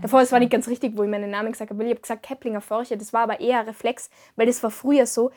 Davor, 0.02 0.20
es 0.20 0.32
war 0.32 0.38
nicht 0.38 0.52
ganz 0.52 0.68
richtig, 0.68 0.96
wo 0.96 1.02
ich 1.02 1.08
meinen 1.08 1.30
Namen 1.30 1.52
gesagt 1.52 1.70
habe. 1.70 1.78
weil 1.78 1.86
Ich 1.86 1.92
habe 1.92 2.02
gesagt 2.02 2.22
Keplinger 2.22 2.60
Forcher. 2.60 2.96
Das 2.96 3.12
war 3.12 3.22
aber 3.22 3.40
eher 3.40 3.60
ein 3.60 3.66
Reflex, 3.66 4.10
weil 4.36 4.46
das 4.46 4.62
war 4.62 4.70
früher 4.70 5.06
so. 5.06 5.30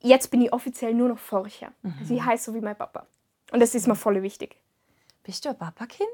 Jetzt 0.00 0.30
bin 0.30 0.40
ich 0.40 0.52
offiziell 0.52 0.94
nur 0.94 1.08
noch 1.08 1.18
Forcher. 1.18 1.72
Also 2.00 2.14
ich 2.14 2.24
heiße 2.24 2.50
so 2.50 2.54
wie 2.54 2.60
mein 2.60 2.76
Papa. 2.76 3.06
Und 3.52 3.60
das 3.60 3.74
ist 3.74 3.86
mir 3.86 3.96
voll 3.96 4.22
wichtig. 4.22 4.56
Bist 5.24 5.44
du 5.44 5.50
ein 5.50 5.58
Papakind? 5.58 6.08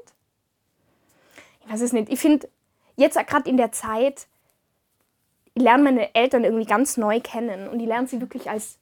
Ich 1.61 1.71
weiß 1.71 1.81
es 1.81 1.93
nicht. 1.93 2.09
Ich 2.09 2.19
finde, 2.19 2.49
jetzt 2.95 3.17
gerade 3.27 3.49
in 3.49 3.57
der 3.57 3.71
Zeit, 3.71 4.27
ich 5.53 5.63
lerne 5.63 5.83
meine 5.83 6.15
Eltern 6.15 6.43
irgendwie 6.43 6.65
ganz 6.65 6.97
neu 6.97 7.19
kennen. 7.21 7.67
Und 7.69 7.79
ich 7.79 7.87
lerne 7.87 8.07
sie 8.07 8.19
wirklich 8.19 8.49
als 8.49 8.77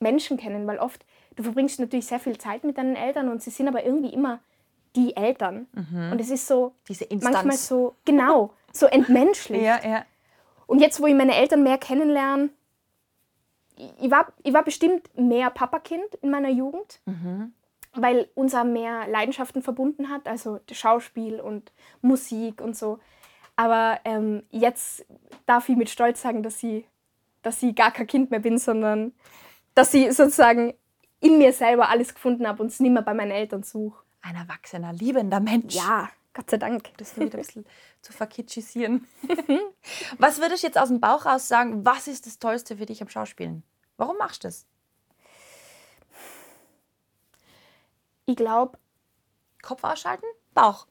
Menschen 0.00 0.36
kennen, 0.36 0.66
weil 0.66 0.78
oft, 0.78 1.04
du 1.36 1.42
verbringst 1.42 1.80
natürlich 1.80 2.06
sehr 2.06 2.20
viel 2.20 2.38
Zeit 2.38 2.64
mit 2.64 2.78
deinen 2.78 2.96
Eltern 2.96 3.28
und 3.28 3.42
sie 3.42 3.50
sind 3.50 3.68
aber 3.68 3.84
irgendwie 3.84 4.12
immer 4.12 4.40
die 4.96 5.16
Eltern. 5.16 5.66
Und 6.12 6.20
es 6.20 6.30
ist 6.30 6.46
so, 6.46 6.72
Diese 6.88 7.04
Instanz. 7.04 7.34
manchmal 7.36 7.56
so, 7.56 7.96
genau, 8.04 8.52
so 8.72 8.86
entmenschlich. 8.86 9.62
Ja, 9.62 9.80
ja. 9.84 10.04
Und 10.66 10.78
jetzt, 10.80 11.00
wo 11.00 11.06
ich 11.06 11.14
meine 11.14 11.34
Eltern 11.34 11.62
mehr 11.62 11.78
kennenlerne, 11.78 12.50
ich- 14.00 14.10
war, 14.10 14.32
ich 14.42 14.52
war 14.54 14.62
bestimmt 14.64 15.10
mehr 15.18 15.50
Papakind 15.50 16.14
in 16.22 16.30
meiner 16.30 16.50
Jugend. 16.50 17.00
weil 17.96 18.28
unser 18.34 18.64
mehr 18.64 19.06
Leidenschaften 19.06 19.62
verbunden 19.62 20.10
hat, 20.10 20.26
also 20.26 20.58
Schauspiel 20.72 21.38
und 21.40 21.72
Musik 22.02 22.60
und 22.60 22.76
so. 22.76 22.98
Aber 23.54 24.00
ähm, 24.04 24.42
jetzt 24.50 25.06
darf 25.46 25.68
ich 25.68 25.76
mit 25.76 25.88
Stolz 25.88 26.20
sagen, 26.20 26.42
dass 26.42 26.60
ich, 26.64 26.84
dass 27.42 27.62
ich 27.62 27.72
gar 27.76 27.92
kein 27.92 28.08
Kind 28.08 28.32
mehr 28.32 28.40
bin, 28.40 28.58
sondern 28.58 29.12
dass 29.76 29.94
ich 29.94 30.12
sozusagen 30.12 30.74
in 31.20 31.38
mir 31.38 31.52
selber 31.52 31.88
alles 31.88 32.12
gefunden 32.14 32.48
habe 32.48 32.62
und 32.62 32.68
es 32.72 32.80
nicht 32.80 32.90
mehr 32.90 33.02
bei 33.02 33.14
meinen 33.14 33.30
Eltern 33.30 33.62
suche. 33.62 34.02
Ein 34.24 34.36
erwachsener, 34.36 34.94
liebender 34.94 35.38
Mensch. 35.38 35.74
Ja, 35.74 36.08
Gott 36.32 36.48
sei 36.48 36.56
Dank. 36.56 36.96
Das 36.96 37.14
nur 37.14 37.26
wieder 37.26 37.36
ein 37.36 37.42
bisschen 37.42 37.66
zu 38.00 38.14
verkitschisieren. 38.14 39.06
was 40.18 40.40
würdest 40.40 40.62
du 40.62 40.66
jetzt 40.66 40.78
aus 40.78 40.88
dem 40.88 40.98
Bauch 40.98 41.26
raus 41.26 41.46
sagen, 41.46 41.84
was 41.84 42.08
ist 42.08 42.24
das 42.24 42.38
Tollste 42.38 42.78
für 42.78 42.86
dich 42.86 43.02
am 43.02 43.10
Schauspielen? 43.10 43.62
Warum 43.98 44.16
machst 44.16 44.42
du 44.42 44.48
das? 44.48 44.66
Ich 48.24 48.36
glaube, 48.36 48.78
Kopf 49.60 49.84
ausschalten? 49.84 50.24
Bauch. 50.54 50.86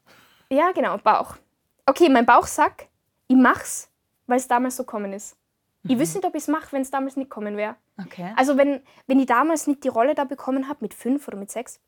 ja, 0.49 0.71
genau, 0.71 0.99
Bauch. 0.99 1.37
Okay, 1.87 2.09
mein 2.09 2.27
Bauch 2.27 2.45
sagt, 2.45 2.87
ich 3.27 3.35
mach's, 3.35 3.89
weil 4.27 4.37
es 4.37 4.47
damals 4.47 4.75
so 4.75 4.83
kommen 4.83 5.11
ist. 5.11 5.35
Ich 5.85 5.97
wüsste 5.97 6.19
nicht, 6.19 6.27
ob 6.27 6.35
ich 6.35 6.43
es 6.43 6.47
mache, 6.47 6.71
wenn 6.71 6.83
es 6.83 6.91
damals 6.91 7.15
nicht 7.15 7.31
kommen 7.31 7.57
wäre. 7.57 7.77
Okay. 7.99 8.31
Also 8.35 8.57
wenn, 8.57 8.83
wenn 9.07 9.19
ich 9.19 9.25
damals 9.25 9.65
nicht 9.65 9.83
die 9.83 9.89
Rolle 9.89 10.13
da 10.13 10.23
bekommen 10.23 10.69
habe, 10.69 10.79
mit 10.81 10.93
fünf 10.93 11.27
oder 11.27 11.37
mit 11.37 11.49
sechs, 11.49 11.79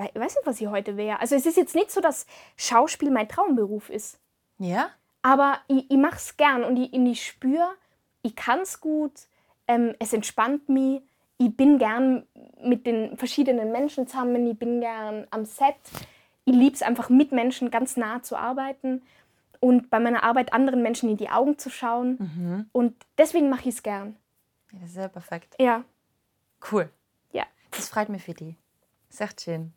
weiß 0.00 0.36
nicht, 0.36 0.46
was 0.46 0.60
ich 0.60 0.66
heute 0.68 0.96
wäre. 0.96 1.20
Also 1.20 1.34
es 1.36 1.46
ist 1.46 1.56
jetzt 1.56 1.74
nicht 1.74 1.90
so, 1.90 2.00
dass 2.00 2.26
Schauspiel 2.56 3.10
mein 3.10 3.28
Traumberuf 3.28 3.90
ist. 3.90 4.18
ja? 4.58 4.90
Aber 5.22 5.58
ich, 5.68 5.90
ich 5.90 5.98
mache 5.98 6.16
es 6.16 6.36
gern 6.38 6.64
und 6.64 6.78
ich, 6.78 6.92
und 6.94 7.04
ich 7.06 7.26
spüre, 7.26 7.68
ich 8.22 8.34
kann 8.34 8.60
es 8.60 8.80
gut, 8.80 9.12
ähm, 9.68 9.94
es 9.98 10.14
entspannt 10.14 10.68
mich, 10.70 11.02
ich 11.36 11.54
bin 11.54 11.78
gern 11.78 12.26
mit 12.62 12.86
den 12.86 13.16
verschiedenen 13.18 13.70
Menschen 13.70 14.06
zusammen, 14.06 14.46
ich 14.50 14.58
bin 14.58 14.80
gern 14.80 15.26
am 15.30 15.44
Set. 15.44 15.74
Ich 16.46 16.54
liebe 16.54 16.74
es 16.74 16.80
einfach 16.82 17.10
mit 17.10 17.32
Menschen 17.32 17.70
ganz 17.70 17.98
nah 17.98 18.22
zu 18.22 18.34
arbeiten 18.36 19.02
und 19.60 19.90
bei 19.90 20.00
meiner 20.00 20.22
Arbeit 20.22 20.54
anderen 20.54 20.82
Menschen 20.82 21.10
in 21.10 21.18
die 21.18 21.28
Augen 21.28 21.58
zu 21.58 21.68
schauen. 21.68 22.68
Und 22.72 22.94
deswegen 23.18 23.50
mache 23.50 23.68
ich 23.68 23.74
es 23.76 23.82
gern. 23.82 24.16
ja. 24.72 24.78
Das 24.80 24.90
ist 24.90 24.96
ja 24.96 25.08
perfekt. 25.08 25.54
Ja, 25.60 25.84
Cool. 26.72 26.88
ja. 27.32 27.44
Das 27.72 27.90
freut 27.90 28.08
mich 28.08 28.22
für 28.22 28.34
ist 29.10 29.20
echt 29.20 29.40
schön. 29.42 29.72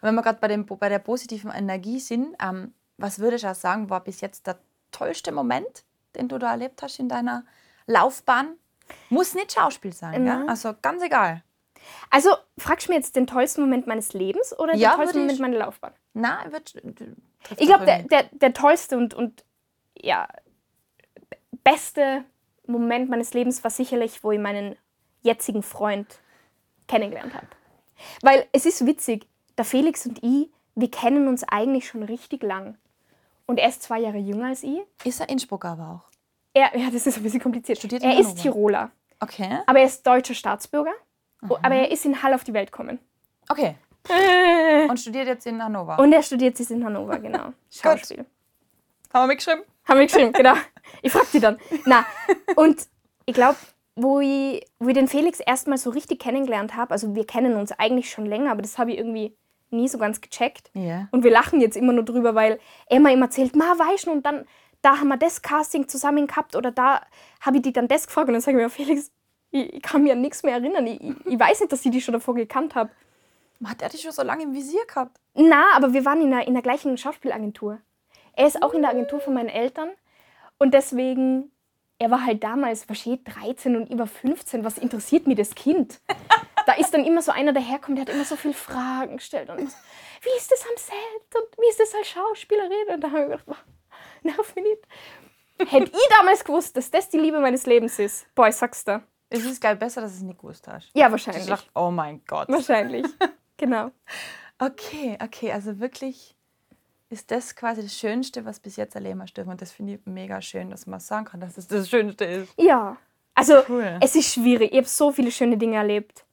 Und 0.00 0.08
wenn 0.08 0.14
wir 0.14 0.22
gerade 0.22 0.38
bei, 0.40 0.48
dem- 0.48 0.66
bei 0.66 0.88
der 0.88 0.98
positiven 0.98 1.50
Energie 1.50 2.00
sind, 2.00 2.34
ähm, 2.42 2.74
was 2.98 3.18
würdest 3.18 3.44
du 3.44 3.48
auch 3.50 3.54
sagen, 3.54 3.90
war 3.90 4.02
bis 4.02 4.20
jetzt 4.20 4.46
der 4.46 4.58
tollste 4.90 5.32
Moment, 5.32 5.84
den 6.14 6.28
du 6.28 6.38
da 6.38 6.50
erlebt 6.52 6.82
hast 6.82 6.98
in 6.98 7.08
deiner 7.08 7.44
Laufbahn? 7.86 8.56
Muss 9.10 9.34
nicht 9.34 9.52
Schauspiel 9.52 9.92
sein, 9.92 10.26
ja? 10.26 10.36
Nein. 10.38 10.48
also 10.48 10.74
ganz 10.80 11.02
egal. 11.02 11.42
Also 12.10 12.30
fragst 12.58 12.86
du 12.88 12.92
mir 12.92 12.96
jetzt 12.98 13.14
den 13.16 13.26
tollsten 13.26 13.60
Moment 13.60 13.86
meines 13.86 14.12
Lebens 14.12 14.58
oder 14.58 14.74
Ja, 14.74 14.90
den 14.90 14.96
tollsten 14.96 15.18
Moment 15.20 15.40
meiner 15.40 15.58
Laufbahn? 15.58 15.92
Na, 16.14 16.44
wird, 16.50 16.74
Ich 17.58 17.66
glaube, 17.66 17.84
der, 17.84 18.02
der, 18.04 18.24
der 18.32 18.52
tollste 18.54 18.96
und, 18.96 19.12
und 19.14 19.44
ja, 20.00 20.26
beste 21.64 22.24
Moment 22.66 23.08
meines 23.10 23.34
Lebens 23.34 23.62
war 23.62 23.70
sicherlich, 23.70 24.22
wo 24.24 24.32
ich 24.32 24.40
meinen 24.40 24.76
jetzigen 25.22 25.62
Freund 25.62 26.20
kennengelernt 26.88 27.34
habe. 27.34 27.46
Weil 28.22 28.46
es 28.52 28.66
ist 28.66 28.84
witzig, 28.86 29.28
der 29.58 29.64
Felix 29.64 30.06
und 30.06 30.22
ich, 30.22 30.50
wir 30.74 30.90
kennen 30.90 31.28
uns 31.28 31.44
eigentlich 31.44 31.86
schon 31.88 32.02
richtig 32.02 32.42
lang. 32.42 32.76
Und 33.46 33.58
er 33.58 33.68
ist 33.68 33.82
zwei 33.82 34.00
Jahre 34.00 34.18
jünger 34.18 34.48
als 34.48 34.62
ich. 34.62 34.80
ist 35.04 35.20
er 35.20 35.28
Innsbrucker 35.28 35.68
aber 35.70 35.90
auch. 35.90 36.10
Er, 36.52 36.76
ja, 36.76 36.90
das 36.90 37.06
ist 37.06 37.16
ein 37.16 37.22
bisschen 37.22 37.40
kompliziert. 37.40 37.78
Studiert 37.78 38.02
er 38.02 38.18
ist. 38.18 38.36
Tiroler, 38.36 38.90
Okay. 39.20 39.58
aber 39.66 39.80
er 39.80 39.86
ist 39.86 40.06
deutscher 40.06 40.34
Staatsbürger. 40.34 40.92
Aber 41.40 41.74
er 41.74 41.90
ist 41.90 42.04
in 42.04 42.22
Hall 42.22 42.34
auf 42.34 42.44
die 42.44 42.52
Welt 42.54 42.72
gekommen. 42.72 42.98
Okay. 43.48 43.76
Und 44.88 44.98
studiert 44.98 45.26
jetzt 45.26 45.46
in 45.46 45.62
Hannover. 45.62 45.98
Und 45.98 46.12
er 46.12 46.22
studiert 46.22 46.58
jetzt 46.58 46.70
in 46.70 46.84
Hannover, 46.84 47.18
genau. 47.18 47.52
Schauspiel. 47.70 48.24
Haben 49.12 49.22
wir 49.24 49.26
mitgeschrieben? 49.28 49.62
Haben 49.86 49.98
wir 50.00 50.06
geschrieben, 50.06 50.32
genau. 50.32 50.54
Ich 51.02 51.12
frag 51.12 51.30
die 51.32 51.40
dann. 51.40 51.58
Na, 51.84 52.06
und 52.56 52.86
ich 53.26 53.34
glaube, 53.34 53.56
wo 53.96 54.20
ich, 54.20 54.64
wo 54.78 54.88
ich 54.88 54.94
den 54.94 55.08
Felix 55.08 55.40
erstmal 55.40 55.78
so 55.78 55.90
richtig 55.90 56.20
kennengelernt 56.20 56.74
habe, 56.76 56.92
also 56.92 57.14
wir 57.14 57.26
kennen 57.26 57.56
uns 57.56 57.72
eigentlich 57.72 58.10
schon 58.10 58.24
länger, 58.26 58.52
aber 58.52 58.62
das 58.62 58.78
habe 58.78 58.92
ich 58.92 58.98
irgendwie 58.98 59.36
nie 59.70 59.88
so 59.88 59.98
ganz 59.98 60.20
gecheckt. 60.20 60.70
Ja. 60.74 61.08
Und 61.10 61.24
wir 61.24 61.30
lachen 61.30 61.60
jetzt 61.60 61.76
immer 61.76 61.92
nur 61.92 62.04
drüber, 62.04 62.34
weil 62.34 62.58
mir 62.90 63.12
immer 63.12 63.26
erzählt, 63.26 63.56
ma, 63.56 63.64
weißt 63.64 64.06
du, 64.06 64.12
und 64.12 64.24
dann, 64.24 64.46
da 64.82 64.98
haben 64.98 65.08
wir 65.08 65.16
das 65.16 65.42
Casting 65.42 65.88
zusammen 65.88 66.26
gehabt 66.26 66.54
oder 66.56 66.70
da 66.70 67.02
habe 67.40 67.56
ich 67.56 67.62
die 67.62 67.72
dann 67.72 67.88
das 67.88 68.06
gefragt 68.06 68.28
und 68.28 68.34
dann 68.34 68.42
sage 68.42 68.56
ich 68.56 68.62
mir, 68.62 68.70
Felix, 68.70 69.10
ich, 69.50 69.74
ich 69.74 69.82
kann 69.82 70.02
mich 70.02 70.12
an 70.12 70.20
nichts 70.20 70.42
mehr 70.42 70.54
erinnern. 70.54 70.86
Ich, 70.86 71.00
ich, 71.00 71.38
weiß 71.38 71.60
nicht, 71.60 71.72
dass 71.72 71.84
ich 71.84 71.90
die 71.90 72.00
schon 72.00 72.14
davor 72.14 72.34
gekannt 72.34 72.74
habe. 72.74 72.90
Hat 73.64 73.80
er 73.80 73.88
dich 73.88 74.02
schon 74.02 74.12
so 74.12 74.22
lange 74.22 74.44
im 74.44 74.54
Visier 74.54 74.84
gehabt? 74.86 75.18
Na, 75.34 75.64
aber 75.74 75.92
wir 75.92 76.04
waren 76.04 76.20
in 76.20 76.30
der, 76.30 76.46
in 76.46 76.52
der 76.52 76.62
gleichen 76.62 76.96
Schauspielagentur. 76.98 77.78
Er 78.34 78.46
ist 78.46 78.62
auch 78.62 78.74
in 78.74 78.82
der 78.82 78.90
Agentur 78.90 79.20
von 79.20 79.34
meinen 79.34 79.48
Eltern 79.48 79.88
und 80.58 80.74
deswegen, 80.74 81.50
er 81.98 82.10
war 82.10 82.24
halt 82.24 82.44
damals 82.44 82.88
wahrscheinlich 82.88 83.24
13 83.24 83.76
und 83.76 83.90
über 83.90 84.06
15. 84.06 84.62
Was 84.64 84.76
interessiert 84.78 85.26
mich 85.26 85.36
das 85.36 85.54
Kind? 85.54 86.00
Da 86.66 86.72
ist 86.74 86.92
dann 86.92 87.04
immer 87.04 87.22
so 87.22 87.32
einer 87.32 87.52
daherkommen, 87.52 87.96
der 87.96 88.06
hat 88.06 88.14
immer 88.14 88.24
so 88.24 88.36
viele 88.36 88.54
Fragen 88.54 89.16
gestellt 89.16 89.48
und 89.50 89.58
so, 89.70 89.76
wie 90.22 90.36
ist 90.36 90.50
das 90.50 90.62
am 90.62 90.76
Set 90.76 91.34
und 91.34 91.58
wie 91.62 91.68
ist 91.70 91.80
das 91.80 91.94
als 91.94 92.08
Schauspielerin? 92.08 92.94
Und 92.94 93.00
da 93.02 93.10
habe 93.10 93.20
ich 93.22 93.28
gedacht, 93.30 93.46
boah, 93.46 93.56
nerv 94.22 94.54
mich 94.56 94.64
nicht. 94.64 95.70
Hätte 95.70 95.90
ich 95.90 96.08
damals 96.10 96.44
gewusst, 96.44 96.76
dass 96.76 96.90
das 96.90 97.08
die 97.08 97.18
Liebe 97.18 97.40
meines 97.40 97.64
Lebens 97.66 97.98
ist. 97.98 98.26
Boah, 98.34 98.48
ich 98.48 98.56
sag's 98.56 98.84
dir. 98.84 99.02
Es 99.30 99.44
ist 99.44 99.60
geil, 99.60 99.76
besser, 99.76 100.00
dass 100.02 100.12
es 100.12 100.20
nicht 100.22 100.38
gewusst 100.38 100.68
hast. 100.68 100.90
Ja, 100.94 101.06
Ich 101.06 101.12
wahrscheinlich. 101.12 101.46
dachte, 101.46 101.68
oh 101.74 101.90
mein 101.90 102.20
Gott. 102.26 102.48
Wahrscheinlich. 102.48 103.06
Genau. 103.56 103.90
Okay, 104.58 105.18
okay, 105.22 105.52
also 105.52 105.78
wirklich 105.80 106.34
ist 107.10 107.30
das 107.30 107.54
quasi 107.54 107.82
das 107.82 107.94
Schönste, 107.94 108.46
was 108.46 108.58
bis 108.58 108.76
jetzt 108.76 108.94
erleben 108.94 109.20
hast 109.20 109.34
dürfen. 109.34 109.50
Und 109.50 109.60
das 109.60 109.70
finde 109.70 109.94
ich 109.94 110.00
mega 110.06 110.40
schön, 110.40 110.70
dass 110.70 110.86
man 110.86 110.98
sagen 110.98 111.26
kann, 111.26 111.40
dass 111.40 111.58
es 111.58 111.68
das 111.68 111.90
Schönste 111.90 112.24
ist. 112.24 112.54
Ja. 112.58 112.96
Also, 113.34 113.62
Cool. 113.68 113.98
es 114.00 114.16
ist 114.16 114.32
schwierig. 114.32 114.72
Ich 114.72 114.78
habe 114.78 114.88
so 114.88 115.12
viele 115.12 115.30
schöne 115.30 115.58
Dinge 115.58 115.76
erlebt. 115.76 116.24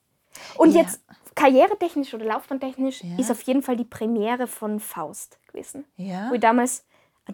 Und 0.58 0.74
Ja. 0.74 0.82
jetzt, 0.82 1.04
karrieretechnisch 1.36 2.14
oder 2.14 2.26
laufbahntechnisch, 2.26 3.04
Ja. 3.04 3.18
ist 3.18 3.32
auf 3.32 3.42
jeden 3.44 3.62
Fall 3.62 3.76
die 3.76 3.86
Premiere 3.86 4.48
von 4.48 4.80
Faust 4.80 5.40
gewesen. 5.48 5.86
Ja. 5.96 6.30
Wo 6.30 6.36
ich 6.36 6.42
damals, 6.42 6.86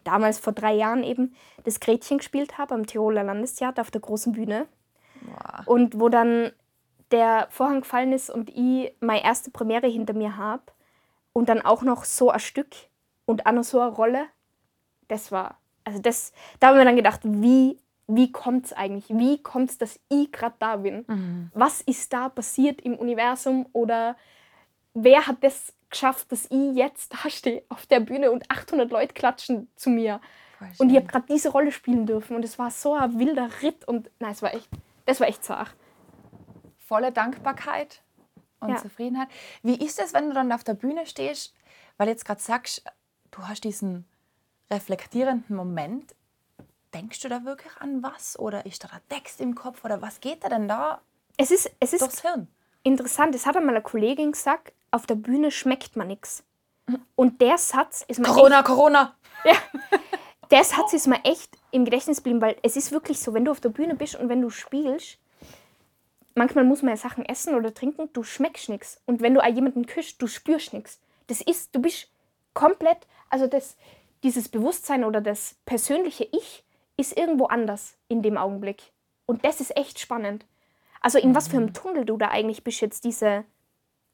damals 0.03 0.39
vor 0.39 0.53
drei 0.53 0.73
Jahren 0.73 1.03
eben, 1.03 1.35
das 1.63 1.79
Gretchen 1.79 2.17
gespielt 2.17 2.57
habe 2.57 2.75
am 2.75 2.85
Tiroler 2.85 3.23
Landestheater 3.23 3.81
auf 3.81 3.91
der 3.91 4.01
großen 4.01 4.33
Bühne. 4.33 4.67
Boah. 5.21 5.63
Und 5.65 5.99
wo 5.99 6.09
dann 6.09 6.51
der 7.11 7.47
Vorhang 7.49 7.81
gefallen 7.81 8.13
ist 8.13 8.29
und 8.29 8.49
ich 8.49 8.93
meine 8.99 9.23
erste 9.23 9.51
Premiere 9.51 9.87
hinter 9.87 10.13
mir 10.13 10.37
habe. 10.37 10.63
Und 11.33 11.49
dann 11.49 11.61
auch 11.61 11.81
noch 11.83 12.05
so 12.05 12.29
ein 12.31 12.39
Stück 12.39 12.75
und 13.25 13.45
auch 13.45 13.51
noch 13.51 13.63
so 13.63 13.79
eine 13.79 13.91
Rolle. 13.91 14.25
Das 15.07 15.31
war, 15.31 15.57
also 15.83 15.99
das, 15.99 16.33
da 16.59 16.67
haben 16.67 16.77
wir 16.77 16.85
dann 16.85 16.95
gedacht, 16.95 17.21
wie, 17.23 17.77
wie 18.11 18.31
kommt 18.31 18.65
es 18.65 18.73
eigentlich? 18.73 19.05
Wie 19.09 19.41
kommt 19.41 19.69
es, 19.69 19.77
dass 19.77 19.99
ich 20.09 20.31
gerade 20.31 20.55
da 20.59 20.77
bin? 20.77 21.49
Was 21.53 21.81
ist 21.81 22.11
da 22.11 22.27
passiert 22.29 22.81
im 22.81 22.95
Universum? 22.95 23.67
Oder 23.71 24.15
wer 24.93 25.27
hat 25.27 25.43
das 25.43 25.73
geschafft, 25.89 26.31
dass 26.31 26.45
ich 26.45 26.75
jetzt 26.75 27.13
da 27.13 27.29
stehe 27.29 27.63
auf 27.69 27.85
der 27.85 27.99
Bühne 27.99 28.31
und 28.31 28.49
800 28.49 28.89
Leute 28.91 29.13
klatschen 29.13 29.69
zu 29.75 29.89
mir? 29.91 30.19
Und 30.79 30.89
ich 30.89 30.95
habe 30.97 31.05
gerade 31.07 31.25
diese 31.29 31.49
Rolle 31.49 31.71
spielen 31.71 32.05
dürfen 32.05 32.35
und 32.35 32.43
es 32.43 32.57
war 32.59 32.71
so 32.71 32.93
ein 32.95 33.17
wilder 33.19 33.49
Ritt 33.61 33.87
und 33.87 34.09
nein, 34.19 34.31
es 34.31 34.41
war 34.41 34.53
echt, 34.53 34.67
das 35.05 35.19
war 35.19 35.27
echt 35.27 35.43
zart. 35.43 35.73
volle 36.79 37.11
Dankbarkeit 37.11 38.01
und 38.59 38.69
Ja. 38.69 38.77
Zufriedenheit. 38.77 39.27
Wie 39.61 39.75
ist 39.75 39.99
es, 39.99 40.11
wenn 40.13 40.27
du 40.29 40.33
dann 40.33 40.51
auf 40.51 40.63
der 40.63 40.73
Bühne 40.73 41.05
stehst, 41.05 41.53
weil 41.97 42.07
jetzt 42.07 42.25
gerade 42.25 42.41
sagst, 42.41 42.83
du 43.29 43.47
hast 43.47 43.63
diesen 43.63 44.05
reflektierenden 44.71 45.55
Moment. 45.55 46.15
Denkst 46.93 47.19
du 47.21 47.29
da 47.29 47.45
wirklich 47.45 47.71
an 47.79 48.01
was? 48.01 48.37
Oder 48.39 48.65
ist 48.65 48.83
da 48.83 48.87
der 48.87 49.07
Text 49.09 49.41
im 49.41 49.55
Kopf? 49.55 49.85
Oder 49.85 50.01
was 50.01 50.19
geht 50.21 50.43
da 50.43 50.49
denn 50.49 50.67
da 50.67 51.01
Es 51.37 51.51
ist, 51.51 51.71
es 51.79 51.93
ist 51.93 52.01
durchs 52.01 52.21
Hirn? 52.21 52.47
interessant, 52.83 53.35
es 53.35 53.45
hat 53.45 53.55
einmal 53.57 53.75
eine 53.75 53.83
Kollegin 53.83 54.31
gesagt, 54.31 54.73
auf 54.91 55.05
der 55.05 55.15
Bühne 55.15 55.51
schmeckt 55.51 55.95
man 55.95 56.07
nichts. 56.07 56.43
Und 57.15 57.41
der 57.41 57.57
Satz 57.57 58.03
ist 58.07 58.19
mir 58.19 58.25
Corona, 58.25 58.63
Corona! 58.63 59.15
echt, 59.43 59.61
der 60.51 60.63
Satz 60.63 60.93
ist 60.93 61.07
mir 61.07 61.23
echt 61.23 61.55
im 61.71 61.85
Gedächtnis 61.85 62.17
geblieben, 62.17 62.41
weil 62.41 62.57
es 62.63 62.75
ist 62.75 62.91
wirklich 62.91 63.19
so, 63.19 63.33
wenn 63.33 63.45
du 63.45 63.51
auf 63.51 63.59
der 63.59 63.69
Bühne 63.69 63.95
bist 63.95 64.15
und 64.15 64.29
wenn 64.29 64.41
du 64.41 64.49
spielst, 64.49 65.19
manchmal 66.33 66.63
muss 66.63 66.81
man 66.81 66.91
ja 66.91 66.97
Sachen 66.97 67.25
essen 67.25 67.53
oder 67.53 67.73
trinken, 67.73 68.09
du 68.13 68.23
schmeckst 68.23 68.69
nichts. 68.69 68.99
Und 69.05 69.21
wenn 69.21 69.35
du 69.35 69.41
jemanden 69.43 69.85
küsst, 69.85 70.21
du 70.21 70.27
spürst 70.27 70.73
nichts. 70.73 70.99
Das 71.27 71.41
ist, 71.41 71.75
du 71.75 71.81
bist 71.81 72.09
komplett, 72.55 73.05
also 73.29 73.45
das, 73.45 73.77
dieses 74.23 74.49
Bewusstsein 74.49 75.03
oder 75.03 75.21
das 75.21 75.55
persönliche 75.65 76.27
Ich 76.31 76.63
ist 76.99 77.17
irgendwo 77.17 77.45
anders 77.45 77.97
in 78.07 78.21
dem 78.21 78.37
Augenblick. 78.37 78.91
Und 79.25 79.45
das 79.45 79.61
ist 79.61 79.75
echt 79.77 79.99
spannend. 79.99 80.45
Also 81.01 81.17
in 81.17 81.33
was 81.35 81.47
für 81.47 81.57
einem 81.57 81.73
Tunnel 81.73 82.05
du 82.05 82.17
da 82.17 82.27
eigentlich 82.29 82.63
bist 82.63 82.81
jetzt 82.81 83.03
diese, 83.05 83.45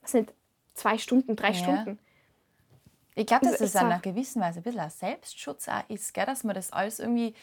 was 0.02 0.12
sind 0.12 0.34
zwei 0.76 0.98
Stunden, 0.98 1.36
drei 1.36 1.50
Ja. 1.50 1.54
Stunden. 1.56 2.00
Ich 3.16 3.26
glaube, 3.26 3.46
dass 3.46 3.54
Das 3.54 3.60
das 3.62 3.70
ist 3.70 3.76
in 3.82 3.88
einer 3.88 4.00
gewissen 4.00 4.42
Weise 4.42 4.60
ein 4.60 4.64
bisschen 4.64 4.82
ein 4.82 4.90
Selbstschutz 4.90 5.68
auch 5.70 5.84
ist, 5.88 6.14
gell? 6.14 6.26
dass 6.26 6.44
man 6.44 6.54
das 6.54 6.74
alles 6.74 7.00
irgendwie 7.00 7.34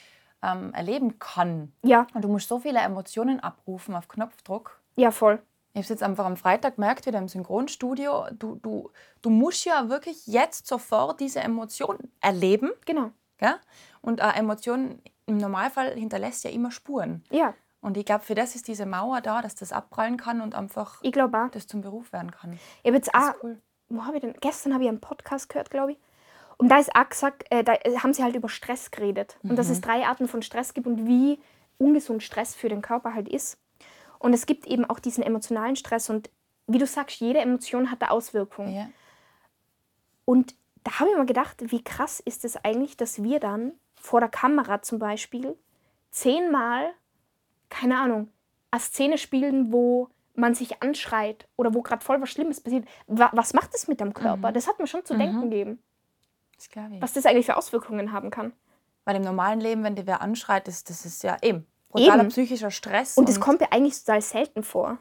ähm, 0.42 0.74
erleben 0.74 1.18
kann. 1.18 1.72
Ja, 1.82 2.06
Und 2.14 2.22
du 2.22 2.28
musst 2.28 2.48
so 2.48 2.58
viele 2.60 2.80
Emotionen 2.80 3.40
abrufen 3.40 3.94
auf 3.94 4.06
Knopfdruck. 4.08 4.78
ja, 4.96 5.10
voll. 5.10 5.42
Ich 5.74 5.78
habe 5.78 5.84
es 5.84 5.88
jetzt 5.88 6.02
einfach 6.02 6.26
am 6.26 6.36
Freitag 6.36 6.74
gemerkt, 6.74 7.06
wieder 7.06 7.18
im 7.18 7.28
Synchronstudio. 7.28 8.26
Du, 8.32 8.56
du, 8.56 8.90
du 9.22 9.30
musst 9.30 9.64
ja 9.64 9.88
wirklich 9.88 10.26
jetzt 10.26 10.66
sofort 10.66 11.18
diese 11.20 11.40
Emotion 11.40 11.96
erleben. 12.20 12.72
Genau. 12.84 13.10
Gell? 13.38 13.54
Und 14.02 14.20
eine 14.20 14.36
Emotion 14.36 15.00
im 15.26 15.36
Normalfall 15.38 15.94
hinterlässt 15.94 16.44
ja 16.44 16.50
immer 16.50 16.70
Spuren. 16.70 17.22
Ja, 17.30 17.54
Und 17.80 17.96
ich 17.96 18.04
glaube, 18.04 18.24
für 18.24 18.34
das 18.34 18.54
ist 18.54 18.68
diese 18.68 18.86
Mauer 18.86 19.20
da, 19.20 19.42
dass 19.42 19.54
das 19.54 19.72
abprallen 19.72 20.16
kann 20.16 20.40
und 20.40 20.54
einfach 20.54 20.98
ich 21.02 21.12
auch. 21.20 21.48
das 21.50 21.66
zum 21.66 21.80
Beruf 21.80 22.12
werden 22.12 22.30
kann. 22.30 22.52
Ich 22.82 22.86
habe 22.88 22.96
jetzt 22.96 23.10
Das 23.14 23.30
auch, 23.30 23.42
cool. 23.42 23.60
wo 23.88 24.04
habe 24.04 24.16
ich 24.16 24.20
denn? 24.22 24.34
Gestern 24.40 24.72
habe 24.74 24.84
ich 24.84 24.88
einen 24.88 25.00
Podcast 25.00 25.48
gehört, 25.48 25.70
glaube 25.70 25.92
ich. 25.92 25.98
Und 26.58 26.68
da 26.68 26.78
ist 26.78 26.94
auch 26.94 27.08
gesagt, 27.08 27.44
äh, 27.50 27.64
da 27.64 27.72
haben 28.02 28.12
sie 28.14 28.22
halt 28.22 28.36
über 28.36 28.48
Stress 28.48 28.90
geredet. 28.90 29.36
Und 29.42 29.56
dass 29.56 29.68
es 29.68 29.80
drei 29.80 30.06
Arten 30.06 30.28
von 30.28 30.42
Stress 30.42 30.74
gibt 30.74 30.86
und 30.86 31.06
wie 31.06 31.40
ungesund 31.78 32.22
Stress 32.22 32.54
für 32.54 32.68
den 32.68 32.82
Körper 32.82 33.14
halt 33.14 33.28
ist. 33.28 33.58
Und 34.20 34.32
es 34.32 34.46
gibt 34.46 34.66
eben 34.68 34.84
auch 34.84 35.00
diesen 35.00 35.24
emotionalen 35.24 35.74
Stress. 35.74 36.08
Und 36.08 36.30
wie 36.68 36.78
du 36.78 36.86
sagst, 36.86 37.18
jede 37.20 37.40
Emotion 37.40 37.90
hat 37.90 38.00
eine 38.02 38.12
Auswirkung. 38.12 38.72
Ja. 38.72 38.86
Und 40.24 40.54
da 40.84 41.00
habe 41.00 41.10
ich 41.10 41.16
mir 41.16 41.26
gedacht, 41.26 41.56
wie 41.72 41.82
krass 41.82 42.20
ist 42.20 42.44
es 42.44 42.56
eigentlich, 42.56 42.96
dass 42.96 43.22
wir 43.22 43.40
dann 43.40 43.72
vor 44.02 44.20
der 44.20 44.28
Kamera 44.28 44.82
zum 44.82 44.98
Beispiel 44.98 45.56
zehnmal, 46.10 46.90
keine 47.70 47.98
Ahnung, 47.98 48.28
eine 48.70 48.80
Szene 48.80 49.16
spielen, 49.16 49.72
wo 49.72 50.08
man 50.34 50.54
sich 50.54 50.82
anschreit 50.82 51.46
oder 51.56 51.72
wo 51.72 51.82
gerade 51.82 52.04
voll 52.04 52.20
was 52.20 52.30
Schlimmes 52.30 52.60
passiert. 52.60 52.86
Wa 53.06 53.30
was 53.32 53.54
macht 53.54 53.72
das 53.72 53.86
mit 53.86 54.00
dem 54.00 54.12
Körper? 54.12 54.50
Das 54.50 54.66
hat 54.66 54.78
mir 54.78 54.86
schon 54.86 55.04
zu 55.04 55.16
denken 55.16 55.42
gegeben, 55.42 55.78
Das 56.56 56.68
was 57.00 57.12
das 57.12 57.26
eigentlich 57.26 57.46
für 57.46 57.56
Auswirkungen 57.56 58.12
haben 58.12 58.30
kann. 58.30 58.52
Weil 59.04 59.16
im 59.16 59.22
normalen 59.22 59.60
Leben, 59.60 59.84
wenn 59.84 59.94
dir 59.94 60.06
wer 60.06 60.20
anschreit, 60.20 60.68
das, 60.68 60.84
das 60.84 61.04
ist 61.04 61.22
ja 61.22 61.36
eben 61.42 61.66
brutaler 61.88 62.20
Eben. 62.20 62.28
psychischer 62.28 62.70
Stress. 62.70 63.16
Und 63.16 63.28
es 63.28 63.40
kommt 63.40 63.60
ja 63.60 63.68
eigentlich 63.70 63.98
total 63.98 64.22
selten 64.22 64.62
vor. 64.62 64.98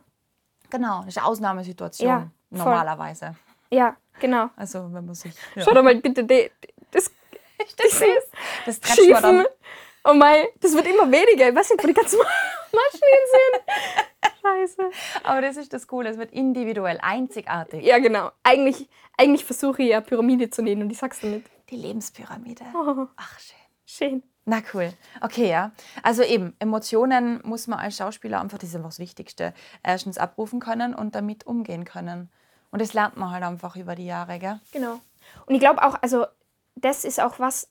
Genau, 0.70 1.00
das 1.00 1.10
ist 1.10 1.18
eine 1.18 1.28
Ausnahmesituation 1.28 2.10
Ja, 2.10 2.32
normalerweise. 2.50 3.36
Ja, 3.72 3.96
genau. 4.20 4.50
Also 4.56 4.92
wenn 4.94 5.06
man 5.06 5.16
sich... 5.16 5.34
Ja. 5.56 5.64
Schau 5.64 5.74
doch 5.74 5.84
mal 5.84 5.96
bitte 5.96 6.24
die, 6.24 6.52
das, 7.78 8.00
das, 8.66 8.80
das. 8.80 8.96
Schiefen. 8.96 9.46
Oh 10.04 10.14
mein, 10.14 10.46
das 10.60 10.74
wird 10.74 10.88
immer 10.88 11.12
weniger. 11.12 11.50
Ich 11.50 11.56
weiß 11.56 11.70
nicht, 11.72 11.84
wo 11.84 11.88
die 11.88 11.94
ganzen 11.94 12.18
Maschinen 12.72 13.26
sind. 13.32 14.32
Scheiße. 14.42 14.90
Aber 15.24 15.42
das 15.42 15.58
ist 15.58 15.74
das 15.74 15.88
Coole, 15.88 16.10
es 16.10 16.18
wird 16.18 16.32
individuell, 16.32 16.98
einzigartig. 17.02 17.84
Ja, 17.84 18.00
genau. 18.00 18.32
Eigentlich, 18.44 18.90
eigentlich 19.18 19.46
versuche 19.46 19.84
ich 19.84 19.90
ja 19.90 20.02
Pyramide 20.02 20.50
zu 20.50 20.64
nähen 20.64 20.82
und 20.82 20.90
ich 20.90 20.98
sag's 20.98 21.20
dir 21.20 21.28
nicht. 21.28 21.48
Die 21.70 21.76
Lebenspyramide. 21.76 22.64
Oh, 22.74 23.08
Ach, 23.16 23.40
schön. 23.40 23.58
schön. 23.86 24.24
Na 24.46 24.62
cool. 24.74 24.92
Okay, 25.22 25.50
ja. 25.50 25.72
Also 26.02 26.24
eben, 26.24 26.56
Emotionen 26.58 27.40
muss 27.44 27.68
man 27.68 27.78
als 27.80 27.98
Schauspieler 27.98 28.42
einfach, 28.42 28.58
das 28.58 28.70
ist 28.70 28.76
einfach 28.76 28.90
das 28.90 29.00
Wichtigste, 29.00 29.54
erstens 29.84 30.18
abrufen 30.18 30.60
können 30.60 30.96
und 30.96 31.14
damit 31.14 31.46
umgehen 31.46 31.86
können. 31.86 32.32
Und 32.72 32.82
das 32.82 32.94
lernt 32.94 33.18
man 33.18 33.30
halt 33.30 33.44
einfach 33.44 33.76
über 33.76 33.96
die 33.96 34.08
Jahre, 34.08 34.40
gell? 34.40 34.60
Genau. 34.72 35.00
Und 35.46 35.54
ich 35.54 35.60
glaube 35.60 35.84
auch, 35.84 35.96
also 36.02 36.26
das 36.82 37.06
ist 37.06 37.20
auch 37.20 37.40
was, 37.40 37.70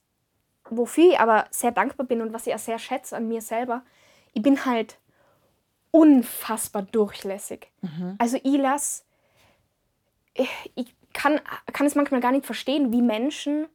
wofür 0.69 1.13
ich 1.13 1.21
aber 1.21 1.47
sehr 1.51 1.73
dankbar 1.73 2.07
bin 2.07 2.21
und 2.21 2.33
was 2.33 2.47
ich 2.47 2.55
auch 2.55 2.59
sehr 2.59 2.79
schätze 2.79 3.17
an 3.17 3.29
mir 3.29 3.41
selber. 3.43 3.83
Ich 4.33 4.43
bin 4.43 4.65
halt 4.65 4.99
unfassbar 5.91 6.83
durchlässig. 6.83 7.71
Also 8.19 8.37
ich 8.37 8.57
lasse, 8.57 9.03
ich 10.75 10.95
kann, 11.13 11.41
kann 11.73 11.87
es 11.87 11.95
manchmal 11.95 12.21
gar 12.21 12.33
nicht 12.33 12.47
verstehen, 12.47 12.93
wie 12.93 13.03
Menschen 13.03 13.67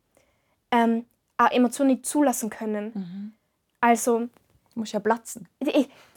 ähm, 0.71 1.05
eine 1.37 1.51
Emotion 1.51 1.87
nicht 1.87 2.05
zulassen 2.05 2.49
können. 2.49 3.35
Also 3.81 4.29
Muss 4.75 4.93
ja 4.93 4.99
platzen. 4.99 5.47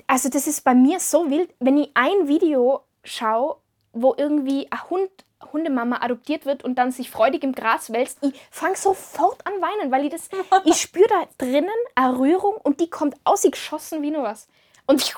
also 0.06 0.28
das 0.28 0.46
ist 0.46 0.62
bei 0.62 0.74
mir 0.74 1.00
so 1.00 1.28
wild, 1.30 1.52
wenn 1.58 1.76
ich 1.78 1.90
ein 1.94 2.28
Video 2.28 2.84
schaue, 3.04 3.56
wo 3.92 4.14
irgendwie 4.16 4.70
ein 4.70 4.90
Hund, 4.90 5.10
Hundemama 5.52 5.98
adoptiert 6.02 6.46
wird 6.46 6.64
und 6.64 6.76
dann 6.76 6.90
sich 6.90 7.10
freudig 7.10 7.44
im 7.44 7.52
Gras 7.52 7.92
wälzt, 7.92 8.18
ich 8.22 8.34
fange 8.50 8.76
sofort 8.76 9.46
an 9.46 9.52
weinen, 9.54 9.90
weil 9.90 10.04
ich 10.04 10.10
das, 10.10 10.28
ich 10.64 10.80
spüre 10.80 11.08
da 11.08 11.28
drinnen 11.38 11.70
eine 11.94 12.18
Rührung 12.18 12.56
und 12.56 12.80
die 12.80 12.90
kommt 12.90 13.16
aus, 13.24 13.42
sie 13.42 13.50
geschossen 13.50 14.02
wie 14.02 14.10
nur 14.10 14.24
was. 14.24 14.48
Und, 14.86 15.14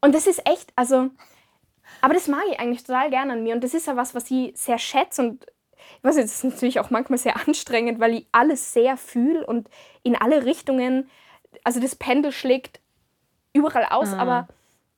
und 0.00 0.14
das 0.14 0.26
ist 0.26 0.46
echt, 0.48 0.72
also, 0.76 1.10
aber 2.00 2.14
das 2.14 2.28
mag 2.28 2.42
ich 2.50 2.58
eigentlich 2.60 2.84
total 2.84 3.10
gerne 3.10 3.32
an 3.32 3.42
mir 3.42 3.54
und 3.54 3.64
das 3.64 3.74
ist 3.74 3.86
ja 3.86 3.96
was, 3.96 4.14
was 4.14 4.30
ich 4.30 4.52
sehr 4.56 4.78
schätze 4.78 5.22
und 5.22 5.46
ich 5.98 6.04
weiß, 6.04 6.16
nicht, 6.16 6.28
das 6.28 6.36
ist 6.36 6.44
natürlich 6.44 6.80
auch 6.80 6.90
manchmal 6.90 7.18
sehr 7.18 7.36
anstrengend, 7.48 8.00
weil 8.00 8.14
ich 8.14 8.26
alles 8.32 8.72
sehr 8.72 8.96
fühle 8.96 9.46
und 9.46 9.68
in 10.02 10.16
alle 10.16 10.44
Richtungen, 10.44 11.10
also 11.62 11.80
das 11.80 11.96
Pendel 11.96 12.32
schlägt 12.32 12.80
überall 13.52 13.86
aus, 13.90 14.12
Ah. 14.12 14.18
aber 14.18 14.48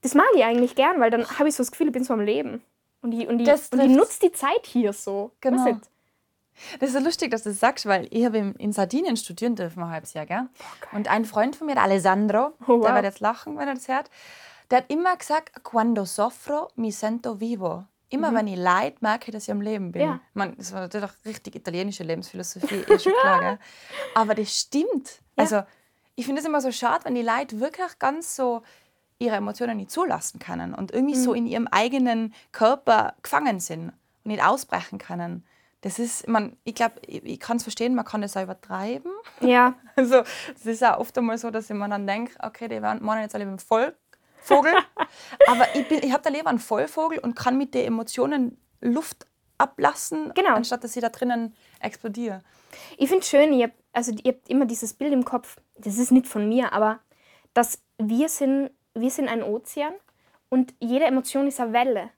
das 0.02 0.14
mag 0.14 0.26
ich 0.34 0.44
eigentlich 0.44 0.74
gern, 0.74 1.00
weil 1.00 1.10
dann 1.10 1.26
habe 1.38 1.48
ich 1.48 1.54
so 1.54 1.62
das 1.62 1.70
Gefühl, 1.70 1.88
ich 1.88 1.92
bin 1.92 2.04
so 2.04 2.12
am 2.12 2.20
Leben. 2.20 2.62
Und 3.06 3.12
ich, 3.12 3.28
und 3.28 3.38
ich, 3.40 3.46
Das 3.46 3.68
und 3.68 3.78
trifft's. 3.78 3.96
nutze 3.96 4.18
die 4.20 4.32
Zeit 4.32 4.66
hier 4.66 4.92
so. 4.92 5.30
Genau. 5.40 5.58
Weiß 5.64 5.74
nicht. 5.74 5.90
Das 6.80 6.88
ist 6.88 6.94
so 6.96 7.00
lustig, 7.04 7.30
dass 7.30 7.42
du 7.44 7.50
das 7.50 7.60
sagst, 7.60 7.86
weil 7.86 8.08
ich 8.10 8.24
habe 8.24 8.38
in- 8.38 8.54
in 8.54 8.72
Sardinien 8.72 9.16
studieren 9.16 9.54
dürfen 9.56 9.82
ein 9.82 9.90
halbes 9.90 10.14
Jahr, 10.14 10.26
gell? 10.26 10.48
geil. 10.80 10.90
Und 10.92 11.06
ein 11.08 11.24
Freund 11.24 11.54
von 11.54 11.66
mir, 11.66 11.76
Alessandro, 11.76 12.54
Oh, 12.66 12.78
wow. 12.80 12.82
der 12.86 12.94
wird 12.96 13.04
jetzt 13.04 13.20
lachen, 13.20 13.56
wenn 13.58 13.68
er 13.68 13.74
das 13.74 13.86
hört, 13.88 14.10
der 14.70 14.78
hat 14.78 14.90
immer 14.90 15.16
gesagt, 15.16 15.62
quando 15.62 16.04
soffro 16.04 16.68
mi 16.74 16.90
sento 16.90 17.38
vivo. 17.40 17.84
Immer 18.08 18.32
wenn 18.34 18.46
ich 18.46 18.56
leid, 18.56 19.02
merke 19.02 19.26
ich, 19.28 19.32
dass 19.34 19.44
ich 19.44 19.50
am 19.50 19.60
Leben 19.60 19.92
bin. 19.92 20.02
Mhm. 20.02 20.08
Ja. 20.08 20.20
Man, 20.34 20.56
das 20.56 20.72
war 20.72 20.80
natürlich 20.80 21.10
auch 21.10 21.24
richtig 21.26 21.56
italienische 21.56 22.02
Lebensphilosophie, 22.04 22.84
ist 22.88 23.02
schon 23.04 23.12
klar, 23.20 23.40
gell? 23.40 23.58
Aber 24.14 24.34
das 24.34 24.58
stimmt. 24.58 25.20
Also, 25.36 25.62
ich 26.14 26.24
finde 26.24 26.40
es 26.40 26.46
immer 26.46 26.60
so 26.60 26.72
schade, 26.72 27.04
wenn 27.04 27.14
die 27.14 27.22
Leute 27.22 27.60
wirklich 27.60 27.98
ganz 27.98 28.34
so 28.34 28.62
ihre 29.18 29.36
Emotionen 29.36 29.76
nicht 29.78 29.90
zulassen 29.90 30.38
können 30.38 30.74
und 30.74 30.92
irgendwie 30.92 31.14
so 31.16 31.30
Mhm. 31.30 31.36
in 31.36 31.46
ihrem 31.46 31.66
eigenen 31.68 32.34
Körper 32.52 33.14
gefangen 33.22 33.60
sind 33.60 33.88
und 33.88 34.26
nicht 34.26 34.44
ausbrechen 34.44 34.98
können. 34.98 35.44
Das 35.82 35.98
ist, 35.98 36.26
man, 36.26 36.56
ich 36.64 36.74
glaube, 36.74 36.94
ich, 37.06 37.24
ich 37.24 37.40
kann 37.40 37.58
es 37.58 37.62
verstehen, 37.62 37.94
man 37.94 38.04
kann 38.04 38.20
das 38.22 38.36
auch 38.36 38.42
übertreiben. 38.42 39.12
Ja, 39.40 39.74
Also, 39.96 40.22
es 40.54 40.66
ist 40.66 40.84
auch 40.84 40.98
oft 40.98 41.16
einmal 41.16 41.38
so, 41.38 41.50
dass 41.50 41.70
ich 41.70 41.76
mir 41.76 41.88
dann 41.88 42.06
denke, 42.06 42.34
okay, 42.42 42.68
die 42.68 42.82
waren 42.82 43.00
jetzt 43.20 43.34
alle 43.34 43.46
mit 43.46 43.58
dem 43.60 43.64
Vollvogel. 43.64 44.72
Aber 45.48 45.66
ich, 45.74 45.86
bin- 45.88 46.02
ich 46.02 46.12
habe 46.12 46.22
da 46.22 46.30
lieber 46.30 46.50
einen 46.50 46.58
Vollvogel 46.58 47.18
und 47.18 47.34
kann 47.36 47.56
mit 47.56 47.72
den 47.74 47.86
Emotionen 47.86 48.58
Luft 48.80 49.26
ablassen, 49.58 50.32
Genau. 50.34 50.54
anstatt 50.54 50.84
dass 50.84 50.94
ich 50.96 51.02
da 51.02 51.08
drinnen 51.08 51.54
explodiere. 51.80 52.42
ich 52.98 53.08
finde 53.08 53.22
es 53.22 53.28
schön, 53.30 53.52
ihr, 53.54 53.70
also 53.92 54.12
ihr 54.22 54.32
habt 54.32 54.48
immer 54.50 54.66
dieses 54.66 54.92
Bild 54.92 55.12
im 55.14 55.24
Kopf, 55.24 55.56
das 55.78 55.96
ist 55.96 56.10
nicht 56.12 56.26
von 56.26 56.46
mir, 56.48 56.72
aber 56.74 56.98
dass 57.54 57.80
wir 57.98 58.28
sind, 58.28 58.70
wir 59.00 59.10
sind 59.10 59.28
ein 59.28 59.42
Ozean 59.42 59.92
und 60.48 60.74
jede 60.80 61.04
Emotion 61.04 61.46
ist 61.46 61.60
eine 61.60 61.72
Welle. 61.72 62.10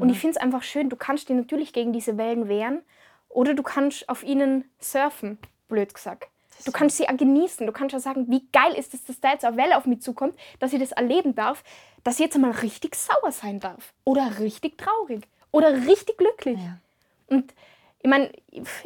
Und 0.00 0.08
ich 0.08 0.18
finde 0.18 0.36
es 0.36 0.42
einfach 0.42 0.62
schön, 0.62 0.88
du 0.88 0.96
kannst 0.96 1.28
dich 1.28 1.36
natürlich 1.36 1.72
gegen 1.72 1.92
diese 1.92 2.16
Wellen 2.16 2.48
wehren 2.48 2.80
oder 3.28 3.52
du 3.52 3.62
kannst 3.62 4.08
auf 4.08 4.22
ihnen 4.22 4.64
surfen, 4.80 5.38
blöd 5.68 5.92
gesagt. 5.92 6.28
Du 6.64 6.72
kannst 6.72 6.96
sie 6.96 7.08
auch 7.08 7.16
genießen. 7.16 7.66
Du 7.66 7.72
kannst 7.72 7.92
ja 7.92 8.00
sagen, 8.00 8.26
wie 8.28 8.46
geil 8.52 8.72
ist 8.72 8.94
es, 8.94 9.04
dass 9.04 9.20
da 9.20 9.32
jetzt 9.32 9.44
eine 9.44 9.58
Welle 9.58 9.76
auf 9.76 9.84
mich 9.84 10.00
zukommt, 10.00 10.38
dass 10.58 10.72
ich 10.72 10.80
das 10.80 10.92
erleben 10.92 11.34
darf, 11.34 11.62
dass 12.02 12.14
ich 12.14 12.20
jetzt 12.20 12.36
einmal 12.36 12.52
richtig 12.52 12.94
sauer 12.94 13.30
sein 13.30 13.60
darf. 13.60 13.92
Oder 14.04 14.38
richtig 14.38 14.78
traurig. 14.78 15.28
Oder 15.52 15.74
richtig 15.86 16.16
glücklich. 16.16 16.58
Ja. 16.58 16.78
Und 17.26 17.52
ich 18.00 18.08
meine, 18.08 18.32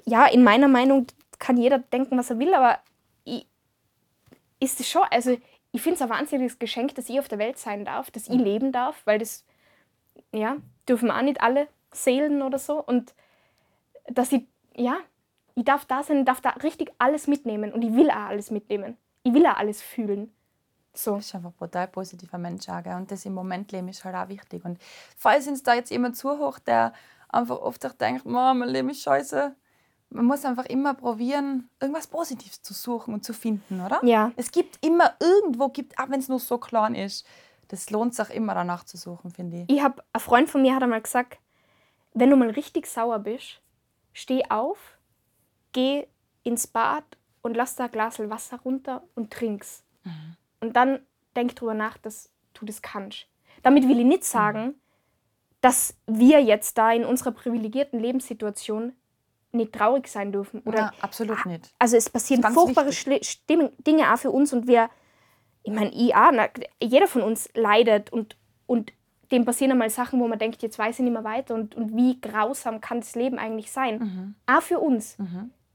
ja, 0.05 0.27
in 0.27 0.43
meiner 0.43 0.69
Meinung 0.69 1.07
kann 1.39 1.57
jeder 1.57 1.79
denken, 1.79 2.19
was 2.19 2.31
er 2.31 2.39
will, 2.39 2.53
aber 2.55 2.81
ich, 3.25 3.47
ist 4.59 4.81
es 4.81 4.89
schon, 4.89 5.03
also 5.11 5.39
ich 5.73 5.83
finde 5.83 5.97
es 5.97 6.03
ein 6.03 6.11
wahnsinniges 6.11 6.59
Geschenk, 6.59 6.95
dass 6.95 7.09
ich 7.09 7.19
auf 7.19 7.29
der 7.29 7.39
Welt 7.39 7.59
sein 7.59 7.85
darf, 7.85 8.11
dass 8.11 8.29
ich 8.29 8.39
leben 8.39 8.73
darf, 8.73 9.03
weil 9.05 9.19
das, 9.19 9.45
ja, 10.33 10.57
dürfen 10.89 11.11
auch 11.11 11.23
nicht 11.23 11.41
alle 11.41 11.69
Seelen 11.93 12.43
oder 12.43 12.59
so. 12.59 12.83
Und 12.83 13.15
dass 14.07 14.33
ich, 14.33 14.47
ja, 14.75 14.99
ich 15.55 15.65
darf 15.65 15.85
da 15.85 16.03
sein, 16.03 16.21
ich 16.21 16.25
darf 16.25 16.41
da 16.41 16.51
richtig 16.51 16.91
alles 16.99 17.27
mitnehmen 17.27 17.73
und 17.73 17.83
ich 17.83 17.95
will 17.95 18.11
auch 18.11 18.29
alles 18.29 18.51
mitnehmen. 18.51 18.97
Ich 19.23 19.33
will 19.33 19.47
auch 19.47 19.57
alles 19.57 19.83
fühlen. 19.83 20.33
So. 20.93 21.13
Du 21.13 21.17
bist 21.19 21.35
einfach 21.35 21.51
ein 21.51 21.57
brutal 21.57 21.89
positiver 21.89 22.39
Mensch 22.39 22.69
auch, 22.69 22.83
gell? 22.83 22.97
und 22.97 23.11
das 23.11 23.25
im 23.25 23.35
Moment 23.35 23.71
leben 23.71 23.89
ist 23.89 24.05
halt 24.05 24.17
auch 24.17 24.29
wichtig. 24.29 24.65
Und 24.65 24.79
falls 25.17 25.47
uns 25.47 25.63
da 25.63 25.75
jetzt 25.75 25.91
jemand 25.91 26.17
zuhört, 26.17 26.67
der 26.67 26.93
einfach 27.29 27.59
oft 27.59 27.85
auch 27.87 27.93
denkt, 27.93 28.27
"Mann, 28.27 28.59
mein 28.59 28.69
Leben 28.71 28.91
ist 28.91 29.03
scheiße, 29.03 29.55
man 30.11 30.25
muss 30.25 30.45
einfach 30.45 30.67
immer 30.67 30.95
probieren, 30.95 31.69
irgendwas 31.81 32.07
Positives 32.07 32.63
zu 32.63 32.75
suchen 32.75 33.15
und 33.15 33.25
zu 33.25 33.33
finden, 33.33 33.81
oder? 33.81 34.01
Ja. 34.05 34.33
Es 34.37 34.51
gibt 34.51 34.85
immer 34.85 35.15
irgendwo, 35.21 35.69
gibt, 35.69 35.99
auch 35.99 36.11
wenn 36.11 36.21
es 36.21 36.29
nur 36.29 36.41
so 36.41 36.59
klein 36.59 36.95
ist, 36.95 37.27
das 37.69 37.91
lohnt 37.91 38.15
sich 38.15 38.31
immer 38.31 38.55
danach 38.55 38.85
zu 38.85 38.97
suchen, 38.97 39.31
finde 39.31 39.59
ich. 39.59 39.71
Ich 39.75 39.83
habe, 39.83 40.03
ein 40.13 40.21
Freund 40.21 40.51
von 40.51 40.63
mir 40.63 40.75
hat 40.75 40.83
einmal 40.83 41.01
gesagt, 41.01 41.39
wenn 42.15 42.31
du 42.31 42.37
mal 42.37 42.51
richtig 42.51 42.87
sauer 42.87 43.21
bist, 43.21 43.61
steh 44.13 44.43
auf, 44.49 44.99
geh 45.73 46.07
ins 46.43 46.67
Bad 46.67 47.05
und 47.43 47.57
lass 47.57 47.77
da 47.77 47.85
ein 47.85 47.91
Glas 47.93 48.19
Wasser 48.19 48.59
runter 48.65 49.05
und 49.15 49.33
trink's. 49.33 49.85
Und 50.61 50.75
dann 50.75 51.01
denk 51.37 51.55
drüber 51.55 51.75
nach, 51.75 51.97
dass 51.99 52.31
du 52.55 52.67
das 52.67 52.83
kannst. 52.83 53.27
Damit 53.63 53.89
will 53.89 54.01
ich 54.01 54.07
nicht 54.07 54.25
sagen, 54.25 54.75
dass 55.61 55.95
wir 56.07 56.43
jetzt 56.43 56.79
da 56.79 56.91
in 56.93 57.05
unserer 57.05 57.33
privilegierten 57.33 58.01
Lebenssituation 58.01 58.95
nicht 59.53 59.73
traurig 59.73 60.09
sein 60.09 60.33
dürfen. 60.33 60.61
Oder 60.61 60.79
Ja, 60.79 60.93
absolut 61.01 61.45
nicht. 61.47 61.73
also 61.79 61.97
es 61.97 62.09
passieren 62.11 62.43
furchtbare 62.43 62.89
wichtig. 62.89 63.43
Dinge 63.49 64.13
auch 64.13 64.19
für 64.19 64.31
uns 64.31 64.53
und 64.53 64.67
wir, 64.67 64.89
ich 65.63 65.73
meine, 65.73 65.91
ich 65.93 66.15
auch, 66.15 66.31
na, 66.33 66.49
jeder 66.83 67.07
von 67.07 67.23
uns 67.23 67.49
leidet 67.55 68.13
und, 68.13 68.37
und 68.67 68.93
dem 69.31 69.45
passieren 69.45 69.73
einmal 69.73 69.91
Sachen, 69.91 70.21
wo 70.21 70.27
man 70.29 70.39
denkt, 70.39 70.63
jetzt 70.63 70.79
weiß 70.79 70.99
ich 70.99 71.05
nicht 71.05 71.13
mehr 71.13 71.25
weiter 71.25 71.55
und, 71.55 71.75
und 71.75 71.97
wie 71.97 72.21
grausam 72.21 72.81
kann 72.81 73.01
das 73.01 73.15
Leben 73.15 73.39
eigentlich 73.39 73.71
sein. 73.71 73.99
Mhm. 73.99 74.35
Auch 74.47 74.63
für 74.63 74.79
uns. 74.81 75.17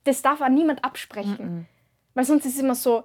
Das 0.03 0.21
darf 0.21 0.41
auch 0.41 0.49
niemand 0.49 0.83
absprechen. 0.83 1.67
Weil 2.13 2.25
sonst 2.25 2.45
ist 2.45 2.55
es 2.55 2.61
immer 2.61 2.75
so, 2.75 3.03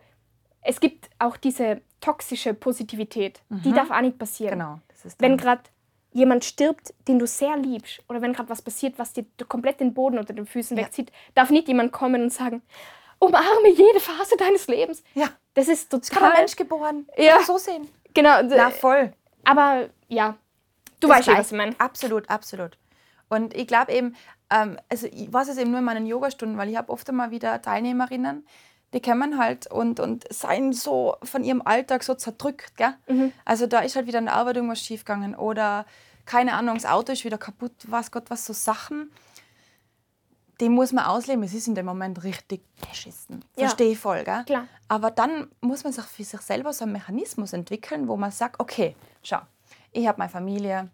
es 0.63 0.81
gibt 0.81 1.09
auch 1.19 1.37
diese 1.37 1.81
toxische 2.01 2.55
Positivität, 2.55 3.41
die 3.49 3.73
darf 3.73 3.91
auch 3.91 4.01
nicht 4.01 4.19
passieren. 4.19 4.59
Genau. 4.59 4.81
Das 4.89 5.05
ist 5.05 5.21
Wenn 5.21 5.37
gerade 5.37 5.63
jemand 6.13 6.45
stirbt, 6.45 6.93
den 7.09 7.19
du 7.19 7.27
sehr 7.27 7.57
liebst, 7.57 8.01
oder 8.09 8.21
wenn 8.23 8.33
gerade 8.33 8.49
was 8.49 8.63
passiert, 8.63 8.99
was 8.99 9.13
dir 9.13 9.25
komplett 9.49 9.81
den 9.81 9.95
Boden 9.95 10.19
unter 10.19 10.33
den 10.33 10.47
Füßen 10.47 10.77
Ja. 10.77 10.85
wegzieht, 10.85 11.13
darf 11.35 11.51
nicht 11.51 11.69
jemand 11.69 11.93
kommen 11.93 12.23
und 12.23 12.33
sagen, 12.33 12.63
umarme 13.19 13.69
jede 13.69 14.01
Phase 14.01 14.37
deines 14.37 14.67
Lebens. 14.67 15.03
ja, 15.15 15.29
Das 15.55 15.69
ist 15.69 15.91
kann 15.91 16.01
ein 16.01 16.03
total... 16.03 16.33
Mensch 16.39 16.57
geboren. 16.57 17.07
Ja. 17.17 17.41
So 17.43 17.59
sehen. 17.59 17.89
Genau, 18.15 18.43
Na, 18.43 18.71
voll. 18.71 19.13
aber 19.45 19.89
ja, 20.09 20.37
du 20.99 21.07
Das 21.09 21.19
weißt 21.19 21.29
ja, 21.29 21.39
was 21.39 21.53
ich 21.53 21.57
meine. 21.57 21.75
Absolut, 21.79 22.29
absolut. 22.29 22.77
Und 23.29 23.55
ich 23.55 23.69
glaube 23.69 23.93
eben, 23.93 24.17
ähm, 24.51 24.77
also 24.89 25.07
ich 25.07 25.33
weiß 25.33 25.49
es 25.49 25.59
eben 25.59 25.71
nur 25.71 25.79
in 25.79 25.85
meinen 25.85 26.07
Yogastunden, 26.07 26.59
weil 26.59 26.69
ich 26.71 26.77
habe 26.77 26.91
oft 26.93 27.09
einmal 27.09 27.31
wieder 27.31 27.63
Teilnehmerinnen, 27.63 28.45
die 28.93 29.01
kommen 29.01 29.39
halt 29.39 29.71
und, 29.71 30.01
und 30.01 30.25
seien 30.33 30.73
so 30.73 31.17
von 31.23 31.45
ihrem 31.45 31.63
Alltag 31.63 32.03
so 32.03 32.15
zerdrückt. 32.15 32.77
Gell? 32.77 32.95
Mhm. 33.09 33.33
Also 33.45 33.67
da 33.67 33.81
ist 33.81 33.97
halt 33.97 34.07
wieder 34.07 34.19
in 34.19 34.27
der 34.27 34.35
Arbeit 34.35 34.57
irgendwas 34.57 34.81
schiefgegangen 34.81 35.35
oder 35.35 35.87
keine 36.27 36.55
Ahnung, 36.55 36.75
das 36.75 36.87
Auto 36.87 37.13
ist 37.13 37.25
wieder 37.25 37.39
kaputt, 37.39 37.73
was 37.89 38.11
Gott, 38.11 38.31
was 38.31 38.47
so 38.47 38.53
Sachen. 38.53 39.11
Die 40.61 40.69
muss 40.69 40.93
man 40.93 41.07
ausleben. 41.07 41.43
Es 41.43 41.55
ist 41.55 41.69
in 41.69 41.75
dem 41.75 41.87
Moment 41.87 42.23
richtig 42.23 42.63
beschissen. 42.89 43.45
Ja. 43.57 43.67
Verstehe 43.67 43.93
ich 43.93 43.99
voll, 43.99 44.23
gell? 44.25 44.45
Klar. 44.45 44.67
Aber 44.89 45.11
dann 45.11 45.49
muss 45.61 45.85
man 45.85 45.93
sich 45.93 46.05
für 46.05 46.23
sich 46.23 46.41
selber 46.41 46.73
so 46.73 46.85
einen 46.85 46.93
Mechanismus 46.93 47.53
entwickeln, 47.53 48.09
wo 48.09 48.17
man 48.17 48.31
sagt, 48.31 48.61
okay, 48.61 48.95
schau, 49.23 49.41
ich 49.93 50.07
habe 50.07 50.19
meine 50.19 50.31
Familie, 50.31 50.91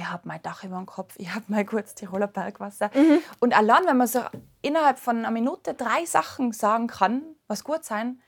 ich 0.00 0.08
habe 0.08 0.26
mein 0.28 0.42
Dach 0.42 0.64
über 0.64 0.76
dem 0.76 0.86
Kopf, 0.86 1.14
ich 1.18 1.32
habe 1.34 1.44
mein 1.48 1.66
gutes 1.66 1.94
Tiroler 1.94 2.26
Bergwasser. 2.26 2.90
Und 3.40 3.56
allein, 3.56 3.84
wenn 3.86 3.96
man 3.96 4.06
so 4.06 4.20
innerhalb 4.62 4.98
von 4.98 5.18
einer 5.18 5.30
Minute 5.30 5.74
drei 5.74 6.04
Sachen 6.04 6.52
sagen 6.52 6.86
kann, 6.86 7.22
was 7.46 7.64
gut 7.64 7.84
sein, 7.84 8.20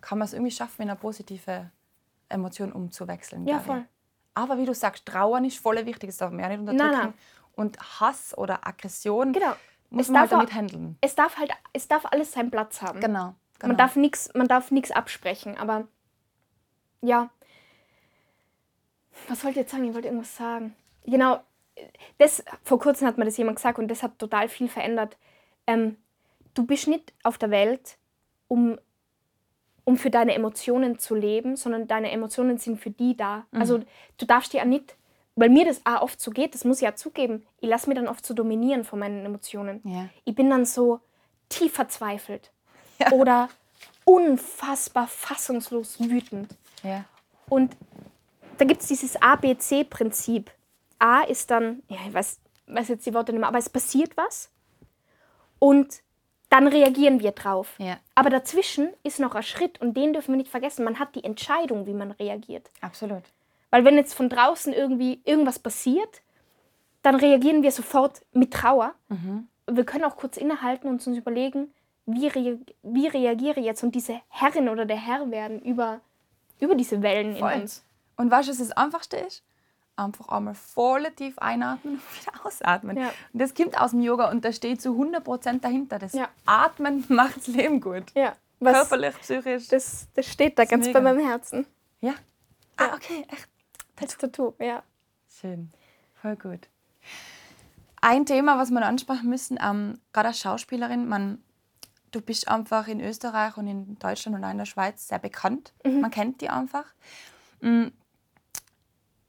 kann 0.00 0.18
man 0.18 0.26
es 0.26 0.32
irgendwie 0.32 0.50
schaffen, 0.50 0.82
in 0.82 0.90
eine 0.90 0.98
positive 0.98 1.70
Emotion 2.28 2.72
umzuwechseln. 2.72 3.46
Ja, 3.46 3.58
glaub 3.58 3.60
ich. 3.60 3.66
voll. 3.66 3.84
Aber 4.34 4.58
wie 4.58 4.64
du 4.64 4.74
sagst, 4.74 5.04
Trauern 5.06 5.44
ist 5.44 5.58
voll 5.58 5.84
wichtig, 5.84 6.08
das 6.08 6.16
darf 6.16 6.30
man 6.30 6.40
ja 6.40 6.48
nicht 6.48 6.60
unterdrücken. 6.60 6.90
nein. 6.92 7.14
Und 7.54 8.00
Hass 8.00 8.36
oder 8.38 8.66
Aggression 8.66 9.34
Genau. 9.34 9.52
muss 9.90 10.06
Es 10.06 10.10
man 10.10 10.22
halt 10.22 10.32
damit 10.32 10.54
handeln. 10.54 10.96
Es 11.02 11.14
darf 11.14 11.36
halt, 11.36 11.50
es 11.74 11.86
darf 11.86 12.06
alles 12.06 12.32
seinen 12.32 12.50
Platz 12.50 12.80
haben. 12.80 13.00
Genau. 13.00 13.34
genau. 13.58 13.68
Man 13.68 13.76
darf 13.76 13.94
nichts, 13.96 14.30
man 14.34 14.48
darf 14.48 14.70
nichts 14.70 14.90
absprechen, 14.90 15.58
aber 15.58 15.86
ja. 17.02 17.28
Was 19.28 19.44
wollte 19.44 19.50
ich 19.60 19.64
jetzt 19.64 19.72
sagen? 19.72 19.84
Ich 19.84 19.94
wollte 19.94 20.08
irgendwas 20.08 20.34
sagen. 20.34 20.74
Genau, 21.04 21.40
das, 22.18 22.44
vor 22.62 22.78
kurzem 22.78 23.06
hat 23.06 23.18
mir 23.18 23.24
das 23.24 23.36
jemand 23.36 23.56
gesagt 23.56 23.78
und 23.78 23.88
das 23.88 24.02
hat 24.02 24.18
total 24.18 24.48
viel 24.48 24.68
verändert. 24.68 25.16
Ähm, 25.66 25.96
du 26.54 26.66
bist 26.66 26.88
nicht 26.88 27.12
auf 27.22 27.38
der 27.38 27.50
Welt, 27.50 27.96
um, 28.48 28.78
um 29.84 29.96
für 29.96 30.10
deine 30.10 30.34
Emotionen 30.34 30.98
zu 30.98 31.14
leben, 31.14 31.56
sondern 31.56 31.88
deine 31.88 32.10
Emotionen 32.10 32.58
sind 32.58 32.80
für 32.80 32.90
die 32.90 33.16
da. 33.16 33.46
Also 33.52 33.80
du 34.18 34.26
darfst 34.26 34.52
dir 34.52 34.58
ja 34.58 34.64
nicht, 34.64 34.96
weil 35.34 35.48
mir 35.48 35.64
das 35.64 35.80
auch 35.84 36.02
oft 36.02 36.20
so 36.20 36.30
geht, 36.30 36.54
das 36.54 36.64
muss 36.64 36.78
ich 36.78 36.82
ja 36.82 36.94
zugeben, 36.94 37.46
ich 37.60 37.68
lasse 37.68 37.88
mich 37.88 37.96
dann 37.96 38.08
oft 38.08 38.24
so 38.24 38.34
dominieren 38.34 38.84
von 38.84 38.98
meinen 38.98 39.24
Emotionen. 39.24 39.80
Ja. 39.84 40.08
Ich 40.24 40.34
bin 40.34 40.50
dann 40.50 40.66
so 40.66 41.00
tief 41.48 41.72
verzweifelt 41.72 42.50
oder 43.12 43.48
unfassbar 44.04 45.06
fassungslos 45.06 45.98
wütend. 46.00 46.54
ja. 46.82 47.04
Und 47.48 47.76
da 48.58 48.64
gibt 48.64 48.80
es 48.82 48.88
dieses 48.88 49.20
A-B-C-Prinzip. 49.20 50.50
A 51.02 51.22
ist 51.22 51.50
dann, 51.50 51.82
ja, 51.88 51.98
ich 52.06 52.14
weiß, 52.14 52.40
weiß 52.68 52.88
jetzt 52.88 53.06
die 53.06 53.14
Worte 53.14 53.32
nicht 53.32 53.40
mehr, 53.40 53.48
aber 53.48 53.58
es 53.58 53.68
passiert 53.68 54.16
was 54.16 54.50
und 55.58 56.02
dann 56.48 56.68
reagieren 56.68 57.20
wir 57.20 57.32
drauf. 57.32 57.74
Ja. 57.78 57.98
Aber 58.14 58.30
dazwischen 58.30 58.90
ist 59.02 59.18
noch 59.18 59.34
ein 59.34 59.42
Schritt 59.42 59.80
und 59.80 59.96
den 59.96 60.12
dürfen 60.12 60.32
wir 60.32 60.36
nicht 60.36 60.50
vergessen. 60.50 60.84
Man 60.84 60.98
hat 60.98 61.14
die 61.14 61.24
Entscheidung, 61.24 61.86
wie 61.86 61.94
man 61.94 62.12
reagiert. 62.12 62.70
Absolut. 62.82 63.22
Weil 63.70 63.84
wenn 63.84 63.96
jetzt 63.96 64.14
von 64.14 64.28
draußen 64.28 64.72
irgendwie 64.72 65.20
irgendwas 65.24 65.58
passiert, 65.58 66.22
dann 67.02 67.16
reagieren 67.16 67.62
wir 67.62 67.72
sofort 67.72 68.20
mit 68.32 68.52
Trauer. 68.52 68.94
Wir 69.66 69.84
können 69.84 70.04
auch 70.04 70.16
kurz 70.16 70.36
innehalten 70.36 70.88
und 70.88 71.04
uns 71.06 71.18
überlegen, 71.18 71.72
wie, 72.06 72.28
rea 72.28 72.58
wie 72.82 73.08
reagiere 73.08 73.60
ich 73.60 73.66
jetzt 73.66 73.82
und 73.82 73.94
diese 73.94 74.20
Herrin 74.28 74.68
oder 74.68 74.84
der 74.84 74.98
Herr 74.98 75.30
werden 75.30 75.60
über, 75.60 76.00
über 76.60 76.74
diese 76.74 77.02
Wellen 77.02 77.36
Voll. 77.36 77.52
in 77.52 77.60
uns. 77.62 77.84
Und 78.16 78.30
weißt 78.30 78.48
du, 78.48 78.52
was 78.52 78.58
das 78.58 78.72
Einfachste 78.72 79.16
ist? 79.16 79.42
Einfach 80.04 80.28
einmal 80.28 80.54
voll 80.54 81.04
tief 81.16 81.38
einatmen 81.38 81.94
und 81.94 82.02
wieder 82.20 82.32
ausatmen. 82.46 82.96
Ja. 82.96 83.08
Und 83.32 83.40
das 83.40 83.54
kommt 83.54 83.78
aus 83.80 83.90
dem 83.92 84.00
Yoga 84.00 84.30
und 84.30 84.44
da 84.44 84.52
steht 84.52 84.80
zu 84.82 84.90
100% 84.90 85.60
dahinter. 85.60 85.98
Das 85.98 86.12
Ja. 86.12 86.28
Atmen 86.46 87.04
macht 87.08 87.36
das 87.38 87.46
Leben 87.48 87.80
gut. 87.80 88.04
Ja, 88.14 88.34
was, 88.60 88.74
Körperlich, 88.74 89.18
psychisch. 89.20 89.68
das, 89.68 90.08
das 90.14 90.26
steht 90.26 90.58
da 90.58 90.64
ganz 90.64 90.86
mega. 90.86 91.00
bei 91.00 91.04
meinem 91.12 91.26
Herzen. 91.26 91.66
ja. 92.00 92.14
Ah, 92.76 92.94
okay, 92.94 93.24
echt. 93.30 93.48
Das 93.96 94.16
Tattoo, 94.16 94.54
ja. 94.58 94.82
Schön. 95.40 95.70
Voll 96.20 96.36
gut. 96.36 96.68
Ein 98.00 98.26
Thema, 98.26 98.58
was 98.58 98.70
wir 98.70 98.80
noch 98.80 98.86
ansprechen 98.86 99.28
müssen, 99.28 99.58
ähm, 99.62 99.98
gerade 100.12 100.28
als 100.28 100.40
Schauspielerin, 100.40 101.06
man, 101.08 101.42
du 102.10 102.20
bist 102.20 102.48
einfach 102.48 102.88
in 102.88 103.00
Österreich 103.00 103.56
und 103.56 103.66
in 103.68 103.98
Deutschland 103.98 104.36
und 104.36 104.44
auch 104.44 104.50
in 104.50 104.58
der 104.58 104.64
Schweiz 104.64 105.06
sehr 105.06 105.18
bekannt. 105.20 105.72
Man 105.84 106.10
kennt 106.10 106.40
die 106.40 106.48
einfach. 106.48 106.84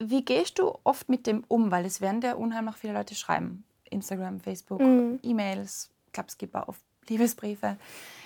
Wie 0.10 0.24
gehst 0.26 0.60
du 0.60 0.78
oft 0.84 1.10
mit 1.10 1.28
dem 1.28 1.43
um? 1.47 1.72
Weil 1.72 1.86
es 1.86 2.01
werden 2.01 2.22
dir 2.22 2.38
unheimlich 2.38 2.76
viele 2.76 2.93
Leute 2.93 3.16
schreiben. 3.16 3.64
Instagram, 3.89 4.39
Facebook, 4.39 4.80
E-Mails. 4.82 5.89
Ich 6.08 6.14
glaube, 6.14 6.28
es 6.30 6.38
gibt 6.38 6.56
auch 6.56 6.68
oft 6.68 6.82
Liebesbriefe. 7.08 7.78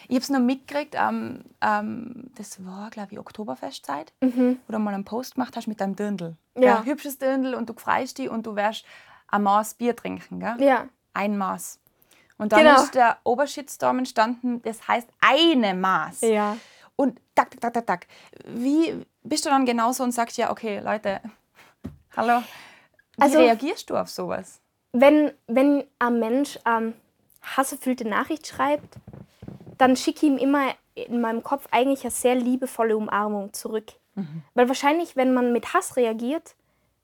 Ich 0.08 0.16
habe 0.16 0.24
es 0.24 0.30
noch 0.30 0.40
mitgekriegt, 0.40 0.96
ähm, 0.98 1.42
ähm, 1.62 2.30
das 2.36 2.64
war, 2.66 2.90
glaube 2.90 3.10
ich, 3.12 3.20
Oktoberfestzeit, 3.20 4.14
wo 4.22 4.72
du 4.72 4.80
mal 4.80 4.94
einen 4.94 5.04
Post 5.04 5.36
gemacht 5.36 5.56
hast 5.58 5.68
mit 5.68 5.82
deinem 5.82 5.96
Dirndl. 5.96 6.38
Ja. 6.58 6.78
Ein 6.80 6.86
hübsches 6.86 7.18
Dirndl 7.18 7.54
und 7.56 7.70
du 7.70 7.74
freust 7.74 8.18
dich 8.18 8.30
und 8.30 8.46
du 8.46 8.56
wirst 8.56 8.86
ein 9.28 9.44
Maß 9.44 9.74
Bier 9.74 9.96
trinken. 9.96 10.40
Gell? 10.40 10.56
Ja, 10.62 10.88
Ein 11.14 11.38
Maß. 11.38 11.80
Und 12.38 12.52
dann 12.52 12.60
Genau. 12.60 12.82
ist 12.82 12.94
der 12.94 13.18
Obershitstorm 13.24 13.98
entstanden, 14.00 14.62
das 14.62 14.88
heißt 14.88 15.10
eine 15.20 15.74
Maß. 15.74 16.22
ja. 16.22 16.56
Und 16.96 17.20
tak, 17.36 17.52
tak, 17.52 17.62
tak, 17.62 17.74
tak, 17.74 17.86
tak. 17.88 18.08
Wie 18.48 19.06
bist 19.24 19.46
du 19.46 19.50
dann 19.50 19.66
genauso 19.68 20.04
und 20.04 20.12
sagst, 20.14 20.36
ja, 20.38 20.50
okay, 20.50 20.80
Leute, 20.80 21.20
hallo. 22.18 22.44
Wie 23.18 23.22
Also- 23.24 23.40
reagierst 23.40 23.90
du 23.90 23.96
auf 23.96 24.10
sowas? 24.10 24.60
Wenn, 24.92 25.32
wenn 25.48 25.84
ein 26.00 26.20
Mensch 26.20 26.58
ähm, 26.66 26.94
hasserfüllte 27.42 28.08
Nachricht 28.08 28.48
schreibt, 28.48 28.96
dann 29.78 29.96
schicke 29.96 30.26
ich 30.26 30.32
ihm 30.32 30.38
immer 30.38 30.74
in 30.96 31.22
meinem 31.22 31.44
Kopf 31.44 31.68
eigentlich 31.72 32.02
eine 32.02 32.12
sehr 32.12 32.36
liebevolle 32.36 32.98
Umarmung 32.98 33.54
zurück. 33.54 33.94
Weil 34.56 34.68
wahrscheinlich, 34.68 35.16
wenn 35.16 35.32
man 35.36 35.54
mit 35.54 35.76
Hass 35.76 35.96
reagiert, 35.96 36.56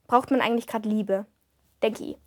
braucht 0.07 0.31
man 0.31 0.41
eigentlich 0.41 0.65
gerade 0.65 0.89
Liebe, 0.89 1.27
denke 1.83 2.03
ich. 2.03 2.17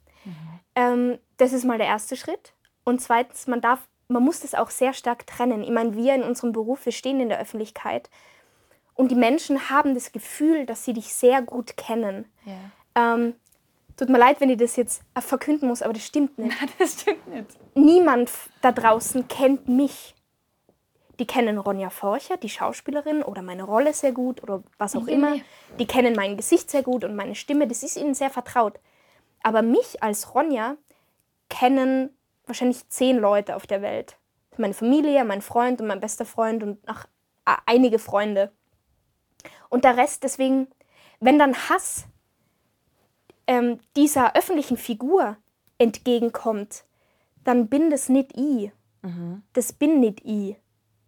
Ähm, 0.77 1.19
das 1.39 1.53
ist 1.53 1.65
mal 1.65 1.79
der 1.79 1.89
erste 1.89 2.15
Schritt. 2.15 2.53
Und 2.85 3.01
zweitens, 3.01 3.49
man 3.49 3.61
darf, 3.61 3.81
man 4.07 4.23
muss 4.23 4.41
das 4.41 4.55
auch 4.55 4.71
sehr 4.71 4.93
stark 4.93 5.27
trennen. 5.27 5.65
Ich 5.65 5.71
meine, 5.71 5.97
wir 5.97 6.15
in 6.15 6.23
unserem 6.23 6.53
Beruf, 6.53 6.85
wir 6.85 6.93
stehen 6.93 7.19
in 7.19 7.29
der 7.29 7.41
Öffentlichkeit 7.41 8.09
und 8.95 9.11
die 9.11 9.17
Menschen 9.17 9.71
haben 9.71 9.95
das 9.95 10.13
Gefühl, 10.13 10.67
dass 10.67 10.85
sie 10.85 10.93
dich 10.93 11.13
sehr 11.13 11.43
gut 11.43 11.77
kennen. 11.77 12.27
Ja. 12.45 12.55
Ähm, 12.97 13.35
tut 13.97 14.09
mir 14.09 14.19
leid, 14.19 14.41
wenn 14.41 14.51
ich 14.51 14.59
das 14.59 14.75
jetzt 14.77 15.03
äh, 15.15 15.21
verkünden 15.21 15.69
muss, 15.69 15.83
aber 15.83 15.93
das 15.93 16.05
stimmt 16.05 16.39
nicht. 16.39 16.57
Das 16.79 17.01
stimmt 17.01 17.29
nicht. 17.29 17.47
Niemand 17.75 18.31
da 18.63 18.73
draußen 18.73 19.29
kennt 19.29 19.69
mich. 19.69 20.15
Die 21.19 21.27
kennen 21.27 21.59
Ronja 21.59 21.89
Forcher, 21.89 22.37
die 22.37 22.49
Schauspielerin, 22.51 23.23
oder 23.23 23.41
meine 23.41 23.63
Rolle 23.63 23.95
sehr 23.95 24.13
gut 24.13 24.43
oder 24.43 24.63
was 24.77 24.97
auch 24.97 25.07
immer. 25.07 25.37
Die 25.79 25.87
kennen 25.87 26.15
mein 26.15 26.37
Gesicht 26.37 26.71
sehr 26.71 26.83
gut 26.83 27.05
und 27.05 27.17
meine 27.17 27.35
Stimme, 27.35 27.67
das 27.67 27.83
ist 27.83 27.97
ihnen 27.97 28.15
sehr 28.15 28.29
vertraut. 28.29 28.79
Aber 29.43 29.63
mich 29.63 30.03
als 30.03 30.35
Ronja 30.35 30.77
kennen 31.49 32.11
wahrscheinlich 32.45 32.87
zehn 32.89 33.17
Leute 33.17 33.57
auf 33.57 33.67
der 33.67 33.81
Welt. 33.81 34.19
Meine 34.59 34.75
Familie, 34.75 35.25
mein 35.25 35.41
Freund 35.41 35.81
und 35.81 35.87
mein 35.87 36.01
bester 36.01 36.27
Freund 36.27 36.63
und 36.63 36.87
noch 36.87 37.07
einige 37.65 37.99
Freunde. 37.99 38.53
Und 39.71 39.85
der 39.85 39.97
Rest, 39.97 40.23
deswegen, 40.23 40.69
wenn 41.21 41.39
dann 41.39 41.55
Hass 41.69 42.07
ähm, 43.47 43.81
dieser 43.97 44.35
öffentlichen 44.37 44.77
Figur 44.77 45.37
entgegenkommt, 45.79 46.85
dann 47.45 47.69
bin 47.69 47.91
das 47.91 48.09
nicht 48.09 48.37
ich. 48.37 48.71
Das 49.53 49.73
bin 49.73 50.01
nicht 50.01 50.23
ich. 50.25 50.57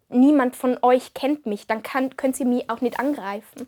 Niemand 0.07 0.55
von 0.55 0.77
euch 0.81 1.13
kennt 1.13 1.45
mich, 1.45 1.67
dann 1.67 1.83
kann, 1.83 2.15
könnt 2.15 2.39
ihr 2.39 2.45
mich 2.45 2.69
auch 2.69 2.79
nicht 2.79 2.97
angreifen. 2.97 3.67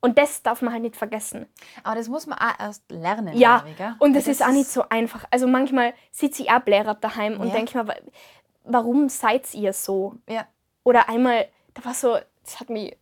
Und 0.00 0.16
das 0.16 0.42
darf 0.44 0.62
man 0.62 0.72
halt 0.72 0.82
nicht 0.84 0.96
vergessen. 0.96 1.46
Aber 1.82 1.96
das 1.96 2.08
muss 2.08 2.26
man 2.26 2.38
auch 2.38 2.58
erst 2.60 2.88
lernen. 2.90 3.36
Ja, 3.36 3.58
glaub 3.58 3.70
ich, 3.70 3.76
gell? 3.78 3.94
und 3.98 4.14
das 4.14 4.26
Weil 4.26 4.32
ist 4.32 4.44
auch 4.44 4.52
nicht 4.52 4.68
so 4.70 4.84
einfach. 4.90 5.24
Also 5.32 5.48
manchmal 5.48 5.92
sitze 6.12 6.42
ich 6.42 6.50
auch 6.52 6.60
blärat 6.60 7.02
daheim 7.02 7.40
und 7.40 7.48
Ja. 7.48 7.54
denke 7.54 7.76
mir, 7.78 7.88
wa- 7.88 7.96
warum 8.64 9.08
seid 9.08 9.52
ihr 9.54 9.72
so? 9.72 10.14
Ja. 10.28 10.46
Oder 10.84 11.08
einmal, 11.08 11.48
da 11.72 11.84
war 11.84 11.94
so, 11.94 12.16
das 12.44 12.60
hat 12.60 12.70
mich, 12.70 12.96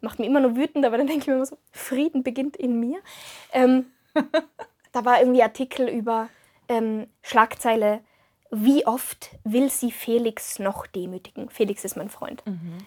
macht 0.00 0.18
mich 0.18 0.28
immer 0.28 0.40
nur 0.40 0.56
wütend, 0.56 0.84
aber 0.84 0.98
dann 0.98 1.06
denke 1.06 1.22
ich 1.22 1.26
mir 1.26 1.34
immer 1.34 1.46
so, 1.46 1.58
Frieden 1.72 2.22
beginnt 2.22 2.56
in 2.56 2.78
mir. 2.78 2.98
Ähm, 3.52 3.86
da 4.92 5.04
war 5.04 5.20
irgendwie 5.20 5.42
Artikel 5.42 5.88
über 5.88 6.28
ähm, 6.68 7.06
Schlagzeile, 7.22 8.00
wie 8.50 8.86
oft 8.86 9.30
will 9.44 9.70
sie 9.70 9.90
Felix 9.90 10.58
noch 10.58 10.86
demütigen? 10.86 11.50
Felix 11.50 11.84
ist 11.84 11.96
mein 11.96 12.08
Freund. 12.08 12.44
Mhm. 12.46 12.78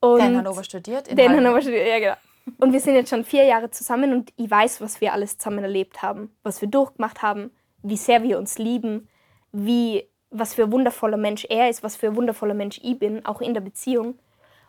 Und 0.00 0.18
Der 0.18 0.28
in 0.28 0.36
Hannover 0.38 0.64
studiert. 0.64 1.08
In 1.08 1.16
der 1.16 1.26
in. 1.26 1.32
Hannover 1.32 1.60
studiert, 1.60 1.86
ja 1.86 1.98
genau. 1.98 2.16
Und 2.58 2.72
wir 2.72 2.80
sind 2.80 2.94
jetzt 2.94 3.08
schon 3.08 3.24
vier 3.24 3.44
Jahre 3.44 3.70
zusammen 3.70 4.12
und 4.12 4.32
ich 4.36 4.50
weiß, 4.50 4.80
was 4.82 5.00
wir 5.00 5.14
alles 5.14 5.38
zusammen 5.38 5.64
erlebt 5.64 6.02
haben, 6.02 6.30
was 6.42 6.60
wir 6.60 6.68
durchgemacht 6.68 7.22
haben, 7.22 7.50
wie 7.82 7.96
sehr 7.96 8.22
wir 8.22 8.38
uns 8.38 8.58
lieben, 8.58 9.08
wie, 9.52 10.06
was 10.30 10.54
für 10.54 10.64
ein 10.64 10.72
wundervoller 10.72 11.16
Mensch 11.16 11.46
er 11.48 11.70
ist, 11.70 11.82
was 11.82 11.96
für 11.96 12.08
ein 12.08 12.16
wundervoller 12.16 12.54
Mensch 12.54 12.80
ich 12.82 12.98
bin, 12.98 13.24
auch 13.24 13.40
in 13.40 13.54
der 13.54 13.62
Beziehung. 13.62 14.18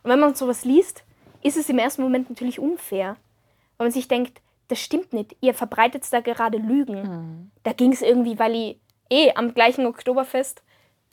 Und 0.03 0.11
wenn 0.11 0.19
man 0.19 0.35
sowas 0.35 0.63
liest, 0.63 1.03
ist 1.45 1.57
es 1.57 1.69
im 1.69 1.77
ersten 1.77 2.01
Moment 2.01 2.29
natürlich 2.29 2.59
unfair, 2.59 3.17
weil 3.77 3.87
man 3.87 3.91
sich 3.91 4.07
denkt, 4.07 4.41
das 4.67 4.79
stimmt 4.79 5.13
nicht, 5.13 5.35
ihr 5.41 5.53
verbreitet 5.53 6.03
da 6.11 6.21
gerade 6.21 6.57
Lügen. 6.57 7.51
Da 7.63 7.73
ging 7.73 7.93
es 7.93 8.01
irgendwie, 8.01 8.39
weil 8.39 8.55
ich 8.55 8.79
eh 9.11 9.31
am 9.35 9.53
gleichen 9.53 9.85
Oktoberfest 9.85 10.63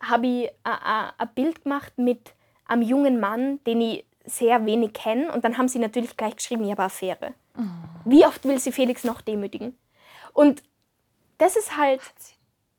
habe 0.00 0.26
ich 0.26 0.50
ein 0.64 1.28
Bild 1.34 1.64
gemacht 1.64 1.92
mit 1.96 2.32
einem 2.64 2.82
jungen 2.82 3.20
Mann, 3.20 3.62
den 3.66 3.82
ich 3.82 4.06
sehr 4.24 4.64
wenig 4.64 4.94
kenne. 4.94 5.30
Und 5.32 5.44
dann 5.44 5.58
haben 5.58 5.68
sie 5.68 5.78
natürlich 5.78 6.16
gleich 6.16 6.36
geschrieben, 6.36 6.64
ich 6.64 6.70
habe 6.70 6.82
eine 6.82 6.86
Affäre. 6.86 7.34
Wie 8.06 8.24
oft 8.24 8.44
will 8.44 8.58
sie 8.58 8.72
Felix 8.72 9.04
noch 9.04 9.20
demütigen? 9.20 9.76
Und 10.32 10.62
das 11.36 11.56
ist 11.56 11.76
halt, 11.76 12.00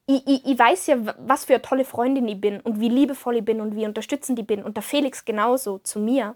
ich, 0.08 0.26
ich, 0.26 0.46
ich 0.46 0.58
weiß 0.58 0.88
ja, 0.88 0.96
was 1.20 1.46
für 1.46 1.54
eine 1.54 1.62
tolle 1.62 1.86
Freundin 1.86 2.28
ich 2.28 2.42
bin 2.42 2.60
und 2.62 2.80
wie 2.80 2.90
liebevoll 2.90 3.38
ich 3.38 3.46
bin 3.46 3.62
und 3.62 3.76
wie 3.76 3.86
unterstützend 3.86 4.40
ich 4.40 4.48
bin. 4.48 4.64
Und 4.64 4.76
der 4.76 4.84
Felix 4.84 5.24
genauso 5.24 5.78
zu 5.78 6.00
mir. 6.00 6.36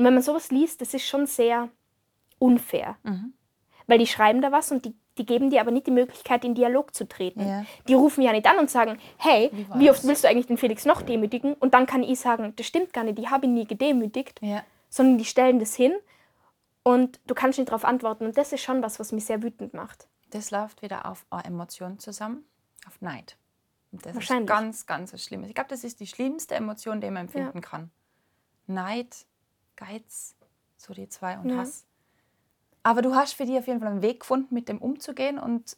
Und 0.00 0.06
wenn 0.06 0.14
man 0.14 0.22
sowas 0.22 0.50
liest, 0.50 0.80
das 0.80 0.94
ist 0.94 1.06
schon 1.06 1.26
sehr 1.26 1.68
unfair. 2.38 2.96
Weil 3.86 3.98
die 3.98 4.06
schreiben 4.06 4.40
da 4.40 4.50
was 4.50 4.72
und 4.72 4.86
die, 4.86 4.94
die 5.18 5.26
geben 5.26 5.50
dir 5.50 5.60
aber 5.60 5.72
nicht 5.72 5.86
die 5.86 5.90
Möglichkeit, 5.90 6.42
in 6.42 6.54
Dialog 6.54 6.94
zu 6.94 7.06
treten. 7.06 7.46
Ja. 7.46 7.66
Die 7.86 7.92
rufen 7.92 8.22
ja 8.22 8.32
nicht 8.32 8.46
an 8.46 8.56
und 8.58 8.70
sagen, 8.70 8.98
hey, 9.18 9.50
Wie 9.52 9.66
wie, 9.80 9.90
oft 9.90 10.02
willst 10.04 10.24
du 10.24 10.28
eigentlich 10.28 10.46
den 10.46 10.56
Felix 10.56 10.86
noch 10.86 11.02
demütigen? 11.02 11.52
Und 11.52 11.74
dann 11.74 11.84
kann 11.84 12.02
ich 12.02 12.18
sagen, 12.18 12.54
das 12.56 12.64
stimmt 12.66 12.94
gar 12.94 13.04
nicht, 13.04 13.18
ich 13.18 13.28
habe 13.28 13.44
ihn 13.44 13.52
nie 13.52 13.66
gedemütigt, 13.66 14.40
Ja. 14.40 14.62
sondern 14.88 15.18
die 15.18 15.26
stellen 15.26 15.58
das 15.58 15.74
hin 15.74 15.92
und 16.82 17.20
du 17.26 17.34
kannst 17.34 17.58
nicht 17.58 17.68
darauf 17.68 17.84
antworten. 17.84 18.24
Und 18.24 18.38
das 18.38 18.54
ist 18.54 18.62
schon 18.62 18.82
was, 18.82 18.98
was 19.00 19.12
mich 19.12 19.26
sehr 19.26 19.42
wütend 19.42 19.74
macht. 19.74 20.08
Das 20.30 20.50
läuft 20.50 20.80
wieder 20.80 21.04
auf 21.04 21.26
eine 21.28 21.44
Emotion 21.44 21.98
zusammen, 21.98 22.46
auf 22.86 23.02
Neid. 23.02 23.36
Und 23.92 24.06
das 24.06 24.12
ist 24.12 24.16
Wahrscheinlich. 24.16 24.48
ganz, 24.48 24.86
ganz 24.86 25.12
was 25.12 25.22
Schlimmes. 25.22 25.48
Ich 25.50 25.54
glaube, 25.54 25.68
das 25.68 25.84
ist 25.84 26.00
die 26.00 26.06
schlimmste 26.06 26.54
Emotion, 26.54 27.02
die 27.02 27.10
man 27.10 27.26
empfinden 27.26 27.60
kann. 27.60 27.90
Neid, 28.66 29.26
Geiz, 29.80 30.36
so 30.76 30.92
die 30.94 31.08
zwei 31.08 31.38
und 31.38 31.48
Ja. 31.50 31.58
Hass. 31.58 31.84
Aber 32.82 33.02
du 33.02 33.14
hast 33.14 33.34
für 33.34 33.44
dich 33.44 33.58
auf 33.58 33.66
jeden 33.66 33.80
Fall 33.80 33.88
einen 33.88 34.02
Weg 34.02 34.20
gefunden, 34.20 34.54
mit 34.54 34.68
dem 34.68 34.78
umzugehen 34.78 35.38
und 35.38 35.76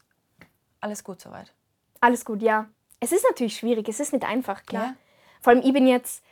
alles 0.81 1.05
gut 1.05 1.21
soweit. 1.21 1.53
Alles 2.01 2.25
gut, 2.25 2.43
ja. 2.43 2.69
Es 3.01 3.13
ist 3.13 3.25
natürlich 3.29 3.57
schwierig, 3.57 3.89
es 3.89 4.01
ist 4.01 4.13
nicht 4.13 4.25
einfach, 4.25 4.65
klar. 4.65 4.85
Ja. 4.85 4.97
Vor 5.41 5.53
allem, 5.53 5.63
ich 5.65 5.73
bin 5.73 5.87
jetzt, 5.87 6.23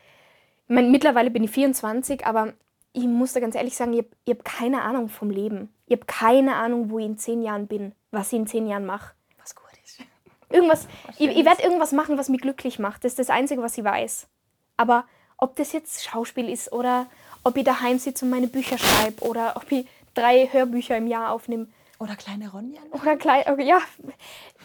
ich 0.68 0.74
mein, 0.74 0.90
mittlerweile 0.90 1.30
bin 1.30 1.42
ich 1.42 1.50
24, 1.50 2.26
aber 2.26 2.52
ich 2.92 3.04
muss 3.04 3.32
da 3.32 3.40
ganz 3.40 3.54
ehrlich 3.54 3.76
sagen, 3.76 3.92
ich 3.92 4.04
habe 4.04 4.38
hab 4.38 4.44
keine 4.44 4.82
Ahnung 4.82 5.08
vom 5.08 5.30
Leben. 5.30 5.72
Ich 5.86 5.96
habe 5.96 6.06
keine 6.06 6.56
Ahnung, 6.56 6.90
wo 6.90 6.98
ich 6.98 7.06
in 7.06 7.18
zehn 7.18 7.42
Jahren 7.42 7.66
bin, 7.66 7.92
was 8.10 8.32
ich 8.32 8.38
in 8.38 8.46
zehn 8.46 8.66
Jahren 8.66 8.86
mache. 8.86 9.14
Was 9.38 9.54
gut 9.54 9.70
ist. 9.84 10.00
Irgendwas, 10.48 10.86
ich, 11.18 11.28
ich 11.28 11.44
werde 11.44 11.62
irgendwas 11.62 11.92
machen, 11.92 12.18
was 12.18 12.28
mich 12.28 12.40
glücklich 12.40 12.78
macht. 12.78 13.04
Das 13.04 13.12
ist 13.12 13.18
das 13.18 13.30
Einzige, 13.30 13.62
was 13.62 13.78
ich 13.78 13.84
weiß. 13.84 14.28
Aber 14.76 15.04
ob 15.36 15.56
das 15.56 15.72
jetzt 15.72 16.04
Schauspiel 16.04 16.48
ist 16.48 16.72
oder 16.72 17.06
ob 17.44 17.56
ich 17.56 17.64
daheim 17.64 17.98
sitze 17.98 18.24
und 18.24 18.30
meine 18.30 18.48
Bücher 18.48 18.78
schreibe 18.78 19.24
oder 19.24 19.56
ob 19.56 19.70
ich 19.72 19.86
drei 20.14 20.48
Hörbücher 20.50 20.96
im 20.96 21.06
Jahr 21.06 21.32
aufnehme 21.32 21.68
Oder 21.98 22.16
kleine 22.16 22.50
Ronja. 22.50 22.80
oder 22.92 23.16
klein, 23.16 23.44
okay, 23.46 23.66
ja, 23.66 23.80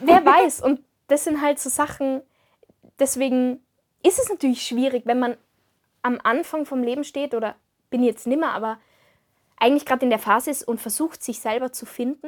wer 0.01 0.26
weiß. 0.26 0.61
Und 0.61 0.82
das 1.07 1.23
sind 1.23 1.41
halt 1.41 1.59
so 1.59 1.69
Sachen, 1.69 2.21
deswegen 2.99 3.59
ist 4.03 4.19
es 4.19 4.30
natürlich 4.30 4.65
schwierig, 4.65 5.05
wenn 5.05 5.19
man 5.19 5.38
am 6.01 6.19
Anfang 6.23 6.65
vom 6.65 6.84
Leben 6.84 7.03
steht 7.03 7.34
oder 7.34 7.55
bin 7.89 8.03
jetzt 8.03 8.28
nimmer, 8.28 8.53
aber 8.53 8.78
eigentlich 9.57 9.86
gerade 9.86 10.03
in 10.03 10.09
der 10.09 10.19
Phase 10.19 10.51
ist 10.51 10.67
und 10.67 10.82
versucht, 10.82 11.23
sich 11.23 11.39
selber 11.39 11.71
zu 11.71 11.86
finden 11.86 12.28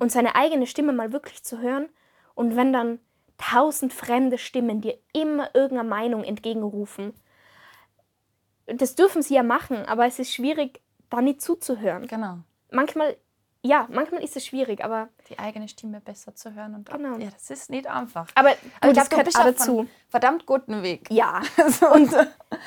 und 0.00 0.10
seine 0.10 0.34
eigene 0.34 0.66
Stimme 0.66 0.92
mal 0.92 1.12
wirklich 1.12 1.42
zu 1.44 1.60
hören. 1.60 1.88
Und 2.34 2.56
wenn 2.56 2.72
dann 2.72 2.98
tausend 3.38 3.92
fremde 3.92 4.38
Stimmen 4.38 4.80
dir 4.80 4.98
immer 5.12 5.54
irgendeine 5.54 5.88
Meinung 5.88 6.24
entgegenrufen, 6.24 7.14
das 8.66 8.94
dürfen 8.94 9.22
sie 9.22 9.34
ja 9.34 9.42
machen, 9.42 9.84
aber 9.86 10.06
es 10.06 10.18
ist 10.18 10.32
schwierig, 10.32 10.80
da 11.10 11.20
nicht 11.20 11.42
zuzuhören. 11.42 12.06
Genau. 12.06 12.38
Manchmal, 12.70 13.16
ja, 13.62 13.86
manchmal 13.90 14.22
ist 14.22 14.36
es 14.36 14.44
schwierig, 14.46 14.82
aber 14.84 15.08
Die 15.28 15.38
eigene 15.38 15.68
Stimme 15.68 16.00
besser 16.00 16.34
zu 16.34 16.54
hören. 16.54 16.74
Und 16.74 16.90
Genau. 16.90 17.16
Ja, 17.18 17.30
das 17.30 17.50
ist 17.50 17.70
nicht 17.70 17.86
einfach. 17.86 18.28
Aber 18.34 18.50
gut, 18.50 18.58
ich 18.62 18.92
das 18.94 19.08
glaub, 19.08 19.24
du 19.24 19.30
gehört 19.30 19.56
bist 19.56 19.60
dazu. 19.60 19.78
einem 19.80 19.88
verdammt 20.08 20.46
guten 20.46 20.82
Weg. 20.82 21.10
Ja. 21.10 21.40
So. 21.68 21.88
Und 21.90 22.10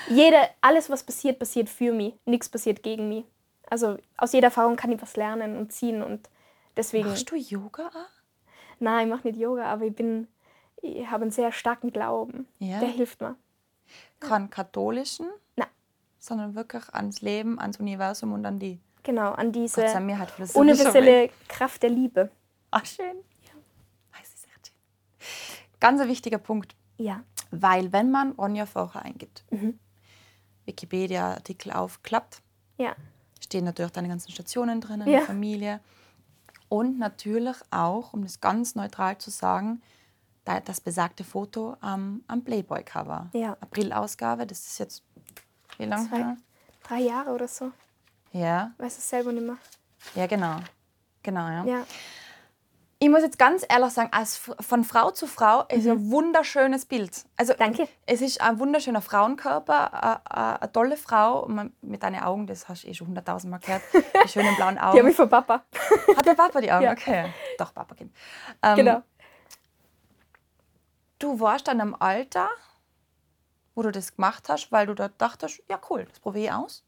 jede, 0.09 0.37
alles, 0.61 0.89
was 0.89 1.03
passiert, 1.03 1.39
passiert 1.39 1.69
für 1.69 1.91
mich. 1.91 2.13
Nichts 2.25 2.49
passiert 2.49 2.83
gegen 2.83 3.09
mich. 3.09 3.25
Also 3.69 3.97
aus 4.17 4.31
jeder 4.33 4.47
Erfahrung 4.47 4.75
kann 4.77 4.91
ich 4.91 5.01
was 5.01 5.15
lernen 5.17 5.57
und 5.57 5.71
ziehen. 5.73 6.01
Und 6.01 6.29
deswegen, 6.77 7.09
Machst 7.09 7.29
du 7.29 7.35
Yoga? 7.35 7.91
nein, 8.79 9.07
ich 9.07 9.13
mache 9.13 9.27
nicht 9.27 9.39
Yoga, 9.39 9.65
aber 9.65 9.85
ich 9.85 9.95
bin, 9.95 10.27
ich 10.81 11.05
habe 11.09 11.23
einen 11.23 11.31
sehr 11.31 11.51
starken 11.51 11.91
Glauben. 11.91 12.47
Ja. 12.59 12.79
Der 12.79 12.89
hilft 12.89 13.19
mir. 13.21 13.35
Keinen 14.19 14.49
katholischen, 14.49 15.27
sondern 16.27 16.55
wirklich 16.55 16.83
ans 16.93 17.21
Leben, 17.21 17.59
ans 17.59 17.77
Universum 17.79 18.33
und 18.33 18.45
an 18.45 18.59
die 18.59 18.79
genau, 19.03 19.31
an 19.31 19.51
Gott 19.51 19.69
sei 19.69 19.85
diese 19.87 19.99
mir 20.01 20.19
halt 20.19 20.29
philosophische 20.31 20.59
universelle 20.59 21.29
Kraft 21.47 21.81
der 21.83 21.89
Liebe. 21.89 22.29
Ach, 22.71 22.85
schön. 22.85 23.15
Ah, 24.11 24.17
es 24.21 24.29
ist 24.35 24.47
echt 24.47 24.67
schön. 24.67 25.79
Ganz 25.79 26.01
ein 26.01 26.07
wichtiger 26.09 26.37
Punkt, 26.37 26.75
Ja. 26.97 27.23
weil 27.51 27.91
wenn 27.93 28.11
man 28.11 28.33
Ronja 28.33 28.65
Focher 28.65 29.01
eingibt, 29.03 29.43
Mhm. 29.49 29.79
Wikipedia-Artikel 30.65 31.71
aufklappt, 31.71 32.41
Ja. 32.77 32.93
stehen 33.41 33.63
natürlich 33.63 33.91
deine 33.93 34.09
ganzen 34.09 34.31
Stationen 34.31 34.81
drin, 34.81 35.03
Ja. 35.07 35.21
die 35.21 35.25
Familie. 35.25 35.79
Und 36.69 36.99
natürlich 36.99 37.55
auch, 37.71 38.11
um 38.11 38.23
das 38.23 38.41
ganz 38.41 38.75
neutral 38.75 39.17
zu 39.17 39.29
sagen, 39.29 39.81
da- 40.43 40.59
das 40.59 40.81
besagte 40.81 41.23
Foto 41.23 41.77
am, 41.79 42.23
am 42.27 42.43
Playboy-Cover. 42.43 43.29
Ja. 43.33 43.53
April-Ausgabe, 43.61 44.45
das 44.45 44.59
ist 44.67 44.79
jetzt 44.79 45.03
wie 45.77 45.85
lange? 45.85 46.07
Zwei, 46.09 46.35
drei 46.83 46.99
Jahre 47.01 47.31
oder 47.31 47.47
so. 47.47 47.71
Ja, 48.31 48.71
Weiß 48.77 48.97
es 48.97 49.09
selber 49.09 49.31
nicht 49.31 49.45
mehr. 49.45 49.57
ja, 50.15 50.27
genau. 50.27 50.57
Genau, 51.23 51.47
ja. 51.47 51.63
Ja. 51.65 51.83
Ich 52.99 53.09
muss 53.09 53.21
jetzt 53.21 53.37
ganz 53.37 53.63
ehrlich 53.69 53.91
sagen, 53.91 54.09
als 54.11 54.37
von 54.59 54.83
Frau 54.83 55.11
zu 55.11 55.27
Frau 55.27 55.63
ist 55.67 55.85
ein 55.87 56.09
wunderschönes 56.09 56.85
Bild. 56.85 57.25
Also 57.35 57.53
Mhm. 57.53 57.57
Danke. 57.59 57.87
Es 58.07 58.21
ist 58.21 58.41
ein 58.41 58.57
wunderschöner 58.59 59.01
Frauenkörper, 59.01 59.93
eine, 60.31 60.61
eine, 60.61 60.71
tolle 60.71 60.97
Frau 60.97 61.47
mit 61.81 62.01
deinen 62.01 62.23
Augen, 62.23 62.47
das 62.47 62.67
hast 62.67 62.83
du 62.83 62.87
eh 62.87 62.93
schon 62.95 63.07
hunderttausendmal 63.07 63.59
gehört, 63.59 63.83
die 64.25 64.27
schönen 64.29 64.55
blauen 64.55 64.75
Die 64.75 64.81
habe 64.81 64.97
Augen. 64.99 65.07
ich 65.09 65.15
von 65.15 65.29
Papa. 65.29 65.63
Hat 66.15 66.25
der 66.25 66.33
Papa 66.33 66.59
die 66.59 66.71
Augen? 66.71 66.85
Ja. 66.85 66.91
Okay. 66.93 67.31
Doch, 67.59 67.71
Papa 67.73 67.93
Kind. 67.93 68.15
Ähm, 68.63 68.75
genau. 68.77 69.03
Du 71.19 71.39
warst 71.39 71.67
dann 71.67 71.79
im 71.79 71.95
Alter, 72.01 72.49
wo 73.77 73.83
du 73.83 73.91
das 73.91 74.15
gemacht 74.15 74.49
hast, 74.49 74.71
weil 74.71 74.87
du 74.87 74.95
da 74.95 75.07
dachtest, 75.07 75.61
ja 75.69 75.79
cool, 75.91 76.05
das 76.09 76.19
probiere 76.19 76.45
ich 76.45 76.51
aus. 76.51 76.83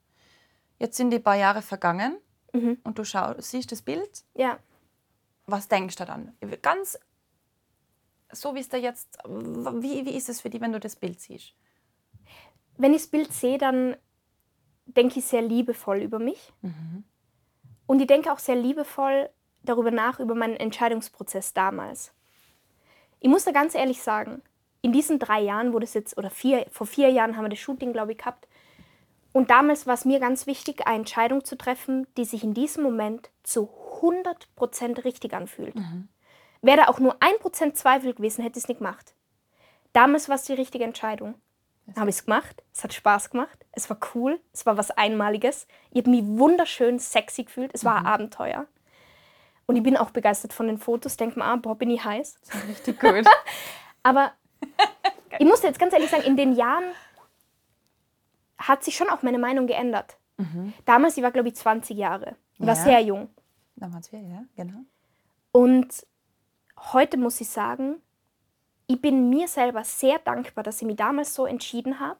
Jetzt 0.80 0.98
sind 0.98 1.12
die 1.12 1.20
paar 1.20 1.36
Jahre 1.36 1.62
vergangen 1.62 2.18
Mhm. 2.52 2.80
und 2.84 2.98
du 2.98 3.04
schau, 3.04 3.36
siehst 3.38 3.72
das 3.72 3.84
Bild. 3.84 4.24
Ja. 4.34 4.58
Was 5.46 5.68
denkst 5.68 5.96
du 5.98 6.06
dann? 6.06 6.36
Ganz 6.64 6.98
so 8.32 8.56
wie 8.56 8.60
es 8.60 8.70
da 8.70 8.78
jetzt, 8.78 9.20
wie, 9.28 10.04
wie 10.06 10.16
ist 10.16 10.30
es 10.30 10.42
für 10.42 10.50
dich, 10.50 10.62
wenn 10.62 10.72
du 10.74 10.80
das 10.80 10.96
Bild 10.96 11.22
siehst? 11.22 11.54
wenn 12.78 12.94
ich 12.94 13.02
das 13.02 13.12
Bild 13.12 13.34
sehe, 13.34 13.58
dann 13.58 13.98
denke 14.86 15.20
ich 15.20 15.26
sehr 15.26 15.42
liebevoll 15.42 15.98
über 16.02 16.18
mich. 16.18 16.54
Und 17.86 18.00
ich 18.00 18.08
denke 18.08 18.32
auch 18.32 18.40
sehr 18.40 18.56
liebevoll 18.56 19.30
darüber 19.64 19.92
nach, 19.92 20.20
über 20.20 20.34
meinen 20.34 20.56
Entscheidungsprozess 20.56 21.54
damals. 21.54 22.14
Ich 23.20 23.28
muss 23.30 23.44
da 23.44 23.52
ganz 23.52 23.76
ehrlich 23.76 24.02
sagen, 24.02 24.42
in 24.82 24.92
diesen 24.92 25.20
drei 25.20 25.42
Jahren, 25.42 25.74
wo 25.74 25.80
das 25.80 25.94
jetzt, 25.94 26.18
oder 26.18 26.30
vier, 26.30 26.66
vor 26.72 26.88
vier 26.88 27.10
Jahren 27.10 27.36
haben 27.36 27.46
wir 27.46 27.50
das 27.50 27.60
Shooting, 27.60 27.94
glaube 27.94 28.14
ich, 28.14 28.18
gehabt. 28.18 28.48
Und 29.32 29.50
damals 29.50 29.86
war 29.86 29.94
es 29.94 30.06
mir 30.06 30.20
ganz 30.20 30.48
wichtig, 30.48 30.88
eine 30.88 30.98
Entscheidung 30.98 31.44
zu 31.44 31.58
treffen, 31.58 32.08
die 32.18 32.26
sich 32.26 32.44
in 32.44 32.54
diesem 32.54 32.84
Moment 32.84 33.30
zu 33.44 33.70
100% 34.02 35.04
richtig 35.04 35.34
anfühlt. 35.34 35.76
Wäre 36.62 36.78
da 36.78 36.88
auch 36.88 37.00
nur 37.00 37.16
ein 37.22 37.38
Prozent 37.40 37.78
Zweifel 37.78 38.14
gewesen, 38.14 38.42
hätte 38.42 38.58
ich 38.58 38.64
es 38.64 38.68
nicht 38.68 38.80
gemacht. 38.80 39.14
Damals 39.94 40.30
war 40.30 40.36
es 40.36 40.44
die 40.44 40.54
richtige 40.54 40.84
Entscheidung. 40.84 41.36
Dann 41.86 42.02
habe 42.02 42.10
ich 42.10 42.18
es 42.18 42.26
gemacht. 42.26 42.64
Es 42.74 42.84
hat 42.84 42.94
Spaß 42.94 43.32
gemacht. 43.32 43.66
Es 43.72 43.90
war 43.90 43.98
cool. 44.14 44.40
Es 44.54 44.66
war 44.66 44.78
was 44.78 44.92
Einmaliges. 44.92 45.68
Ich 45.92 46.02
habe 46.02 46.12
mich 46.12 46.24
wunderschön 46.24 47.00
sexy 47.00 47.44
gefühlt. 47.44 47.72
Es 47.74 47.84
war 47.84 47.98
ein 47.98 48.06
Abenteuer. 48.06 48.68
Und 49.66 49.76
ich 49.76 49.84
bin 49.84 49.98
auch 49.98 50.12
begeistert 50.12 50.54
von 50.54 50.68
den 50.68 50.78
Fotos. 50.78 51.18
Denkt 51.18 51.38
mal, 51.38 51.52
ah, 51.52 51.56
boah, 51.56 51.76
bin 51.76 51.90
ich 51.90 52.04
heiß. 52.04 52.40
Richtig 52.68 53.00
gut. 53.00 53.26
Aber 54.04 54.32
ich 55.40 55.46
muss 55.46 55.62
jetzt 55.64 55.80
ganz 55.80 55.94
ehrlich 55.94 56.10
sagen, 56.10 56.24
in 56.24 56.36
den 56.38 56.54
Jahren 56.54 56.84
hat 58.58 58.84
sich 58.84 58.96
schon 58.96 59.10
auch 59.10 59.22
meine 59.24 59.40
Meinung 59.40 59.68
geändert. 59.68 60.18
Damals, 60.86 61.16
sie 61.16 61.24
war, 61.24 61.32
glaube 61.32 61.50
ich, 61.50 61.56
20 61.56 61.98
Jahre. 61.98 62.36
War 62.60 62.76
Ja. 62.76 62.76
sehr 62.76 63.00
jung. 63.02 63.30
Da 63.76 63.92
waren 63.92 64.02
wir, 64.12 64.20
ja, 64.22 64.44
genau. 64.56 64.80
Und 65.52 66.06
heute 66.94 67.18
muss 67.18 67.42
ich 67.42 67.50
sagen, 67.50 68.02
ich 68.88 69.02
bin 69.02 69.30
mir 69.30 69.48
selber 69.48 69.84
sehr 69.84 70.18
dankbar, 70.20 70.64
dass 70.64 70.82
ich 70.82 70.88
mich 70.88 70.96
damals 70.96 71.36
so 71.36 71.46
entschieden 71.46 72.00
habe. 72.00 72.20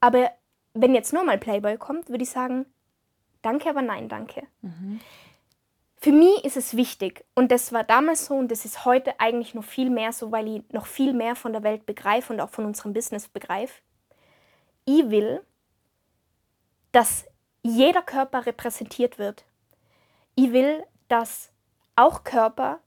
Aber 0.00 0.30
wenn 0.74 0.94
jetzt 0.94 1.12
nochmal 1.12 1.38
Playboy 1.38 1.76
kommt, 1.78 2.08
würde 2.10 2.22
ich 2.24 2.30
sagen, 2.30 2.66
danke, 3.42 3.70
aber 3.70 3.82
nein, 3.82 4.08
danke. 4.08 4.46
Für 6.00 6.12
mich 6.12 6.44
ist 6.44 6.56
es 6.56 6.76
wichtig, 6.76 7.24
und 7.34 7.50
das 7.50 7.72
war 7.72 7.82
damals 7.82 8.26
so 8.26 8.34
und 8.34 8.52
das 8.52 8.64
ist 8.64 8.84
heute 8.84 9.18
eigentlich 9.18 9.54
noch 9.54 9.64
viel 9.64 9.90
mehr 9.90 10.12
so, 10.12 10.30
weil 10.30 10.46
ich 10.46 10.62
noch 10.70 10.86
viel 10.86 11.12
mehr 11.12 11.34
von 11.34 11.52
der 11.52 11.64
Welt 11.64 11.86
begreife 11.86 12.32
und 12.32 12.40
auch 12.40 12.50
von 12.50 12.66
unserem 12.66 12.92
Business 12.92 13.26
begreife. 13.26 13.80
Ich 14.84 15.10
will, 15.10 15.42
dass 16.92 17.26
jeder 17.62 18.02
Körper 18.02 18.46
repräsentiert 18.46 19.18
wird. 19.18 19.44
Ich 20.36 20.52
will, 20.52 20.84
dass 21.08 21.50
auch 21.96 22.22
Körper, 22.22 22.78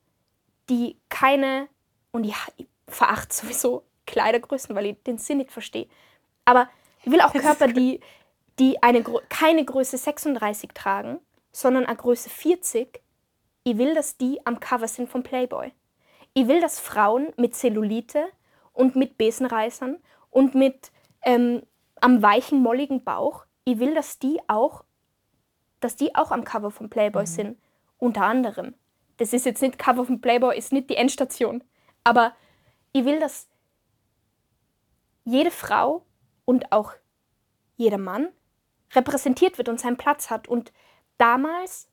die 0.69 0.97
keine, 1.09 1.67
und 2.13 2.23
ich, 2.23 2.35
ich 2.55 2.67
verachte 2.87 3.35
sowieso 3.35 3.83
Kleidergrößen, 4.05 4.73
weil 4.73 4.85
ich 4.85 5.03
den 5.03 5.17
Sinn 5.17 5.39
nicht 5.39 5.51
verstehe, 5.51 5.87
aber 6.45 6.69
ich 7.03 7.11
will 7.11 7.19
auch 7.19 7.33
Körper, 7.33 7.67
die, 7.67 7.99
die 8.57 8.81
eine, 8.81 9.03
keine 9.27 9.65
Größe 9.65 9.97
36 9.97 10.69
tragen, 10.73 11.19
sondern 11.51 11.85
eine 11.85 11.97
Größe 11.97 12.29
40. 12.29 13.01
Ich 13.63 13.77
will, 13.77 13.93
dass 13.93 14.17
die 14.17 14.45
am 14.45 14.59
Cover 14.59 14.87
sind 14.87 15.09
von 15.09 15.23
Playboy. 15.23 15.71
Ich 16.33 16.47
will, 16.47 16.61
dass 16.61 16.79
Frauen 16.79 17.33
mit 17.37 17.55
Zellulite 17.55 18.25
und 18.73 18.95
mit 18.95 19.17
Besenreißern 19.17 19.97
und 20.29 20.55
mit 20.55 20.91
ähm, 21.23 21.63
am 21.99 22.21
weichen, 22.21 22.61
molligen 22.61 23.03
Bauch, 23.03 23.45
ich 23.63 23.79
will, 23.79 23.93
dass 23.93 24.17
die 24.17 24.39
auch, 24.47 24.83
dass 25.79 25.95
die 25.95 26.15
auch 26.15 26.31
am 26.31 26.43
Cover 26.43 26.71
von 26.71 26.89
Playboy 26.89 27.25
sind. 27.25 27.59
Unter 27.97 28.23
anderem. 28.23 28.73
Das 29.17 29.33
ist 29.33 29.45
jetzt 29.45 29.61
nicht 29.61 29.77
Cover 29.77 30.05
von 30.05 30.19
Playboy, 30.19 30.57
ist 30.57 30.71
nicht 30.71 30.89
die 30.89 30.95
Endstation. 30.95 31.63
Aber 32.03 32.33
ich 32.91 33.05
will, 33.05 33.19
dass 33.19 33.47
jede 35.23 35.51
Frau 35.51 36.03
und 36.45 36.71
auch 36.71 36.93
jeder 37.77 37.99
Mann 37.99 38.29
repräsentiert 38.93 39.57
wird 39.57 39.69
und 39.69 39.79
seinen 39.79 39.97
Platz 39.97 40.31
hat. 40.31 40.47
Und 40.47 40.73
damals 41.21 41.87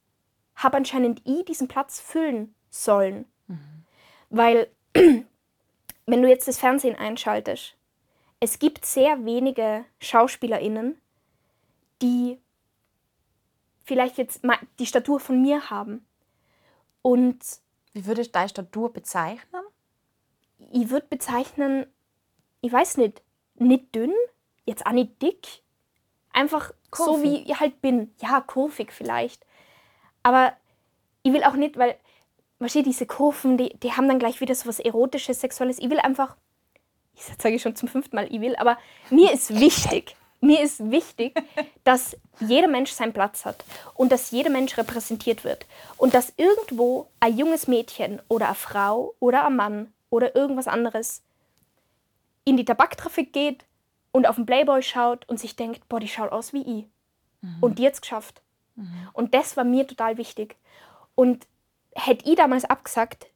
habe 0.56 0.78
anscheinend 0.78 1.22
ich 1.24 1.44
diesen 1.44 1.68
Platz 1.68 2.00
füllen 2.00 2.54
sollen. 2.70 3.26
Weil, 4.30 4.68
wenn 4.94 6.22
du 6.22 6.28
jetzt 6.28 6.48
das 6.48 6.58
Fernsehen 6.58 6.96
einschaltest, 6.96 7.76
es 8.40 8.58
gibt 8.58 8.84
sehr 8.84 9.24
wenige 9.24 9.84
SchauspielerInnen, 10.00 11.00
die 12.02 12.38
vielleicht 13.84 14.18
jetzt 14.18 14.42
die 14.78 14.86
Statur 14.86 15.18
von 15.20 15.40
mir 15.40 15.70
haben. 15.70 16.04
Und 17.02 17.38
Wie 17.92 18.06
würdest 18.06 18.30
du 18.30 18.32
deine 18.32 18.48
Statur 18.48 18.92
bezeichnen? 18.92 19.62
ich 20.72 20.90
würde 20.90 21.06
bezeichnen, 21.08 21.86
ich 22.60 22.72
weiß 22.72 22.96
nicht, 22.96 23.22
nicht 23.54 23.94
dünn, 23.94 24.12
jetzt 24.64 24.86
auch 24.86 24.92
nicht 24.92 25.20
dick. 25.22 25.62
Einfach 26.32 26.72
so, 26.94 27.04
Kurvig. 27.04 27.30
wie 27.46 27.52
ich 27.52 27.60
halt 27.60 27.80
bin. 27.80 28.14
Ja, 28.20 28.40
kurvig 28.40 28.92
vielleicht. 28.92 29.44
Aber 30.22 30.52
ich 31.22 31.32
will 31.32 31.44
auch 31.44 31.54
nicht, 31.54 31.76
weil, 31.76 31.96
du, 32.58 32.82
diese 32.82 33.06
Kurven, 33.06 33.56
die, 33.56 33.78
die 33.78 33.92
haben 33.92 34.08
dann 34.08 34.18
gleich 34.18 34.40
wieder 34.40 34.54
so 34.54 34.68
was 34.68 34.80
Erotisches, 34.80 35.40
Sexuelles. 35.40 35.78
Ich 35.78 35.90
will 35.90 36.00
einfach, 36.00 36.36
ich 37.14 37.22
sage 37.22 37.54
ich 37.54 37.62
schon 37.62 37.76
zum 37.76 37.88
fünften 37.88 38.16
Mal, 38.16 38.32
ich 38.32 38.40
will, 38.40 38.56
aber 38.56 38.78
mir 39.10 39.32
ist 39.32 39.58
wichtig, 39.58 40.16
mir 40.40 40.60
ist 40.60 40.90
wichtig, 40.90 41.34
dass 41.84 42.16
jeder 42.40 42.68
Mensch 42.68 42.92
seinen 42.92 43.12
Platz 43.12 43.44
hat 43.44 43.64
und 43.94 44.12
dass 44.12 44.30
jeder 44.30 44.50
Mensch 44.50 44.76
repräsentiert 44.78 45.44
wird. 45.44 45.66
Und 45.96 46.14
dass 46.14 46.32
irgendwo 46.36 47.08
ein 47.20 47.36
junges 47.36 47.66
Mädchen 47.66 48.20
oder 48.28 48.46
eine 48.46 48.54
Frau 48.54 49.14
oder 49.18 49.46
ein 49.46 49.56
Mann 49.56 49.92
oder 50.10 50.34
irgendwas 50.34 50.68
anderes 50.68 51.22
in 52.44 52.56
die 52.56 52.64
Tabaktrafik 52.64 53.32
geht 53.32 53.64
und 54.18 54.26
auf 54.26 54.34
den 54.34 54.46
Playboy 54.46 54.82
schaut 54.82 55.28
und 55.28 55.38
sich 55.38 55.54
denkt, 55.54 55.88
boah, 55.88 56.00
die 56.00 56.08
schaut 56.08 56.32
aus 56.32 56.52
wie 56.52 56.80
ich. 56.80 56.86
Und 57.60 57.78
die 57.78 57.86
hat's 57.86 58.00
geschafft. 58.00 58.42
Und 59.12 59.32
das 59.32 59.56
war 59.56 59.62
mir 59.62 59.86
total 59.86 60.18
wichtig. 60.18 60.56
Und 61.14 61.46
hätte 61.94 62.28
ich 62.28 62.34
damals 62.34 62.64
abgesagt, 62.64 63.28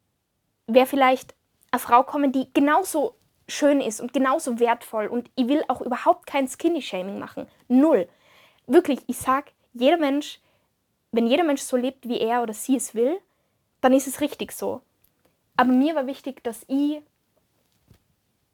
wäre 0.66 0.86
vielleicht 0.86 1.36
eine 1.70 1.78
Frau 1.78 2.02
kommen, 2.02 2.32
die 2.32 2.52
genauso 2.52 3.14
schön 3.46 3.80
ist 3.80 4.00
und 4.00 4.12
genauso 4.12 4.58
wertvoll. 4.58 5.06
Und 5.06 5.30
ich 5.36 5.46
will 5.46 5.62
auch 5.68 5.80
überhaupt 5.80 6.26
kein 6.26 6.48
Skinny-Shaming 6.48 7.20
machen. 7.20 7.46
Null. 7.68 8.08
Wirklich, 8.66 8.98
ich 9.06 9.18
sag, 9.18 9.52
jeder 9.72 9.98
Mensch, 9.98 10.40
wenn 11.12 11.28
jeder 11.28 11.44
Mensch 11.44 11.62
so 11.62 11.76
lebt, 11.76 12.08
wie 12.08 12.18
er 12.18 12.42
oder 12.42 12.54
sie 12.54 12.74
es 12.74 12.92
will, 12.92 13.20
dann 13.82 13.92
ist 13.92 14.08
es 14.08 14.20
richtig 14.20 14.50
so. 14.50 14.80
Aber 15.56 15.70
mir 15.70 15.94
war 15.94 16.08
wichtig, 16.08 16.42
dass 16.42 16.64
ich, 16.66 17.02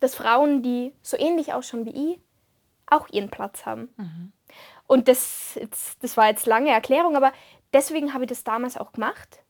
dass 0.01 0.15
Frauen, 0.15 0.63
die 0.63 0.93
so 1.03 1.17
ähnlich 1.19 1.53
ausschauen 1.53 1.87
wie 1.87 2.13
ich, 2.13 2.21
auch 2.87 3.09
ihren 3.11 3.31
Platz 3.31 3.67
haben. 3.67 3.89
Und 4.87 5.09
das, 5.09 5.59
das 6.01 6.17
war 6.17 6.29
jetzt 6.29 6.47
lange 6.47 6.71
Erklärung, 6.71 7.17
aber 7.17 7.33
deswegen 7.73 8.15
habe 8.15 8.25
ich 8.25 8.29
das 8.31 8.45
damals 8.45 8.77
auch 8.77 8.93
gemacht, 8.93 9.43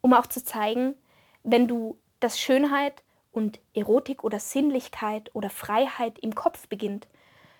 um 0.00 0.12
auch 0.12 0.26
zu 0.26 0.44
zeigen, 0.44 0.94
wenn 1.42 1.66
du 1.66 1.98
das 2.20 2.38
Schönheit 2.38 3.02
und 3.32 3.60
Erotik 3.74 4.24
oder 4.24 4.38
Sinnlichkeit 4.38 5.30
oder 5.34 5.50
Freiheit 5.50 6.18
im 6.20 6.34
Kopf 6.34 6.68
beginnt 6.68 7.08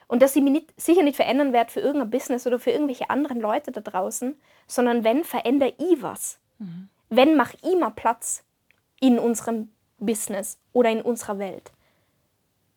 und 0.09 0.23
dass 0.23 0.37
ich 0.37 0.43
mich 0.43 0.53
nicht, 0.53 0.81
sicher 0.81 1.03
nicht 1.03 1.17
verändern 1.17 1.53
werde 1.53 1.73
für 1.73 1.81
irgendein 1.81 2.11
Business 2.11 2.47
oder 2.47 2.59
für 2.59 2.71
irgendwelche 2.71 3.11
anderen 3.11 3.41
Leute 3.41 3.73
da 3.73 3.81
draußen, 3.81 4.41
sondern 4.67 5.05
wenn, 5.05 5.25
verändere 5.25 5.75
ich 5.79 6.01
was. 6.03 6.39
Wenn, 7.09 7.37
mache 7.37 7.57
ich 7.63 7.77
mal 7.77 7.91
Platz 7.91 8.45
in 9.01 9.19
unserem 9.19 9.71
Business 9.99 10.59
oder 10.73 10.91
in 10.91 11.03
unserer 11.03 11.39
Welt. 11.39 11.73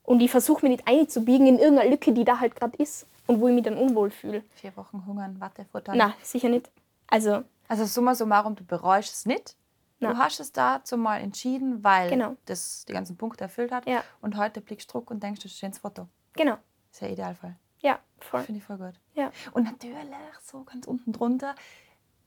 Und 0.10 0.22
ich 0.22 0.32
versuche 0.32 0.66
mich 0.66 0.78
nicht 0.78 0.88
einzubiegen 0.88 1.46
in 1.46 1.60
irgendeine 1.60 1.92
Lücke, 1.92 2.12
die 2.14 2.24
da 2.26 2.40
halt 2.40 2.56
gerade 2.56 2.76
ist 2.78 3.06
und 3.28 3.40
wo 3.40 3.48
ich 3.48 3.54
mich 3.54 3.64
dann 3.64 3.78
unwohl 3.78 4.10
fühle. 4.10 4.44
Vier 4.56 4.76
Wochen 4.76 5.06
hungern, 5.06 5.40
Wattefutter. 5.40 5.94
Na, 5.96 6.16
sicher 6.24 6.50
nicht. 6.50 6.72
Also, 7.08 7.44
Also 7.68 7.86
summa 7.86 8.16
summarum, 8.16 8.56
du 8.56 8.64
bereust 8.64 9.14
es 9.14 9.26
nicht. 9.28 9.56
Na. 10.00 10.14
Du 10.14 10.18
hast 10.18 10.40
es 10.40 10.52
dazu 10.52 10.98
mal 10.98 11.18
entschieden, 11.20 11.84
weil 11.84 12.10
Genau. 12.10 12.36
das 12.46 12.86
die 12.86 12.94
ganzen 12.94 13.18
Punkte 13.18 13.44
erfüllt 13.44 13.72
hat. 13.72 13.86
Ja. 13.88 14.04
Und 14.22 14.36
heute 14.36 14.62
blickst 14.62 14.90
du 14.90 14.94
zurück 14.94 15.12
und 15.12 15.22
denkst, 15.22 15.42
das 15.44 15.52
ist 15.52 15.58
ein 15.58 15.60
schönes 15.60 15.78
Foto. 15.78 16.08
genau. 16.34 16.58
Das 16.92 16.98
ist 16.98 17.02
ja 17.02 17.08
Idealfall. 17.10 17.56
Ja, 17.82 18.00
voll. 18.20 18.42
Finde 18.42 18.60
ich 18.60 18.66
voll 18.66 18.78
gut. 18.78 18.96
Ja. 19.14 19.32
Und 19.52 19.66
natürlich, 19.66 19.96
so 20.44 20.64
ganz 20.64 20.88
unten 20.88 21.12
drunter, 21.14 21.54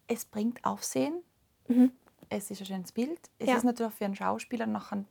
es 0.06 0.24
bringt 0.24 0.64
Aufsehen. 0.64 1.14
Es 2.28 2.48
ist 2.50 2.60
ein 2.60 2.66
schönes 2.66 2.92
Bild. 2.92 3.18
Es 3.40 3.46
Mhm. 3.46 3.50
Ja. 3.50 3.56
ist 3.56 3.64
natürlich 3.64 3.92
für 3.94 4.04
einen 4.04 4.14
Schauspieler 4.14 4.66
nachher. 4.66 5.04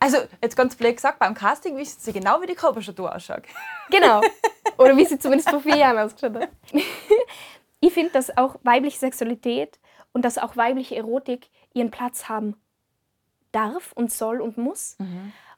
Also, 0.00 0.16
jetzt 0.42 0.56
ganz 0.56 0.74
blöd 0.74 0.96
gesagt, 0.96 1.18
beim 1.18 1.34
Casting 1.34 1.76
wissen 1.76 2.00
sie 2.00 2.12
genau, 2.12 2.40
wie 2.40 2.46
die 2.46 2.54
Körperstatur 2.54 3.14
ausschaut. 3.14 3.42
Genau. 3.90 4.22
Oder 4.78 4.96
wie 4.96 5.04
sie 5.04 5.18
zumindest 5.18 5.50
vor 5.50 5.60
vier 5.60 5.76
Jahren 5.76 5.98
ausgeschaut 5.98 6.40
hat. 6.40 6.50
ich 7.80 7.92
finde, 7.92 8.10
dass 8.10 8.36
auch 8.36 8.56
weibliche 8.62 8.98
Sexualität 8.98 9.78
und 10.12 10.24
dass 10.24 10.38
auch 10.38 10.56
weibliche 10.56 10.96
Erotik 10.96 11.50
ihren 11.74 11.90
Platz 11.90 12.28
haben 12.28 12.56
darf 13.52 13.92
und 13.92 14.10
soll 14.10 14.40
und 14.40 14.56
muss. 14.56 14.96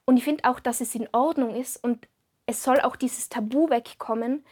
Und 0.04 0.16
ich 0.16 0.24
finde 0.24 0.44
auch, 0.48 0.60
dass 0.60 0.80
es 0.80 0.94
in 0.94 1.08
Ordnung 1.12 1.54
ist 1.54 1.82
und 1.82 2.08
es 2.46 2.62
soll 2.62 2.80
auch 2.80 2.96
dieses 2.96 3.28
Tabu 3.28 3.70
wegkommen, 3.70 4.44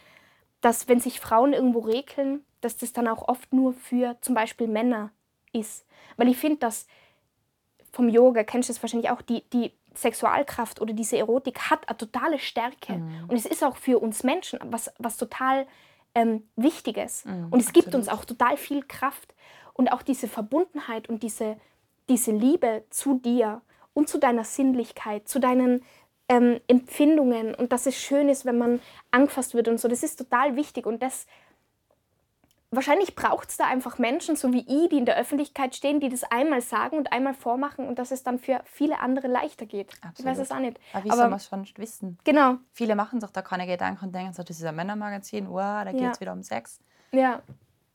dass 0.61 0.87
wenn 0.87 0.99
sich 0.99 1.19
Frauen 1.19 1.53
irgendwo 1.53 1.79
regeln, 1.79 2.45
dass 2.61 2.77
das 2.77 2.93
dann 2.93 3.07
auch 3.07 3.27
oft 3.27 3.51
nur 3.51 3.73
für 3.73 4.15
zum 4.21 4.35
Beispiel 4.35 4.67
Männer 4.67 5.11
ist. 5.51 5.85
Weil 6.17 6.29
ich 6.29 6.37
finde, 6.37 6.59
dass 6.59 6.87
vom 7.91 8.07
Yoga, 8.07 8.43
kennst 8.43 8.69
du 8.69 8.73
das 8.73 8.81
wahrscheinlich 8.81 9.09
auch, 9.09 9.21
die, 9.21 9.43
die 9.49 9.73
Sexualkraft 9.93 10.81
oder 10.81 10.93
diese 10.93 11.17
Erotik 11.17 11.69
hat 11.69 11.87
eine 11.87 11.97
totale 11.97 12.39
Stärke. 12.39 12.93
Und 13.27 13.35
es 13.35 13.45
ist 13.45 13.63
auch 13.63 13.75
für 13.75 13.99
uns 13.99 14.23
Menschen 14.23 14.59
was, 14.65 14.91
was 14.97 15.17
total 15.17 15.67
ähm, 16.15 16.43
Wichtiges. 16.55 17.25
und 17.25 17.59
es 17.59 17.73
gibt 17.73 17.93
uns 17.95 18.07
auch 18.07 18.25
total 18.25 18.57
viel 18.57 18.83
Kraft. 18.83 19.33
Und 19.73 19.91
auch 19.91 20.01
diese 20.01 20.27
Verbundenheit 20.27 21.09
und 21.09 21.23
diese, 21.23 21.57
diese 22.09 22.31
Liebe 22.31 22.83
zu 22.89 23.19
dir 23.19 23.61
und 23.93 24.09
zu 24.09 24.17
deiner 24.17 24.43
Sinnlichkeit, 24.43 25.27
zu 25.27 25.39
deinen 25.39 25.83
ähm, 26.29 26.61
Empfindungen 26.67 27.53
und 27.55 27.71
dass 27.71 27.85
es 27.85 27.97
schön 27.97 28.29
ist, 28.29 28.45
wenn 28.45 28.57
man 28.57 28.79
angefasst 29.11 29.53
wird 29.53 29.67
und 29.67 29.79
so. 29.79 29.87
Das 29.87 30.03
ist 30.03 30.17
total 30.17 30.55
wichtig 30.55 30.85
und 30.85 31.01
das 31.03 31.25
wahrscheinlich 32.71 33.15
braucht 33.15 33.49
es 33.49 33.57
da 33.57 33.65
einfach 33.67 33.97
Menschen, 33.97 34.35
so 34.35 34.51
wie 34.53 34.59
ich, 34.67 34.89
die 34.89 34.97
in 34.97 35.05
der 35.05 35.17
Öffentlichkeit 35.17 35.75
stehen, 35.75 35.99
die 35.99 36.09
das 36.09 36.23
einmal 36.23 36.61
sagen 36.61 36.97
und 36.97 37.11
einmal 37.11 37.33
vormachen 37.33 37.87
und 37.87 37.99
dass 37.99 38.11
es 38.11 38.23
dann 38.23 38.39
für 38.39 38.61
viele 38.65 38.99
andere 38.99 39.27
leichter 39.27 39.65
geht. 39.65 39.93
Ich 40.17 40.25
weiß 40.25 40.39
es 40.39 40.51
auch 40.51 40.59
nicht. 40.59 40.79
Aber 40.93 41.03
wie 41.03 41.09
soll 41.09 41.27
man 41.29 41.33
es 41.33 41.47
schon 41.47 41.67
wissen? 41.77 42.17
genau, 42.23 42.55
Viele 42.73 42.95
machen 42.95 43.19
sich 43.21 43.29
da 43.31 43.41
keine 43.41 43.67
Gedanken 43.67 44.05
und 44.05 44.15
denken 44.15 44.33
so, 44.33 44.43
das 44.43 44.57
ist 44.57 44.65
ein 44.65 44.75
Männermagazin, 44.75 45.49
wow, 45.49 45.83
da 45.83 45.91
geht 45.91 46.01
es 46.01 46.17
Ja. 46.17 46.19
wieder 46.21 46.33
um 46.33 46.43
Sex. 46.43 46.79
ja. 47.11 47.41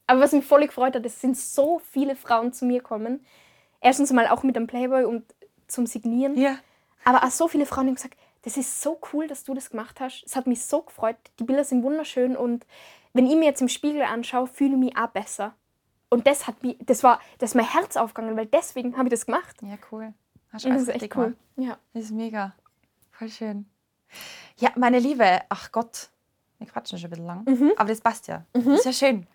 Aber 0.09 0.21
was 0.21 0.31
mich 0.31 0.45
voll 0.45 0.65
gefreut 0.65 0.95
hat, 0.95 1.05
es 1.05 1.21
sind 1.21 1.37
so 1.37 1.81
viele 1.81 2.15
Frauen 2.15 2.53
zu 2.53 2.65
mir 2.65 2.79
gekommen. 2.79 3.27
Erstens 3.81 4.13
mal 4.13 4.29
auch 4.29 4.45
mit 4.45 4.55
dem 4.55 4.69
Playboy 4.69 5.05
und 5.05 5.25
zum 5.67 5.85
Signieren. 5.87 6.39
Ja. 6.39 6.59
Aber 7.05 7.25
auch 7.25 7.31
so 7.33 7.49
viele 7.49 7.67
Frauen 7.67 7.87
die 7.87 7.89
haben 7.89 7.97
gesagt, 7.97 8.17
das 8.43 8.57
ist 8.57 8.81
so 8.83 9.01
cool, 9.13 9.27
dass 9.27 9.43
du 9.43 9.53
das 9.53 9.71
gemacht 9.71 9.99
hast. 9.99 10.23
Es 10.25 10.37
hat 10.37 10.47
mich 10.47 10.65
so 10.65 10.83
gefreut. 10.83 11.17
Die 11.41 11.45
Bilder 11.45 11.65
sind 11.65 11.83
wunderschön 11.83 12.37
und 12.37 12.65
wenn 13.17 13.27
ich 13.27 13.37
mir 13.37 13.45
jetzt 13.47 13.61
im 13.63 13.69
Spiegel 13.69 14.03
anschaue, 14.03 14.47
fühle 14.47 14.73
ich 14.73 14.79
mich 14.79 14.97
auch 14.97 15.09
besser. 15.09 15.55
Und 16.09 16.27
das 16.27 16.47
hat 16.47 16.63
mich, 16.63 16.77
das 16.85 17.03
war, 17.03 17.21
das 17.39 17.51
ist 17.51 17.55
mein 17.55 17.69
Herz 17.71 17.97
aufgegangen, 17.97 18.37
weil 18.37 18.47
deswegen 18.47 18.97
habe 18.97 19.09
ich 19.09 19.11
das 19.11 19.27
gemacht. 19.27 19.57
Ja, 19.63 19.77
cool. 19.91 20.15
Hast 20.53 20.65
das 20.65 20.83
ist 20.83 20.89
echt 20.89 21.17
cool. 21.17 21.25
gemacht. 21.25 21.37
Ja. 21.57 21.79
Das 21.95 22.05
ist 22.05 22.11
mega. 22.13 22.55
Voll 23.11 23.29
schön. 23.29 23.67
Ja, 24.59 24.71
meine 24.77 24.99
Liebe, 25.01 25.41
ach 25.49 25.73
Gott, 25.73 26.11
wir 26.59 26.67
quatschen 26.69 26.99
schon 26.99 27.09
ein 27.09 27.11
bisschen 27.11 27.27
lang, 27.27 27.45
Mhm. 27.47 27.73
aber 27.77 27.89
das 27.89 28.01
passt 28.01 28.29
ja. 28.29 28.45
Das 28.53 28.65
ist 28.67 28.85
ja 28.85 28.93
schön. 28.93 29.27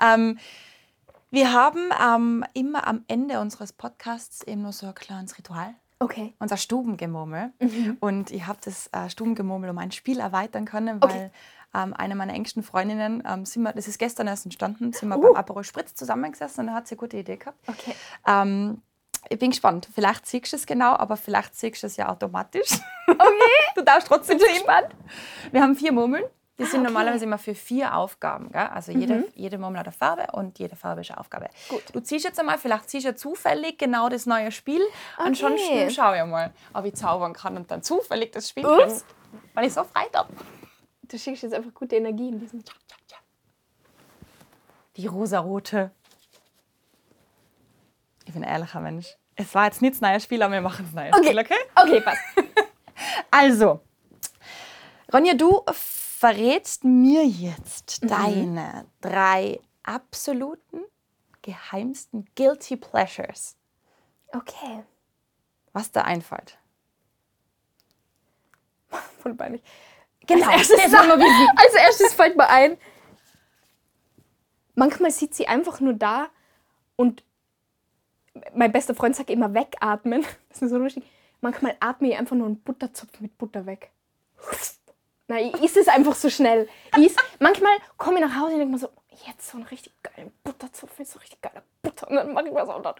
Ähm, 0.00 0.38
wir 1.30 1.52
haben 1.52 1.90
ähm, 2.02 2.44
immer 2.54 2.86
am 2.86 3.04
Ende 3.08 3.40
unseres 3.40 3.72
Podcasts 3.72 4.42
eben 4.42 4.62
nur 4.62 4.72
so 4.72 4.86
ein 4.86 4.94
kleines 4.94 5.36
Ritual, 5.38 5.74
Okay. 5.98 6.34
unser 6.38 6.56
Stubengemurmel. 6.56 7.52
Mhm. 7.60 7.96
Und 8.00 8.30
ich 8.30 8.46
habe 8.46 8.58
das 8.64 8.88
äh, 8.92 9.10
Stubengemurmel 9.10 9.68
um 9.70 9.78
ein 9.78 9.92
Spiel 9.92 10.18
erweitern 10.20 10.64
können, 10.64 11.00
weil 11.02 11.10
Okay. 11.10 11.30
Ähm, 11.74 11.94
eine 11.94 12.14
meiner 12.14 12.34
engsten 12.34 12.62
Freundinnen, 12.62 13.22
ähm, 13.26 13.44
sind 13.44 13.62
wir, 13.62 13.72
das 13.72 13.88
ist 13.88 13.98
gestern 13.98 14.26
erst 14.26 14.44
entstanden, 14.46 14.92
sind 14.92 15.08
wir 15.08 15.18
Uh. 15.18 15.22
beim 15.22 15.36
Aperol 15.36 15.64
Spritz 15.64 15.94
zusammengesessen 15.94 16.60
und 16.62 16.66
da 16.68 16.74
hat 16.74 16.86
sie 16.88 16.94
eine 16.94 17.00
gute 17.00 17.16
Idee 17.18 17.36
gehabt. 17.36 17.58
Okay. 17.68 17.94
Ähm, 18.26 18.82
ich 19.28 19.38
bin 19.40 19.50
gespannt. 19.50 19.88
Vielleicht 19.92 20.24
siehst 20.26 20.52
du 20.52 20.56
es 20.56 20.66
genau, 20.66 20.94
aber 20.94 21.16
vielleicht 21.16 21.54
siehst 21.56 21.82
du 21.82 21.88
es 21.88 21.96
ja 21.96 22.08
automatisch. 22.08 22.68
Okay. 23.08 23.20
Du 23.74 23.82
darfst 23.82 24.08
trotzdem 24.08 24.38
Bin 24.38 24.46
sehen. 24.46 24.54
gespannt. 24.56 24.88
Wir 25.52 25.62
haben 25.62 25.74
vier 25.76 25.92
Murmeln. 25.92 26.24
Die 26.58 26.64
sind 26.64 26.66
Ah, 26.66 26.68
okay. 26.70 26.78
Mhm. 26.78 26.84
normalerweise 26.84 27.24
immer 27.26 27.36
für 27.36 27.54
vier 27.54 27.94
Aufgaben. 27.94 28.50
Gell? 28.50 28.68
Also 28.72 28.90
jede, 28.92 29.26
jede 29.34 29.58
Murmel 29.58 29.78
hat 29.80 29.86
eine 29.86 29.92
Farbe 29.92 30.26
und 30.32 30.58
jede 30.58 30.74
Farbe 30.76 31.02
ist 31.02 31.10
eine 31.10 31.20
Aufgabe. 31.20 31.50
Gut. 31.68 31.82
Du 31.92 32.00
ziehst 32.00 32.24
jetzt 32.24 32.40
einmal, 32.40 32.56
vielleicht 32.56 32.88
ziehst 32.88 33.04
du 33.06 33.14
zufällig 33.14 33.76
genau 33.78 34.08
das 34.08 34.24
neue 34.24 34.50
Spiel. 34.50 34.80
Okay. 35.18 35.26
Ansonsten 35.26 35.90
schau 35.90 36.14
ich 36.14 36.24
mal, 36.24 36.54
ob 36.72 36.86
ich 36.86 36.94
zaubern 36.94 37.34
kann 37.34 37.56
und 37.58 37.70
dann 37.70 37.82
zufällig 37.82 38.32
das 38.32 38.48
Spiel 38.48 38.64
Ups. 38.64 38.78
kriegen, 38.78 39.02
weil 39.52 39.66
ich 39.66 39.74
so 39.74 39.84
frei 39.84 40.06
habe. 40.14 40.32
Du 41.08 41.18
schickst 41.18 41.42
jetzt 41.42 41.54
einfach 41.54 41.72
gute 41.74 41.96
Energie 41.96 42.28
in 42.28 42.38
diesen. 42.40 42.64
Die 44.96 45.06
rosarote. 45.06 45.90
Ich 48.24 48.32
bin 48.32 48.42
ein 48.42 48.48
ehrlicher 48.50 48.80
Mensch. 48.80 49.16
Es 49.36 49.54
war 49.54 49.66
jetzt 49.66 49.82
nicht 49.82 49.94
das 49.94 50.00
neue 50.00 50.18
Spiel, 50.20 50.42
aber 50.42 50.54
wir 50.54 50.60
machen 50.62 50.84
das 50.86 50.94
neue 50.94 51.12
Okay. 51.12 51.24
Spiel, 51.26 51.38
okay? 51.38 51.58
Okay, 51.76 52.00
passt. 52.00 52.22
Also, 53.30 53.80
Ronja, 55.12 55.34
du 55.34 55.62
verrätst 55.70 56.84
mir 56.84 57.26
jetzt 57.26 58.02
Mhm. 58.02 58.08
deine 58.08 58.86
drei 59.02 59.60
absoluten, 59.82 60.80
geheimsten 61.42 62.26
Guilty 62.34 62.76
Pleasures. 62.78 63.56
Okay. 64.32 64.82
Was 65.74 65.92
da 65.92 66.02
einfällt. 66.02 66.58
Voll 69.22 69.34
peinlich. 69.34 69.62
Genau, 70.26 70.46
als, 70.48 70.70
erstes, 70.70 70.92
wissen. 70.92 71.48
als 71.56 71.74
erstes 71.74 72.14
fällt 72.14 72.36
mir 72.36 72.48
ein, 72.48 72.76
manchmal 74.74 75.10
sitzt 75.10 75.34
sie 75.34 75.48
einfach 75.48 75.80
nur 75.80 75.94
da 75.94 76.28
und 76.96 77.22
mein 78.54 78.72
bester 78.72 78.94
Freund 78.94 79.16
sagt 79.16 79.30
immer 79.30 79.52
wegatmen. 79.54 80.24
Das 80.50 80.62
ist 80.62 80.70
so 80.70 80.78
lustig. 80.78 81.04
Manchmal 81.42 81.76
atme 81.80 82.08
ich 82.08 82.16
einfach 82.16 82.34
nur 82.34 82.46
einen 82.46 82.60
Butterzopf 82.60 83.20
mit 83.20 83.36
Butter 83.36 83.66
weg. 83.66 83.90
Nein, 85.28 85.52
ich 85.56 85.62
is 85.64 85.76
es 85.76 85.88
einfach 85.88 86.14
so 86.14 86.30
schnell. 86.30 86.68
Ich 86.96 87.06
is, 87.06 87.16
manchmal 87.40 87.76
komme 87.98 88.20
ich 88.20 88.24
nach 88.24 88.36
Hause 88.36 88.52
und 88.54 88.58
denke 88.60 88.72
mir 88.72 88.78
so, 88.78 88.88
jetzt 89.26 89.50
so 89.50 89.58
einen 89.58 89.66
richtig 89.66 89.92
geilen 90.02 90.32
Butterzopf 90.44 90.98
mit 90.98 91.08
so 91.08 91.18
richtig 91.18 91.42
geiler 91.42 91.62
Butter. 91.82 92.08
Und 92.08 92.16
dann 92.16 92.32
mache 92.32 92.48
ich 92.48 92.54
was 92.54 92.68
und 92.68 92.84
dann, 92.84 92.94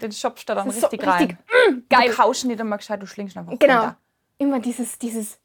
den 0.00 0.12
shoppst 0.12 0.48
du 0.48 0.54
dann 0.54 0.68
ist 0.68 0.80
so 0.80 0.86
richtig 0.86 1.06
rein. 1.06 1.22
richtig, 1.28 1.38
mm, 1.74 1.86
geil. 1.88 2.08
Du 2.10 2.14
kauschen 2.14 2.48
nicht 2.48 2.60
einmal 2.60 2.78
gescheit, 2.78 3.02
du 3.02 3.06
schlingst 3.06 3.36
einfach 3.36 3.58
Genau. 3.58 3.74
runter. 3.80 3.96
Immer 4.38 4.60
dieses, 4.60 4.98
dieses 4.98 5.40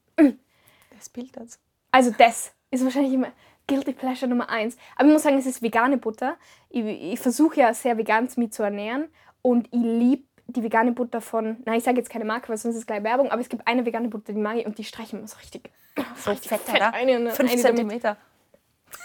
Das 1.05 1.09
Bild 1.09 1.35
jetzt. 1.37 1.59
Also 1.91 2.11
das 2.17 2.51
ist 2.71 2.83
wahrscheinlich 2.83 3.13
immer 3.13 3.31
Guilty 3.67 3.93
Pleasure 3.93 4.27
Nummer 4.27 4.49
eins. 4.49 4.75
Aber 4.95 5.07
ich 5.07 5.13
muss 5.13 5.23
sagen, 5.23 5.37
es 5.37 5.45
ist 5.45 5.61
vegane 5.61 5.97
Butter. 5.97 6.35
Ich, 6.69 6.83
ich 6.83 7.19
versuche 7.19 7.59
ja 7.59 7.73
sehr 7.73 7.97
vegan 7.97 8.27
mich 8.37 8.51
zu 8.51 8.63
ernähren 8.63 9.09
und 9.41 9.67
ich 9.67 9.81
liebe 9.81 10.23
die 10.47 10.63
vegane 10.63 10.91
Butter 10.91 11.21
von, 11.21 11.57
nein, 11.65 11.77
ich 11.77 11.83
sage 11.83 11.97
jetzt 11.97 12.09
keine 12.09 12.25
Marke, 12.25 12.49
weil 12.49 12.57
sonst 12.57 12.75
ist 12.75 12.81
es 12.81 12.87
gleich 12.87 13.03
Werbung, 13.03 13.31
aber 13.31 13.41
es 13.41 13.49
gibt 13.49 13.67
eine 13.67 13.85
vegane 13.85 14.07
Butter, 14.09 14.33
die 14.33 14.39
mag 14.39 14.57
ich 14.57 14.65
und 14.65 14.77
die 14.77 14.83
streichen 14.83 15.19
immer 15.19 15.27
so 15.27 15.37
richtig, 15.37 15.71
So 16.17 16.31
richtig 16.31 16.49
fett, 16.49 16.61
oder? 16.69 16.93
eine, 16.93 17.17
und 17.17 17.31
Fünf 17.31 17.51
eine 17.51 17.61
damit. 17.61 17.77
Zentimeter. 17.77 18.17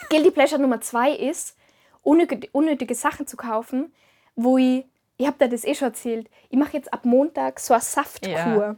Guilty 0.09 0.31
Pleasure 0.31 0.61
Nummer 0.61 0.81
zwei 0.81 1.13
ist, 1.13 1.57
unnötige, 2.03 2.49
unnötige 2.53 2.95
Sachen 2.95 3.27
zu 3.27 3.37
kaufen, 3.37 3.93
wo 4.35 4.59
ich, 4.59 4.85
ich 5.17 5.27
habe 5.27 5.39
dir 5.39 5.49
das 5.49 5.65
eh 5.65 5.75
schon 5.75 5.89
erzählt, 5.89 6.31
ich 6.49 6.59
mache 6.59 6.77
jetzt 6.77 6.93
ab 6.93 7.05
Montag 7.05 7.61
so 7.61 7.75
eine 7.75 7.83
Saftkur. 7.83 8.33
Ja. 8.33 8.77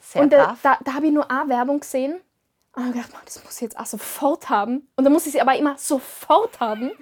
Sehr 0.00 0.22
Und 0.22 0.32
da, 0.32 0.56
da, 0.62 0.78
da 0.84 0.94
habe 0.94 1.06
ich 1.06 1.12
nur 1.12 1.30
eine 1.30 1.48
Werbung 1.48 1.80
gesehen. 1.80 2.20
Und 2.76 2.82
habe 2.84 2.92
gedacht, 2.92 3.12
"Mann, 3.12 3.22
das 3.24 3.42
muss 3.42 3.56
ich 3.56 3.62
jetzt 3.62 3.78
auch 3.78 3.86
sofort 3.86 4.48
haben. 4.50 4.88
Und 4.96 5.04
dann 5.04 5.12
muss 5.12 5.26
ich 5.26 5.32
sie 5.32 5.40
aber 5.40 5.56
immer 5.56 5.76
sofort 5.78 6.60
haben. 6.60 6.92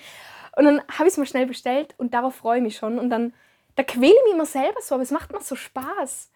Und 0.56 0.64
dann 0.64 0.80
habe 0.88 1.04
ich 1.08 1.12
es 1.14 1.16
mal 1.18 1.26
schnell 1.26 1.46
bestellt 1.46 1.94
und 1.98 2.14
darauf 2.14 2.36
freue 2.36 2.58
ich 2.58 2.62
mich 2.62 2.76
schon. 2.76 2.98
Und 2.98 3.10
dann, 3.10 3.34
da 3.74 3.82
quäle 3.82 4.12
ich 4.14 4.22
mich 4.24 4.34
immer 4.34 4.46
selber 4.46 4.80
so, 4.80 4.94
aber 4.94 5.02
es 5.02 5.10
macht 5.10 5.32
mir 5.32 5.40
so 5.40 5.56
Spaß. 5.56 6.30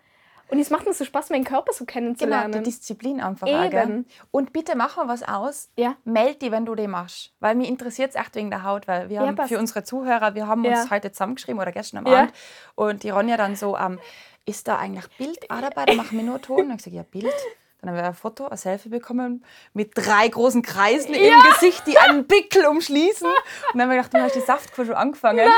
Und 0.51 0.59
es 0.59 0.71
macht 0.71 0.87
mir 0.87 0.95
so 0.95 1.05
Spaß, 1.05 1.29
meinen 1.31 1.45
Körper 1.45 1.73
so 1.75 1.85
Genau, 1.85 1.93
kennenzulernen. 1.93 2.53
die 2.53 2.63
Disziplin 2.63 3.21
einfach. 3.21 3.47
Gell? 3.47 3.67
Eben. 3.67 4.07
Und 4.31 4.53
bitte 4.55 4.77
mach 4.77 4.97
mal 4.97 5.07
was 5.07 5.23
aus. 5.23 5.71
Ja. 5.77 5.95
Meld 6.05 6.41
die, 6.43 6.51
wenn 6.51 6.65
du 6.65 6.75
die 6.75 6.89
machst. 6.89 7.33
Weil 7.39 7.55
mir 7.55 7.69
interessiert 7.69 8.11
es 8.11 8.17
echt 8.17 8.35
wegen 8.35 8.49
der 8.51 8.65
Haut. 8.65 8.89
Weil 8.89 9.09
wir 9.11 9.17
Ja, 9.21 9.27
haben 9.27 9.37
passt. 9.37 9.51
für 9.51 9.59
unsere 9.59 9.85
Zuhörer, 9.85 10.35
wir 10.35 10.47
haben 10.49 10.65
Ja. 10.65 10.81
uns 10.81 10.91
heute 10.91 11.13
zusammengeschrieben 11.13 11.61
oder 11.61 11.71
gestern 11.71 11.99
am 11.99 12.07
Ja. 12.13 12.21
Abend. 12.23 12.33
Und 12.77 13.03
die 13.03 13.11
Ronja 13.11 13.37
dann 13.37 13.57
so, 13.57 13.77
ähm, 13.77 14.01
ist 14.47 14.67
da 14.67 14.79
eigentlich 14.79 15.07
Bild 15.19 15.51
auch 15.51 15.61
dabei? 15.61 15.85
Da 15.85 15.93
machen 15.95 16.17
wir 16.17 16.25
nur 16.25 16.41
Ton. 16.41 16.57
Dann 16.57 16.69
habe 16.71 16.79
ich 16.79 16.85
gesagt, 16.85 16.97
ja, 16.97 17.03
Bild. 17.03 17.35
Dann 17.81 17.91
haben 17.91 17.97
wir 17.97 18.05
ein 18.07 18.15
Foto, 18.15 18.49
ein 18.49 18.57
Selfie 18.57 18.89
bekommen 18.89 19.45
mit 19.73 19.93
drei 19.95 20.27
großen 20.27 20.63
Kreisen 20.63 21.15
im 21.15 21.33
Gesicht, 21.53 21.87
die 21.87 21.97
einen 21.97 22.27
Pickel 22.27 22.67
umschließen. 22.67 23.29
Und 23.29 23.37
dann 23.75 23.83
haben 23.83 23.91
wir 23.91 23.97
gedacht, 23.99 24.15
du 24.15 24.19
hast 24.21 24.35
die 24.35 24.41
Saftkur 24.41 24.85
schon 24.85 24.97
angefangen. 24.97 25.49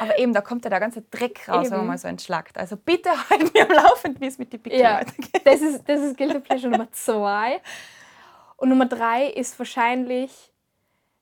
Aber 0.00 0.18
eben, 0.18 0.32
da 0.32 0.40
kommt 0.40 0.64
ja 0.64 0.70
der 0.70 0.80
ganze 0.80 1.02
Dreck 1.02 1.48
raus, 1.48 1.66
wenn 1.66 1.70
man 1.70 1.80
Eben. 1.80 1.86
mal 1.86 1.98
so 1.98 2.08
entschlackt. 2.08 2.58
Also 2.58 2.76
bitte 2.76 3.10
halt 3.30 3.54
mir 3.54 3.62
am 3.62 3.70
Laufenden, 3.76 4.20
wie 4.20 4.26
es 4.26 4.38
mit 4.38 4.52
den 4.52 4.60
Pickeln 4.60 4.82
Ja, 4.82 4.96
weitergeht. 4.96 5.42
das 5.44 5.60
ist, 5.60 5.88
das 5.88 6.00
ist 6.00 6.16
Guilty 6.16 6.40
Pleasure 6.40 6.72
Nummer 6.72 6.90
zwei. 6.90 7.60
Und 8.56 8.70
Nummer 8.70 8.86
drei 8.86 9.26
ist 9.28 9.56
wahrscheinlich 9.60 10.52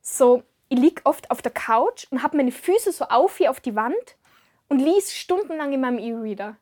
so, 0.01 0.43
ich 0.71 0.79
liege 0.79 1.03
oft 1.05 1.31
auf 1.31 1.43
der 1.43 1.53
Couch 1.53 2.07
und 2.11 2.23
habe 2.23 2.39
meine 2.39 2.51
Füße 2.53 2.93
so 2.93 3.05
auf 3.05 3.37
hier 3.37 3.51
auf 3.51 3.61
die 3.61 3.75
Wand 3.77 4.17
und 4.69 4.79
lies 4.79 5.15
stundenlang 5.15 5.73
in 5.75 5.83
meinem 5.83 5.99
E-Reader. 5.99 6.57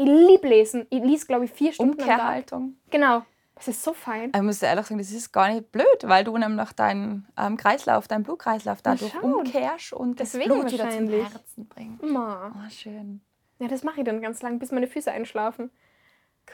Ich 0.00 0.06
liebe 0.06 0.48
lesen. 0.48 0.86
Ich 0.88 1.02
lies, 1.02 1.26
glaube 1.26 1.44
ich, 1.44 1.50
vier 1.52 1.74
Stunden 1.74 1.92
am 1.92 1.98
Tag. 1.98 2.08
Umkehrhaltung. 2.08 2.76
Genau. 2.90 3.22
Das 3.54 3.68
ist 3.68 3.84
so 3.84 3.92
fein. 3.92 4.32
Ich 4.34 4.40
muss 4.40 4.60
dir 4.60 4.68
ehrlich 4.68 4.86
sagen, 4.86 4.98
das 4.98 5.10
ist 5.10 5.30
gar 5.30 5.52
nicht 5.52 5.70
blöd, 5.70 5.84
weil 6.04 6.24
du 6.24 6.38
nämlich 6.38 6.72
deinen 6.72 7.28
ähm, 7.36 7.58
Kreislauf, 7.58 8.08
deinen 8.08 8.22
Blutkreislauf 8.22 8.80
dadurch 8.80 9.14
umkehrst 9.22 9.92
und 9.92 10.18
das 10.18 10.32
Deswegen 10.32 10.54
Blut 10.54 10.72
wieder 10.72 10.88
zum 10.88 11.10
wahrscheinlich. 11.10 11.30
Herzen 11.30 11.68
bringst. 11.68 12.02
Ma. 12.02 12.50
Oh, 12.56 12.70
schön. 12.70 13.20
Ja, 13.58 13.68
das 13.68 13.84
mache 13.84 14.00
ich 14.00 14.06
dann 14.06 14.22
ganz 14.22 14.40
lang, 14.40 14.58
bis 14.58 14.72
meine 14.72 14.86
Füße 14.86 15.12
einschlafen. 15.12 15.70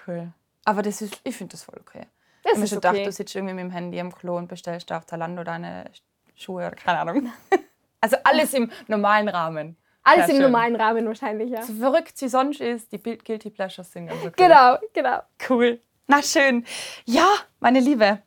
Cool. 0.04 0.32
Aber 0.64 0.82
das 0.82 1.00
ist, 1.00 1.20
ich 1.22 1.36
finde 1.36 1.52
das 1.52 1.62
voll 1.62 1.78
okay. 1.80 2.00
Das 2.00 2.08
ich 2.42 2.50
habe 2.50 2.58
mir 2.58 2.64
ist 2.64 2.70
schon 2.70 2.78
okay. 2.78 2.88
gedacht, 2.88 3.06
du 3.06 3.12
sitzt 3.12 3.36
irgendwie 3.36 3.54
mit 3.54 3.62
dem 3.62 3.70
Handy 3.70 4.00
am 4.00 4.12
Klo 4.12 4.36
und 4.36 4.48
bestellst 4.48 4.90
da 4.90 4.98
auf 4.98 5.06
Zalando 5.06 5.44
deine 5.44 5.88
Schuhe 6.34 6.66
oder 6.66 6.76
keine 6.76 6.98
Ahnung. 6.98 7.30
Also 7.98 8.18
alles 8.24 8.52
im 8.52 8.70
normalen 8.86 9.26
Rahmen. 9.26 9.76
Alles 10.06 10.28
im 10.28 10.38
normalen 10.42 10.76
Rahmen 10.76 11.06
wahrscheinlich, 11.06 11.50
ja. 11.50 11.62
So 11.62 11.72
verrückt 11.74 12.16
sie 12.16 12.28
sonst 12.28 12.60
ist, 12.60 12.92
die 12.92 13.02
Gu- 13.02 13.16
Guilty 13.16 13.50
Pleasures 13.50 13.90
sind 13.92 14.06
ganz 14.06 14.22
okay. 14.24 14.34
Genau, 14.46 14.76
genau. 14.92 15.20
Cool. 15.48 15.80
Na 16.06 16.22
schön. 16.22 16.64
Ja, 17.04 17.26
meine 17.60 17.80
Liebe. 17.80 18.22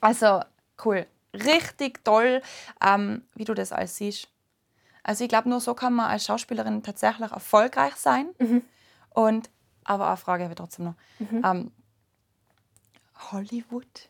Also 0.00 0.40
cool. 0.84 1.06
Richtig 1.34 2.04
toll, 2.04 2.42
ähm, 2.84 3.22
wie 3.34 3.44
du 3.44 3.54
das 3.54 3.72
alles 3.72 3.96
siehst. 3.96 4.28
Also 5.04 5.24
ich 5.24 5.28
glaube, 5.30 5.48
nur 5.48 5.60
so 5.60 5.74
kann 5.74 5.94
man 5.94 6.10
als 6.10 6.26
Schauspielerin 6.26 6.82
tatsächlich 6.82 7.30
erfolgreich 7.30 7.94
sein. 7.96 8.28
Und, 9.10 9.50
aber 9.84 10.08
eine 10.08 10.16
Frage 10.16 10.44
habe 10.44 10.52
ich 10.52 10.58
trotzdem 10.58 10.84
noch. 10.86 10.94
Ähm, 11.44 11.70
Hollywood. 13.30 14.08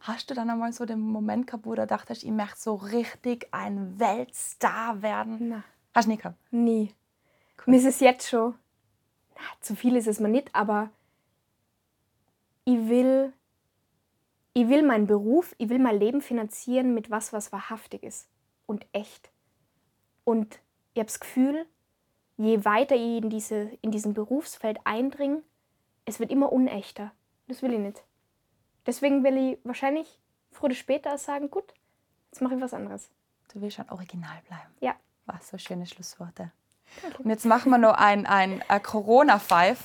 Hast 0.00 0.28
du 0.30 0.34
dann 0.34 0.50
einmal 0.50 0.72
so 0.72 0.84
den 0.84 1.00
Moment 1.00 1.46
gehabt, 1.46 1.64
wo 1.64 1.74
du 1.74 1.86
dachtest, 1.86 2.24
ich 2.24 2.30
möchte 2.30 2.60
so 2.60 2.74
richtig 2.74 3.48
ein 3.52 3.98
Weltstar 3.98 5.00
werden? 5.00 5.48
Na. 5.48 5.64
Hast 5.94 6.06
du 6.06 6.10
nie 6.10 6.16
gehabt? 6.16 6.36
Nie. 6.52 6.92
Mir 7.66 7.76
ist 7.76 7.86
es 7.86 8.00
jetzt 8.00 8.28
schon. 8.28 8.54
Na, 9.36 9.42
zu 9.60 9.76
viel 9.76 9.96
ist 9.96 10.08
es 10.08 10.20
mir 10.20 10.28
nicht, 10.28 10.54
aber 10.54 10.90
ich 12.64 12.88
will, 12.88 13.32
ich 14.52 14.68
will 14.68 14.82
meinen 14.82 15.06
Beruf, 15.06 15.54
ich 15.58 15.68
will 15.68 15.78
mein 15.78 15.98
Leben 15.98 16.20
finanzieren 16.20 16.94
mit 16.94 17.10
was, 17.10 17.32
was 17.32 17.52
wahrhaftig 17.52 18.02
ist 18.02 18.28
und 18.66 18.86
echt. 18.92 19.30
Und 20.24 20.60
ich 20.94 21.00
habe 21.00 21.06
das 21.06 21.20
Gefühl, 21.20 21.66
je 22.36 22.64
weiter 22.64 22.96
ich 22.96 23.22
in, 23.22 23.30
diese, 23.30 23.70
in 23.82 23.90
diesem 23.90 24.14
Berufsfeld 24.14 24.78
eindringe, 24.84 25.42
es 26.04 26.20
wird 26.20 26.30
immer 26.30 26.52
unechter. 26.52 27.12
Das 27.46 27.62
will 27.62 27.72
ich 27.72 27.78
nicht. 27.78 28.04
Deswegen 28.86 29.24
will 29.24 29.36
ich 29.36 29.58
wahrscheinlich 29.64 30.18
früher 30.50 30.66
oder 30.66 30.74
später 30.74 31.16
sagen, 31.18 31.50
gut, 31.50 31.72
jetzt 32.30 32.40
mache 32.40 32.54
ich 32.54 32.60
was 32.60 32.74
anderes. 32.74 33.10
Du 33.52 33.60
willst 33.60 33.76
schon 33.76 33.88
original 33.90 34.40
bleiben. 34.46 34.74
Ja. 34.80 34.94
Was 35.26 35.48
so 35.50 35.58
schöne 35.58 35.86
Schlussworte. 35.86 36.50
Und 37.18 37.30
jetzt 37.30 37.44
machen 37.44 37.70
wir 37.70 37.78
noch 37.78 37.94
ein, 37.94 38.26
ein, 38.26 38.62
ein 38.68 38.82
Corona-Five. 38.82 39.78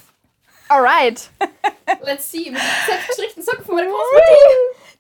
Alright. 0.68 1.30
Let's 2.04 2.30
see, 2.30 2.52
mit 2.52 2.62
Socken 3.44 3.66
von 3.66 3.76
meiner 3.76 3.88
Großmutter. 3.88 4.26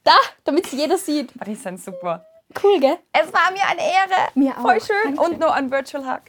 Da, 0.03 0.13
damit 0.43 0.65
es 0.65 0.71
jeder 0.71 0.97
sieht. 0.97 1.31
Oh, 1.39 1.43
die 1.43 1.55
sind 1.55 1.79
super. 1.79 2.25
Cool, 2.63 2.79
gell? 2.79 2.97
Es 3.11 3.31
war 3.31 3.51
mir 3.51 3.63
eine 3.67 3.81
Ehre. 3.81 4.29
Mir 4.33 4.53
Voll 4.53 4.77
auch. 4.77 4.85
schön. 4.85 5.15
Danke. 5.15 5.21
Und 5.21 5.39
nur 5.39 5.53
ein 5.53 5.69
Virtual 5.69 6.03
Hug. 6.05 6.21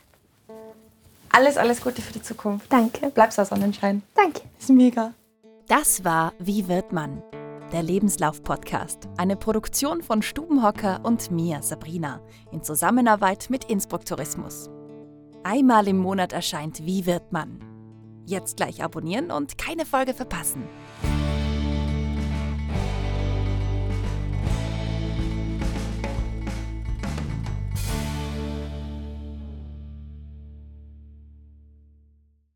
Alles, 1.32 1.56
alles 1.56 1.80
Gute 1.80 2.02
für 2.02 2.12
die 2.12 2.22
Zukunft. 2.22 2.70
Danke. 2.70 3.10
Bleib 3.10 3.32
so 3.32 3.42
Sonnenschein. 3.44 4.02
Danke. 4.14 4.42
Ist 4.58 4.68
mega. 4.68 5.14
Das 5.68 6.04
war 6.04 6.32
Wie 6.38 6.66
wird 6.68 6.92
man? 6.92 7.22
Der 7.72 7.84
Lebenslauf-Podcast. 7.84 9.08
Eine 9.16 9.36
Produktion 9.36 10.02
von 10.02 10.22
Stubenhocker 10.22 11.04
und 11.04 11.30
mir, 11.30 11.62
Sabrina, 11.62 12.20
in 12.50 12.64
Zusammenarbeit 12.64 13.46
mit 13.48 13.66
Innsbruck 13.66 14.04
Tourismus. 14.04 14.68
Einmal 15.44 15.86
im 15.86 15.98
Monat 15.98 16.32
erscheint 16.32 16.84
Wie 16.84 17.06
wird 17.06 17.30
man? 17.30 17.60
Jetzt 18.26 18.56
gleich 18.56 18.82
abonnieren 18.82 19.30
und 19.30 19.56
keine 19.56 19.86
Folge 19.86 20.14
verpassen. 20.14 20.64